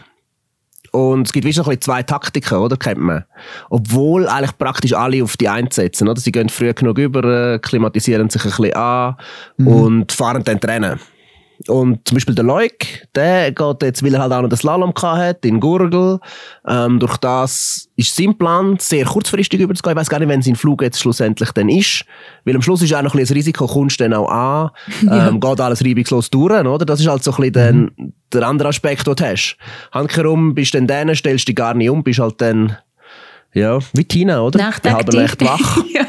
Und 0.91 1.27
es 1.27 1.31
gibt 1.31 1.45
wie 1.45 1.53
so 1.53 1.63
ein 1.63 1.79
zwei 1.79 2.03
Taktiken, 2.03 2.57
oder? 2.57 2.75
Kennt 2.75 2.99
man. 2.99 3.23
Obwohl 3.69 4.27
eigentlich 4.27 4.57
praktisch 4.57 4.93
alle 4.93 5.23
auf 5.23 5.37
die 5.37 5.47
einsetzen, 5.47 6.09
oder? 6.09 6.19
Sie 6.19 6.33
gehen 6.33 6.49
früh 6.49 6.73
genug 6.73 6.97
über, 6.97 7.59
klimatisieren 7.59 8.29
sich 8.29 8.43
ein 8.43 8.51
bisschen 8.51 8.73
an 8.73 9.15
mhm. 9.57 9.67
und 9.67 10.11
fahren 10.11 10.43
dann 10.43 10.57
Rennen. 10.57 10.99
Und 11.67 12.07
zum 12.07 12.15
Beispiel 12.15 12.35
der 12.35 12.43
Leuk, 12.43 12.73
der 13.15 13.51
geht 13.51 13.83
jetzt, 13.83 14.03
weil 14.03 14.13
er 14.13 14.21
halt 14.21 14.33
auch 14.33 14.41
noch 14.41 14.49
den 14.49 14.57
Slalom 14.57 14.93
hat 14.95 15.45
in 15.45 15.59
Gurgel. 15.59 16.19
Ähm, 16.67 16.99
durch 16.99 17.17
das 17.17 17.89
ist 17.95 18.15
sein 18.15 18.37
Plan, 18.37 18.77
sehr 18.79 19.05
kurzfristig 19.05 19.59
überzugehen. 19.59 19.93
Ich 19.93 19.99
weiß 19.99 20.09
gar 20.09 20.19
nicht, 20.19 20.29
wenn 20.29 20.41
sein 20.41 20.55
Flug 20.55 20.81
jetzt 20.81 20.99
schlussendlich 20.99 21.51
dann 21.51 21.69
ist. 21.69 22.05
Weil 22.45 22.55
am 22.55 22.61
Schluss 22.61 22.81
ist 22.81 22.93
auch 22.93 23.01
noch 23.01 23.13
ein 23.13 23.19
bisschen 23.19 23.35
das 23.35 23.35
Risiko, 23.35 23.67
kommst 23.67 23.99
du 23.99 24.05
dann 24.05 24.13
auch 24.13 24.29
an, 24.29 24.69
ja. 25.03 25.27
ähm, 25.27 25.39
geht 25.39 25.59
alles 25.59 25.83
reibungslos 25.83 26.29
durch, 26.29 26.65
oder? 26.65 26.85
Das 26.85 26.99
ist 26.99 27.07
halt 27.07 27.23
so 27.23 27.31
ein 27.31 27.51
bisschen 27.51 27.91
mhm. 27.95 28.13
der, 28.33 28.41
der 28.41 28.49
andere 28.49 28.69
Aspekt, 28.69 29.05
den 29.07 29.15
du 29.15 29.23
hast. 29.23 29.57
Handkerum 29.91 30.55
bist 30.55 30.73
du 30.73 30.79
dann 30.79 30.87
dann, 30.87 31.15
stellst 31.15 31.47
dich 31.47 31.55
gar 31.55 31.73
nicht 31.73 31.89
um, 31.89 32.03
bist 32.03 32.19
halt 32.19 32.41
dann, 32.41 32.77
ja, 33.53 33.79
wie 33.93 34.05
Tina, 34.05 34.41
oder? 34.41 34.59
Nach 34.59 34.79
der 34.79 34.93
halbe 34.93 35.15
Nacht 35.15 35.41
wach. 35.43 35.77
ja. 35.93 36.05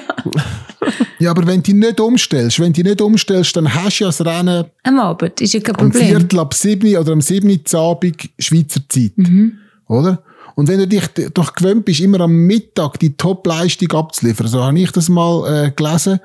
Ja, 1.18 1.30
aber 1.30 1.46
wenn 1.46 1.62
du 1.62 1.62
dich 1.62 1.74
nicht 1.74 2.00
umstellst, 2.00 2.58
wenn 2.58 2.72
du 2.72 2.82
dich 2.82 2.84
nicht 2.84 3.00
umstellst, 3.00 3.56
dann 3.56 3.72
hast 3.72 4.00
du 4.00 4.04
ja 4.04 4.08
das 4.08 4.24
Rennen 4.24 4.64
Am 4.82 4.98
Abend 4.98 5.40
ist 5.40 5.54
ja 5.54 5.60
kein 5.60 5.76
am 5.76 5.90
Problem. 5.90 6.08
Viertel 6.08 6.38
ab 6.40 6.52
sieben 6.52 6.96
oder 6.96 7.12
am 7.12 7.20
sieben 7.20 7.60
Abend 7.74 8.28
Schweizer 8.38 8.80
Zeit. 8.88 9.16
Mhm. 9.16 9.58
Oder? 9.88 10.22
Und 10.54 10.68
wenn 10.68 10.80
du 10.80 10.86
dich 10.86 11.04
doch 11.32 11.54
gewöhnt 11.54 11.84
bist, 11.84 12.00
immer 12.00 12.20
am 12.20 12.32
Mittag 12.32 12.98
die 12.98 13.16
Top-Leistung 13.16 13.92
abzuliefern, 13.92 14.48
so 14.48 14.62
habe 14.62 14.78
ich 14.78 14.90
das 14.90 15.08
mal 15.08 15.66
äh, 15.66 15.70
gelesen, 15.70 16.20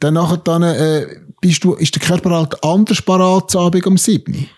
dann 0.00 0.14
nachher 0.14 0.38
dann, 0.38 0.62
äh, 0.62 1.06
bist 1.40 1.64
du, 1.64 1.74
ist 1.74 1.94
der 1.94 2.02
Körper 2.02 2.30
halt 2.30 2.62
anders 2.62 3.02
parat 3.02 3.50
zu 3.50 3.58
Abend 3.58 3.86
um 3.86 3.98
sieben. 3.98 4.48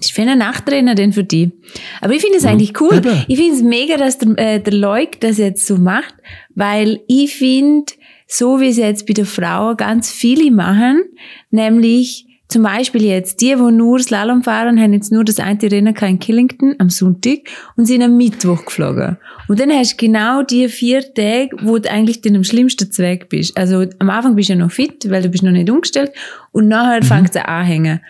Ich 0.00 0.12
finde 0.12 0.32
ein 0.32 0.38
Nachttrainer 0.38 0.94
denn 0.94 1.12
für 1.12 1.24
die. 1.24 1.52
Aber 2.00 2.12
ich 2.12 2.20
finde 2.20 2.38
es 2.38 2.44
eigentlich 2.44 2.80
cool. 2.80 3.00
Ich 3.28 3.38
finde 3.38 3.54
es 3.54 3.62
mega, 3.62 3.96
dass 3.96 4.18
der, 4.18 4.36
äh, 4.38 4.60
der 4.60 4.72
Leuk 4.72 5.20
das 5.20 5.38
jetzt 5.38 5.66
so 5.66 5.76
macht, 5.76 6.14
weil 6.54 7.00
ich 7.06 7.34
finde, 7.36 7.92
so 8.26 8.60
wie 8.60 8.68
es 8.68 8.76
jetzt 8.76 9.06
bei 9.06 9.12
der 9.12 9.26
Frau 9.26 9.74
ganz 9.74 10.10
viele 10.10 10.50
machen, 10.50 11.02
nämlich 11.50 12.26
zum 12.48 12.62
Beispiel 12.62 13.02
jetzt 13.02 13.40
die, 13.40 13.54
die 13.56 13.72
nur 13.72 13.98
Slalom 13.98 14.42
fahren, 14.42 14.80
haben 14.80 14.92
jetzt 14.92 15.10
nur 15.10 15.24
das 15.24 15.40
eine 15.40 15.60
Rennen 15.62 15.94
in 15.96 16.18
Killington 16.18 16.74
am 16.78 16.90
Sonntag 16.90 17.38
und 17.76 17.86
sind 17.86 18.02
am 18.02 18.16
Mittwoch 18.16 18.64
geflogen. 18.66 19.16
Und 19.48 19.60
dann 19.60 19.72
hast 19.72 19.94
du 19.94 20.06
genau 20.06 20.42
die 20.42 20.68
vier 20.68 21.02
Tage, 21.14 21.50
wo 21.62 21.78
du 21.78 21.90
eigentlich 21.90 22.20
dann 22.20 22.36
am 22.36 22.44
schlimmsten 22.44 22.92
Zweck 22.92 23.28
bist. 23.28 23.56
Also 23.56 23.86
am 23.98 24.10
Anfang 24.10 24.36
bist 24.36 24.50
du 24.50 24.52
ja 24.52 24.58
noch 24.58 24.70
fit, 24.70 25.10
weil 25.10 25.22
du 25.22 25.30
bist 25.30 25.42
noch 25.42 25.52
nicht 25.52 25.70
umgestellt 25.70 26.12
und 26.52 26.68
nachher 26.68 27.02
fängt 27.02 27.30
es 27.30 27.36
an 27.36 27.46
anhängen. 27.46 28.00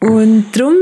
Und 0.00 0.46
darum, 0.54 0.74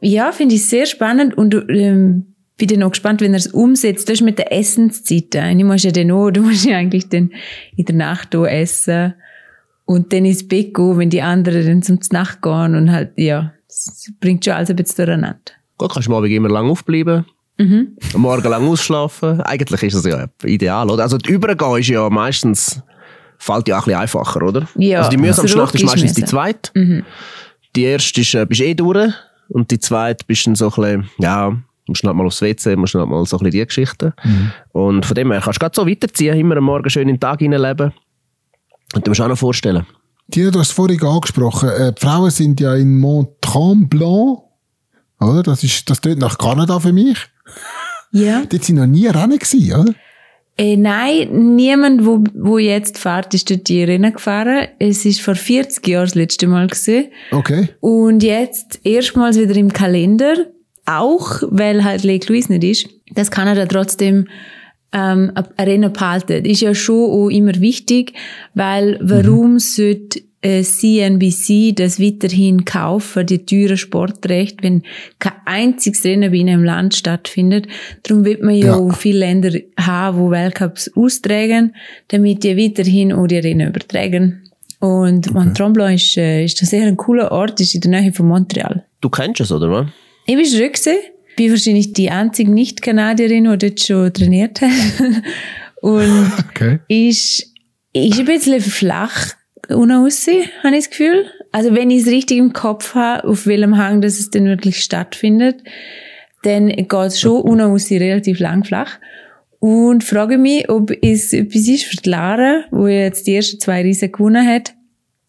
ja, 0.00 0.32
finde 0.32 0.54
ich 0.54 0.62
es 0.62 0.70
sehr 0.70 0.86
spannend 0.86 1.36
und 1.36 1.54
ähm, 1.68 2.33
bin 2.56 2.68
dann 2.68 2.80
noch 2.80 2.90
gespannt, 2.90 3.20
wenn 3.20 3.32
er 3.34 3.38
es 3.38 3.48
umsetzt. 3.48 4.08
Das 4.08 4.14
ist 4.14 4.22
mit 4.22 4.38
der 4.38 4.52
Essenszeit. 4.52 5.34
Und 5.34 5.58
ich 5.58 5.64
muss 5.64 5.82
ja 5.82 5.90
dann 5.90 6.10
auch, 6.10 6.30
du 6.30 6.42
musst 6.42 6.64
ja 6.64 6.76
eigentlich 6.76 7.08
dann 7.08 7.30
in 7.76 7.84
der 7.84 7.94
Nacht 7.96 8.34
auch 8.36 8.46
essen 8.46 9.14
und 9.84 10.12
dann 10.12 10.24
ins 10.24 10.46
Bett 10.46 10.74
gehen, 10.74 10.98
wenn 10.98 11.10
die 11.10 11.22
anderen 11.22 11.66
dann 11.66 11.82
zum 11.82 11.98
Nacht 12.12 12.42
gehen 12.42 12.74
und 12.74 12.92
halt, 12.92 13.12
ja, 13.16 13.52
das 13.66 14.12
bringt 14.20 14.44
schon 14.44 14.54
alles 14.54 14.70
ein 14.70 14.76
bisschen 14.76 15.04
durcheinander. 15.04 15.38
Gut, 15.78 15.92
kannst 15.92 16.06
du 16.08 16.12
mal 16.12 16.24
immer 16.30 16.48
lang 16.48 16.70
aufbleiben. 16.70 17.24
Mhm. 17.58 17.96
Am 18.14 18.20
Morgen 18.20 18.48
lang 18.48 18.66
ausschlafen. 18.68 19.40
Eigentlich 19.42 19.82
ist 19.82 19.96
das 19.96 20.04
ja 20.06 20.26
ideal, 20.44 20.90
oder? 20.90 21.02
Also, 21.02 21.18
die 21.18 21.30
Übergehen 21.30 21.78
ist 21.78 21.88
ja 21.88 22.08
meistens, 22.10 22.82
fällt 23.38 23.68
ja 23.68 23.76
auch 23.76 23.82
ein 23.82 23.84
bisschen 23.84 24.00
einfacher, 24.00 24.42
oder? 24.42 24.68
Ja, 24.76 24.98
also, 24.98 25.10
die 25.10 25.16
mühsamste 25.16 25.58
Nacht 25.58 25.74
ist 25.74 25.82
ist 25.82 25.90
meistens 25.90 26.14
die 26.14 26.22
mühsam. 26.22 26.30
zweite. 26.30 27.04
Die 27.76 27.82
erste 27.82 28.20
ist, 28.20 28.34
äh, 28.34 28.46
bist 28.46 28.60
eh 28.60 28.74
durch. 28.74 29.12
Und 29.48 29.70
die 29.70 29.78
zweite 29.78 30.24
bist 30.26 30.46
dann 30.46 30.54
so 30.54 30.66
ein 30.66 30.70
bisschen, 30.70 31.10
ja, 31.18 31.56
musst 31.86 32.04
halt 32.04 32.16
mal 32.16 32.26
aufs 32.26 32.40
WC, 32.40 32.76
musst 32.76 32.94
halt 32.94 33.08
mal 33.08 33.24
so 33.26 33.36
ein 33.36 33.44
bisschen 33.44 33.60
die 33.60 33.66
Geschichten. 33.66 34.12
Und 34.72 35.04
von 35.04 35.14
dem 35.14 35.30
her 35.32 35.40
kannst 35.42 35.58
du 35.58 35.60
gerade 35.60 35.74
so 35.74 35.86
weiterziehen, 35.86 36.38
immer 36.38 36.56
am 36.56 36.64
Morgen 36.64 36.88
schön 36.90 37.08
in 37.08 37.16
den 37.16 37.20
Tag 37.20 37.40
hineinleben. 37.40 37.92
Und 38.94 39.06
du 39.06 39.10
musst 39.10 39.20
auch 39.20 39.28
noch 39.28 39.38
vorstellen. 39.38 39.86
Tina, 40.30 40.50
du 40.50 40.58
hast 40.58 40.68
es 40.68 40.74
vorhin 40.74 41.02
angesprochen, 41.02 41.68
äh, 41.68 41.92
die 41.92 42.00
Frauen 42.00 42.30
sind 42.30 42.60
ja 42.60 42.74
in 42.74 42.98
Mont 42.98 43.28
Tremblant, 43.42 44.38
oder? 45.20 45.42
Das 45.42 45.62
ist, 45.62 45.88
das 45.90 46.00
tönt 46.00 46.18
nach 46.18 46.38
Kanada 46.38 46.80
für 46.80 46.92
mich. 46.92 47.18
Ja. 48.12 48.42
Dort 48.48 48.64
sind 48.64 48.76
noch 48.76 48.86
nie 48.86 49.06
Rennen 49.06 49.38
gewesen, 49.38 49.80
oder? 49.80 49.94
Äh, 50.56 50.76
nein, 50.76 51.56
niemand, 51.56 52.06
wo, 52.06 52.22
wo 52.34 52.58
jetzt 52.58 52.96
fährt, 52.96 53.34
ist 53.34 53.50
dort 53.50 53.68
die 53.68 53.82
Rennen 53.82 54.12
gefahren. 54.12 54.68
Es 54.78 55.04
ist 55.04 55.20
vor 55.20 55.34
40 55.34 55.86
Jahren 55.88 56.04
das 56.04 56.14
letzte 56.14 56.46
Mal 56.46 56.68
gesehen. 56.68 57.10
Okay. 57.32 57.70
Und 57.80 58.22
jetzt 58.22 58.78
erstmals 58.84 59.36
wieder 59.36 59.56
im 59.56 59.72
Kalender, 59.72 60.46
auch 60.86 61.42
weil 61.48 61.84
halt 61.84 62.04
Lake 62.04 62.26
Louise 62.32 62.52
nicht 62.52 62.64
ist, 62.64 62.88
dass 63.14 63.30
Kanada 63.30 63.66
trotzdem 63.66 64.28
ähm, 64.92 65.32
ein 65.34 65.66
Rennen 65.66 65.92
behalten. 65.92 66.44
Ist 66.44 66.60
ja 66.60 66.74
schon 66.74 67.10
auch 67.10 67.28
immer 67.28 67.54
wichtig, 67.60 68.12
weil 68.54 68.98
warum 69.02 69.58
sollte 69.58 70.20
äh, 70.42 70.62
CNBC 70.62 71.74
das 71.74 71.98
weiterhin 71.98 72.64
kaufen, 72.66 73.26
die 73.26 73.46
teuren 73.46 73.78
Sportrechte, 73.78 74.62
wenn 74.62 74.82
kein 75.18 75.32
einziges 75.46 76.04
Rennen 76.04 76.30
bei 76.30 76.36
ihnen 76.36 76.54
im 76.60 76.64
Land 76.64 76.94
stattfindet. 76.94 77.66
Darum 78.02 78.24
wird 78.26 78.42
man 78.42 78.54
ja, 78.54 78.66
Ja. 78.66 78.74
auch 78.76 78.94
viele 78.94 79.20
Länder 79.20 79.58
haben, 79.80 80.18
wo 80.18 80.30
Weltcups 80.30 80.90
austragen, 80.96 81.74
damit 82.08 82.44
die 82.44 82.56
weiterhin 82.58 83.12
auch 83.12 83.26
die 83.26 83.38
Rennen 83.38 83.68
übertragen. 83.68 84.42
Und 84.80 85.32
Mont 85.32 85.56
Tremblant 85.56 85.94
ist, 85.94 86.16
äh, 86.18 86.44
ist 86.44 86.60
ein 86.62 86.66
sehr 86.66 86.94
cooler 86.94 87.32
Ort, 87.32 87.58
ist 87.60 87.74
in 87.74 87.80
der 87.80 88.02
Nähe 88.02 88.12
von 88.12 88.28
Montreal. 88.28 88.84
Du 89.00 89.08
kennst 89.08 89.40
es, 89.40 89.50
oder? 89.50 89.70
was? 89.70 89.86
Ich 90.26 90.36
bin 90.36 90.46
schon 90.46 90.72
gesehen. 90.72 91.00
Bin 91.36 91.50
wahrscheinlich 91.50 91.92
die 91.92 92.10
einzige 92.10 92.50
Nicht-Kanadierin, 92.50 93.44
die 93.44 93.58
dort 93.58 93.80
schon 93.80 94.12
trainiert 94.12 94.60
hat. 94.60 94.70
Und 95.80 96.32
Okay. 96.50 96.78
ist, 96.88 97.52
ist 97.92 98.18
ein 98.18 98.24
bisschen 98.24 98.60
flach 98.60 99.34
unten 99.68 99.92
raus, 99.92 100.26
habe 100.62 100.76
ich 100.76 100.84
das 100.84 100.90
Gefühl. 100.90 101.26
Also 101.52 101.74
wenn 101.74 101.90
ich 101.90 102.02
es 102.02 102.08
richtig 102.08 102.38
im 102.38 102.52
Kopf 102.52 102.94
habe, 102.94 103.26
auf 103.26 103.46
welchem 103.46 103.76
Hang 103.76 104.00
dass 104.00 104.18
es 104.18 104.30
denn 104.30 104.46
wirklich 104.46 104.82
stattfindet, 104.82 105.62
dann 106.42 106.68
geht 106.68 106.92
es 106.92 107.20
schon 107.20 107.42
unten 107.42 107.62
raus 107.62 107.90
relativ 107.90 108.40
lang 108.40 108.64
flach. 108.64 108.98
Und 109.60 110.04
frage 110.04 110.36
mich, 110.36 110.68
ob 110.68 110.90
es 111.02 111.32
etwas 111.32 111.66
ist 111.68 111.84
für 111.84 111.96
die 111.96 112.10
Lara, 112.10 112.64
wo 112.70 112.86
jetzt 112.86 113.26
die 113.26 113.34
ersten 113.34 113.60
zwei 113.60 113.80
Riesen 113.80 114.12
gewonnen 114.12 114.46
hat, 114.46 114.74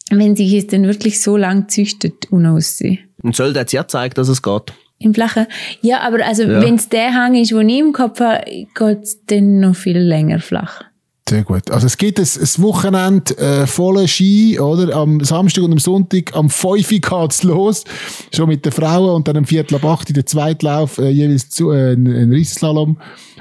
wenn 0.10 0.36
sich 0.36 0.54
es 0.54 0.68
denn 0.68 0.86
wirklich 0.86 1.22
so 1.22 1.38
lang 1.38 1.70
züchtet 1.70 2.32
unten 2.32 2.48
raus. 2.48 2.82
Und 3.22 3.40
hat 3.40 3.68
es 3.68 3.72
ja 3.72 3.84
gezeigt, 3.84 4.18
dass 4.18 4.28
es 4.28 4.42
geht. 4.42 4.74
Im 4.98 5.14
Flachen? 5.14 5.46
Ja, 5.82 6.00
aber 6.02 6.26
also, 6.26 6.44
Ja. 6.44 6.62
wenn 6.62 6.76
es 6.76 6.90
der 6.90 7.14
Hang 7.14 7.36
ist, 7.36 7.52
den 7.52 7.70
ich 7.70 7.80
im 7.80 7.94
Kopf 7.94 8.20
habe, 8.20 8.44
geht 8.46 9.04
es 9.04 9.26
dann 9.28 9.60
noch 9.60 9.76
viel 9.76 9.98
länger 9.98 10.40
flach. 10.40 10.82
Sehr 11.28 11.44
gut. 11.44 11.72
Also 11.72 11.88
es 11.88 11.98
gibt 11.98 12.20
ein, 12.20 12.26
ein 12.26 12.64
Wochenende 12.64 13.36
äh, 13.40 13.66
voller 13.66 14.08
Ski, 14.08 14.60
oder? 14.60 14.96
Am 14.96 15.24
Samstag 15.24 15.64
und 15.64 15.72
am 15.72 15.80
Sonntag 15.80 16.36
am 16.36 16.52
5 16.52 16.92
Uhr 16.92 17.00
geht's 17.00 17.42
los. 17.42 17.84
Schon 18.32 18.48
mit 18.48 18.64
den 18.64 18.72
Frauen 18.72 19.10
und 19.16 19.28
dann 19.28 19.36
am 19.38 19.46
Viertel 19.46 19.76
ab 19.76 19.86
8 19.86 20.10
Uhr 20.10 20.14
der 20.14 20.28
Zweitlauf, 20.28 21.00
äh, 21.00 21.10
jeweils 21.10 21.50
zu, 21.50 21.72
äh, 21.72 21.94
ein, 21.94 22.06
ein 22.06 22.32
Riesenslalom. 22.32 22.98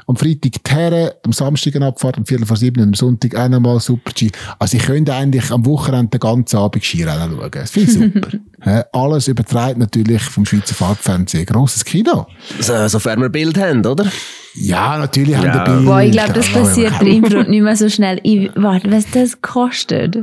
Am 0.07 0.17
Freitag 0.17 0.53
die 0.53 0.71
Herren, 0.71 1.11
am 1.25 1.33
Samstag 1.33 1.77
eine 1.77 1.87
Abfahrt, 1.87 2.19
am 2.19 2.27
Viertel 2.27 2.47
vor 2.47 2.57
7 2.57 2.81
und 2.83 2.89
am 2.89 2.95
Sonntag 2.95 3.35
auch 3.37 3.49
nochmal 3.49 3.81
Super-G. 3.81 4.31
Also 4.59 4.77
ich 4.77 4.83
könnte 4.85 5.15
eigentlich 5.15 5.51
am 5.51 5.65
Wochenende 5.67 6.09
den 6.11 6.21
ganzen 6.21 6.57
Abend 6.59 6.85
Skirennen 6.85 7.37
schauen. 7.39 7.51
Das 7.51 7.71
finde 7.71 7.91
ich 7.91 7.97
super. 8.15 8.87
Alles 8.93 9.29
übertreibt 9.29 9.79
natürlich 9.79 10.23
vom 10.23 10.45
Schweizer 10.47 10.75
Fahrtfernsehen. 10.75 11.47
Grosses 11.47 11.85
Kino. 11.85 12.27
So, 12.61 12.89
sofern 12.89 13.21
wir 13.21 13.29
Bild 13.29 13.59
haben, 13.59 13.85
oder? 13.85 14.07
Ja, 14.55 14.99
natürlich 14.99 15.37
haben 15.37 15.47
Ja. 15.47 15.65
die 15.65 15.71
Bilder. 15.71 15.85
Boah, 15.91 16.01
ich 16.03 16.13
glaube, 16.13 16.33
das 16.33 16.49
passiert 16.49 17.03
ihm 17.03 17.23
nicht 17.23 17.63
mehr 17.63 17.77
so 17.77 17.89
schnell. 17.89 18.21
Ich, 18.23 18.51
warte, 18.55 18.91
was 18.93 19.05
das 19.11 19.41
kostet? 19.43 20.19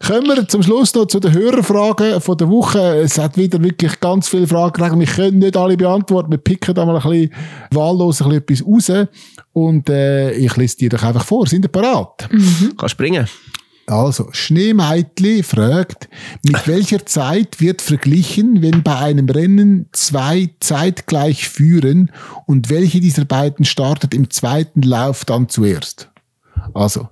Kommen 0.00 0.26
wir 0.26 0.48
zum 0.48 0.62
Schluss 0.62 0.94
noch 0.94 1.06
zu 1.06 1.20
den 1.20 1.32
Hörerfragen 1.32 2.20
von 2.20 2.36
der 2.36 2.48
Woche. 2.48 2.78
Es 3.02 3.18
hat 3.18 3.36
wieder 3.36 3.62
wirklich 3.62 4.00
ganz 4.00 4.28
viele 4.28 4.46
Fragen. 4.46 4.98
Wir 4.98 5.06
können 5.06 5.38
nicht 5.38 5.56
alle 5.56 5.76
beantworten. 5.76 6.30
Wir 6.30 6.38
picken 6.38 6.74
da 6.74 6.84
mal 6.84 6.96
ein 6.96 7.02
bisschen 7.02 7.34
wahllos 7.70 8.22
ein 8.22 8.40
bisschen 8.44 8.64
etwas 8.64 8.90
raus. 8.90 9.08
Und 9.52 9.88
äh, 9.88 10.32
ich 10.32 10.56
lese 10.56 10.76
dir 10.76 10.88
doch 10.90 11.02
einfach 11.02 11.24
vor. 11.24 11.46
Sind 11.46 11.64
ihr 11.64 11.68
parat? 11.68 12.28
Kannst 12.76 12.92
springen. 12.92 13.26
Also, 13.86 14.28
Schneemeitli 14.30 15.42
fragt, 15.42 16.08
mit 16.44 16.66
welcher 16.68 17.04
Zeit 17.04 17.60
wird 17.60 17.82
verglichen, 17.82 18.62
wenn 18.62 18.82
bei 18.82 18.96
einem 18.96 19.28
Rennen 19.28 19.88
zwei 19.92 20.50
zeitgleich 20.60 21.48
führen 21.48 22.12
und 22.46 22.70
welche 22.70 23.00
dieser 23.00 23.24
beiden 23.24 23.64
startet 23.64 24.14
im 24.14 24.30
zweiten 24.30 24.82
Lauf 24.82 25.24
dann 25.24 25.48
zuerst? 25.48 26.10
Also, 26.74 27.08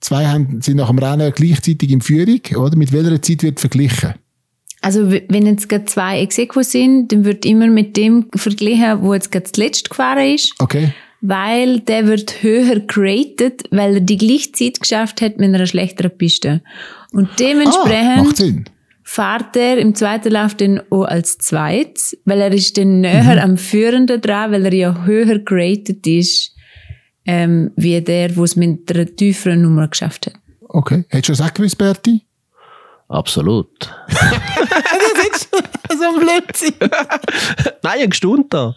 zwei 0.00 0.26
haben, 0.26 0.60
sind 0.62 0.76
nach 0.76 0.88
dem 0.88 0.98
Rennen 0.98 1.32
gleichzeitig 1.34 1.90
in 1.90 2.00
Führung, 2.00 2.40
oder? 2.56 2.76
Mit 2.76 2.92
welcher 2.92 3.20
Zeit 3.22 3.42
wird 3.42 3.60
verglichen? 3.60 4.14
Also, 4.80 5.10
wenn 5.10 5.44
jetzt 5.46 5.68
gerade 5.68 5.86
zwei 5.86 6.20
Exequo 6.20 6.62
sind, 6.62 7.10
dann 7.10 7.24
wird 7.24 7.44
immer 7.44 7.66
mit 7.66 7.96
dem 7.96 8.26
verglichen, 8.36 9.02
wo 9.02 9.12
jetzt 9.14 9.32
gerade 9.32 9.50
zuletzt 9.50 9.90
gefahren 9.90 10.34
ist, 10.34 10.54
Okay? 10.60 10.92
weil 11.20 11.80
der 11.80 12.06
wird 12.06 12.44
höher 12.44 12.78
geratet, 12.78 13.64
weil 13.72 13.94
er 13.94 14.00
die 14.00 14.16
gleiche 14.18 14.52
Zeit 14.52 14.80
geschafft 14.80 15.20
hat 15.20 15.38
mit 15.38 15.52
einer 15.52 15.66
schlechteren 15.66 16.16
Piste. 16.16 16.62
Und 17.12 17.28
Ah, 17.30 17.34
dementsprechend 17.40 18.16
macht 18.24 18.36
Sinn. 18.36 18.64
fährt 19.02 19.56
er 19.56 19.78
im 19.78 19.96
zweiten 19.96 20.30
Lauf 20.30 20.54
dann 20.54 20.80
auch 20.90 21.02
als 21.06 21.38
zweit, 21.38 22.16
weil 22.24 22.40
er 22.40 22.52
ist 22.52 22.78
dann 22.78 23.00
näher 23.00 23.42
am 23.42 23.56
Führenden 23.56 24.20
dran, 24.20 24.52
weil 24.52 24.64
er 24.66 24.74
ja 24.74 25.04
höher 25.06 25.40
geratet 25.40 26.06
ist, 26.06 26.52
ähm, 27.28 27.72
wie 27.76 28.00
der, 28.00 28.34
wo 28.36 28.44
es 28.44 28.56
mit 28.56 28.90
einer 28.90 29.04
tieferen 29.04 29.60
Nummer 29.60 29.86
geschafft 29.86 30.26
hat. 30.26 30.34
Okay. 30.66 31.04
Hättest 31.08 31.28
du 31.28 31.32
das 31.32 31.40
auch 31.42 31.52
gewusst, 31.54 31.76
Berti? 31.76 32.22
Absolut. 33.08 33.94
so 35.88 36.04
ein 36.04 36.20
Blödsinn. 36.20 36.74
Nein, 37.82 38.10
ich 38.10 38.22
habe 38.22 38.44
da. 38.48 38.74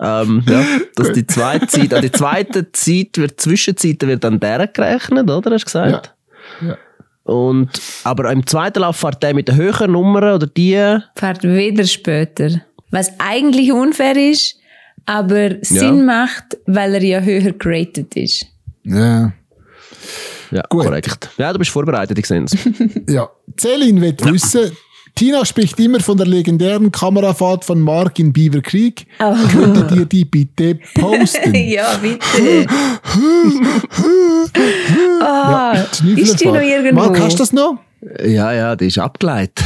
Ähm, 0.00 0.44
ja, 0.48 0.64
dass 0.96 1.12
die 1.12 1.26
zweite 1.26 1.66
Zeit, 1.68 1.94
an 1.94 2.02
die 2.02 2.10
zweite 2.10 2.72
Zeit 2.72 3.18
wird, 3.18 3.40
Zwischenzeit 3.40 4.02
wird 4.02 4.24
an 4.24 4.40
der 4.40 4.66
gerechnet, 4.66 5.30
oder? 5.30 5.52
Hast 5.52 5.62
du 5.62 5.66
gesagt? 5.66 6.14
Ja. 6.60 6.68
Ja. 6.68 6.78
Und, 7.24 7.70
aber 8.02 8.32
im 8.32 8.44
zweiten 8.46 8.80
Lauf 8.80 8.96
fährt 8.96 9.22
der 9.22 9.34
mit 9.34 9.46
der 9.46 9.54
höheren 9.54 9.92
Nummer 9.92 10.34
oder 10.34 10.46
die, 10.48 10.98
Fährt 11.14 11.44
wieder 11.44 11.84
später. 11.84 12.62
Was 12.90 13.12
eigentlich 13.18 13.72
unfair 13.72 14.16
ist, 14.16 14.56
aber 15.06 15.56
Sinn 15.62 16.04
macht, 16.04 16.56
weil 16.66 16.94
er 16.94 17.02
ja 17.02 17.20
höher 17.20 17.52
geratet 17.52 18.16
ist. 18.16 18.46
Ja. 18.84 19.32
Ja, 20.50 20.62
Gut. 20.68 20.84
korrekt. 20.84 21.30
Ja, 21.38 21.52
du 21.52 21.58
bist 21.58 21.70
vorbereitet, 21.70 22.18
ich 22.18 22.26
sehe 22.26 22.42
es. 22.44 22.56
Ja. 23.08 23.30
Celine 23.58 24.00
will 24.00 24.16
wissen, 24.32 24.72
Tina 25.14 25.44
spricht 25.44 25.78
immer 25.78 26.00
von 26.00 26.16
der 26.16 26.26
legendären 26.26 26.90
Kamerafahrt 26.90 27.64
von 27.64 27.80
Mark 27.80 28.18
in 28.18 28.32
Beaver 28.32 28.60
Creek. 28.62 29.06
Oh. 29.18 29.34
Könntet 29.50 29.92
ihr 29.92 30.04
die 30.06 30.24
bitte 30.24 30.78
posten? 30.94 31.54
ja, 31.68 31.96
bitte. 32.00 32.66
ah, 35.20 35.74
Schnüffelfahrt. 35.94 36.18
ist 36.18 36.40
die 36.40 36.46
noch 36.46 36.62
irgendwo? 36.62 36.94
Mark, 36.94 37.20
hast 37.20 37.34
du 37.34 37.38
das 37.42 37.52
noch? 37.52 37.78
ja, 38.24 38.52
ja, 38.52 38.76
die 38.76 38.86
ist 38.86 38.98
abgeleitet. 38.98 39.64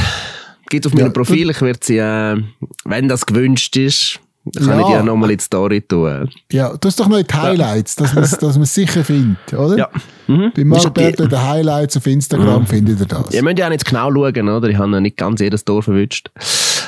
Gibt 0.69 0.85
auf 0.85 0.93
meinem 0.93 1.07
Ja, 1.07 1.11
Profil, 1.11 1.49
ich 1.49 1.61
werde 1.61 1.79
sie, 1.81 1.97
äh, 1.97 2.37
wenn 2.85 3.07
das 3.07 3.25
gewünscht 3.25 3.77
ist, 3.77 4.19
kann 4.55 4.67
Ja. 4.67 4.79
ich 4.79 4.85
die 4.87 4.91
ja 4.93 5.03
nochmal 5.03 5.31
in 5.31 5.37
die 5.37 5.43
Story 5.43 5.81
tun. 5.81 6.29
Ja, 6.51 6.69
du 6.75 6.87
hast 6.87 6.99
doch 6.99 7.07
noch 7.07 7.17
in 7.17 7.25
die 7.27 7.33
Highlights, 7.33 7.95
dass 7.95 8.13
man 8.13 8.23
es 8.23 8.31
dass 8.31 8.57
man's 8.57 8.73
sicher 8.73 9.03
findet, 9.03 9.53
oder? 9.53 9.77
Ja. 9.77 9.89
Mhm. 10.27 10.51
Bei 10.55 10.77
Ist 10.77 10.85
die- 10.85 10.89
Bertel, 10.89 11.27
den 11.27 11.41
Highlights 11.41 11.97
auf 11.97 12.05
Instagram, 12.07 12.65
findet 12.67 12.99
ihr 12.99 13.05
das. 13.05 13.33
Ihr 13.33 13.43
müsst 13.43 13.59
ja 13.59 13.65
auch 13.67 13.69
nicht 13.71 13.85
genau 13.85 14.11
schauen, 14.11 14.49
oder? 14.49 14.67
Ich 14.69 14.77
habe 14.77 14.91
ja 14.91 14.99
nicht 14.99 15.17
ganz 15.17 15.39
jedes 15.41 15.63
Tor 15.65 15.81
verwünscht. 15.83 16.29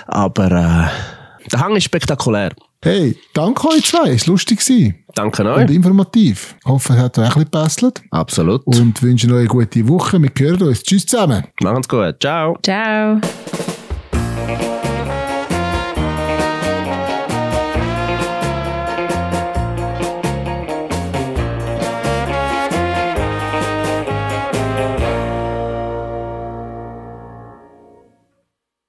Aber 0.08 0.46
äh, 0.52 1.48
der 1.52 1.60
Hang 1.60 1.76
ist 1.76 1.84
spektakulär. 1.86 2.52
Hey, 2.82 3.18
danke 3.34 3.68
euch 3.68 3.84
zwei, 3.86 4.12
es 4.12 4.26
war 4.26 4.34
lustig 4.34 4.62
Danke 5.14 5.42
und 5.44 5.50
euch. 5.50 5.70
informativ. 5.70 6.56
Ich 6.62 6.66
hoffe, 6.66 6.94
es 6.94 7.00
hat 7.00 7.18
euch 7.20 7.36
ein 7.36 7.46
bisschen 7.46 7.92
Absolut. 8.12 8.66
und 8.66 9.02
wünsche 9.04 9.28
euch 9.28 9.40
eine 9.40 9.48
gute 9.48 9.86
Woche. 9.90 10.22
Wir 10.22 10.32
hören 10.38 10.64
uns. 10.64 10.82
Tschüss 10.84 11.06
zusammen. 11.06 11.44
Machen's 11.62 11.90
gut. 11.90 12.16
Ciao. 12.22 12.58
Ciao. 12.64 13.20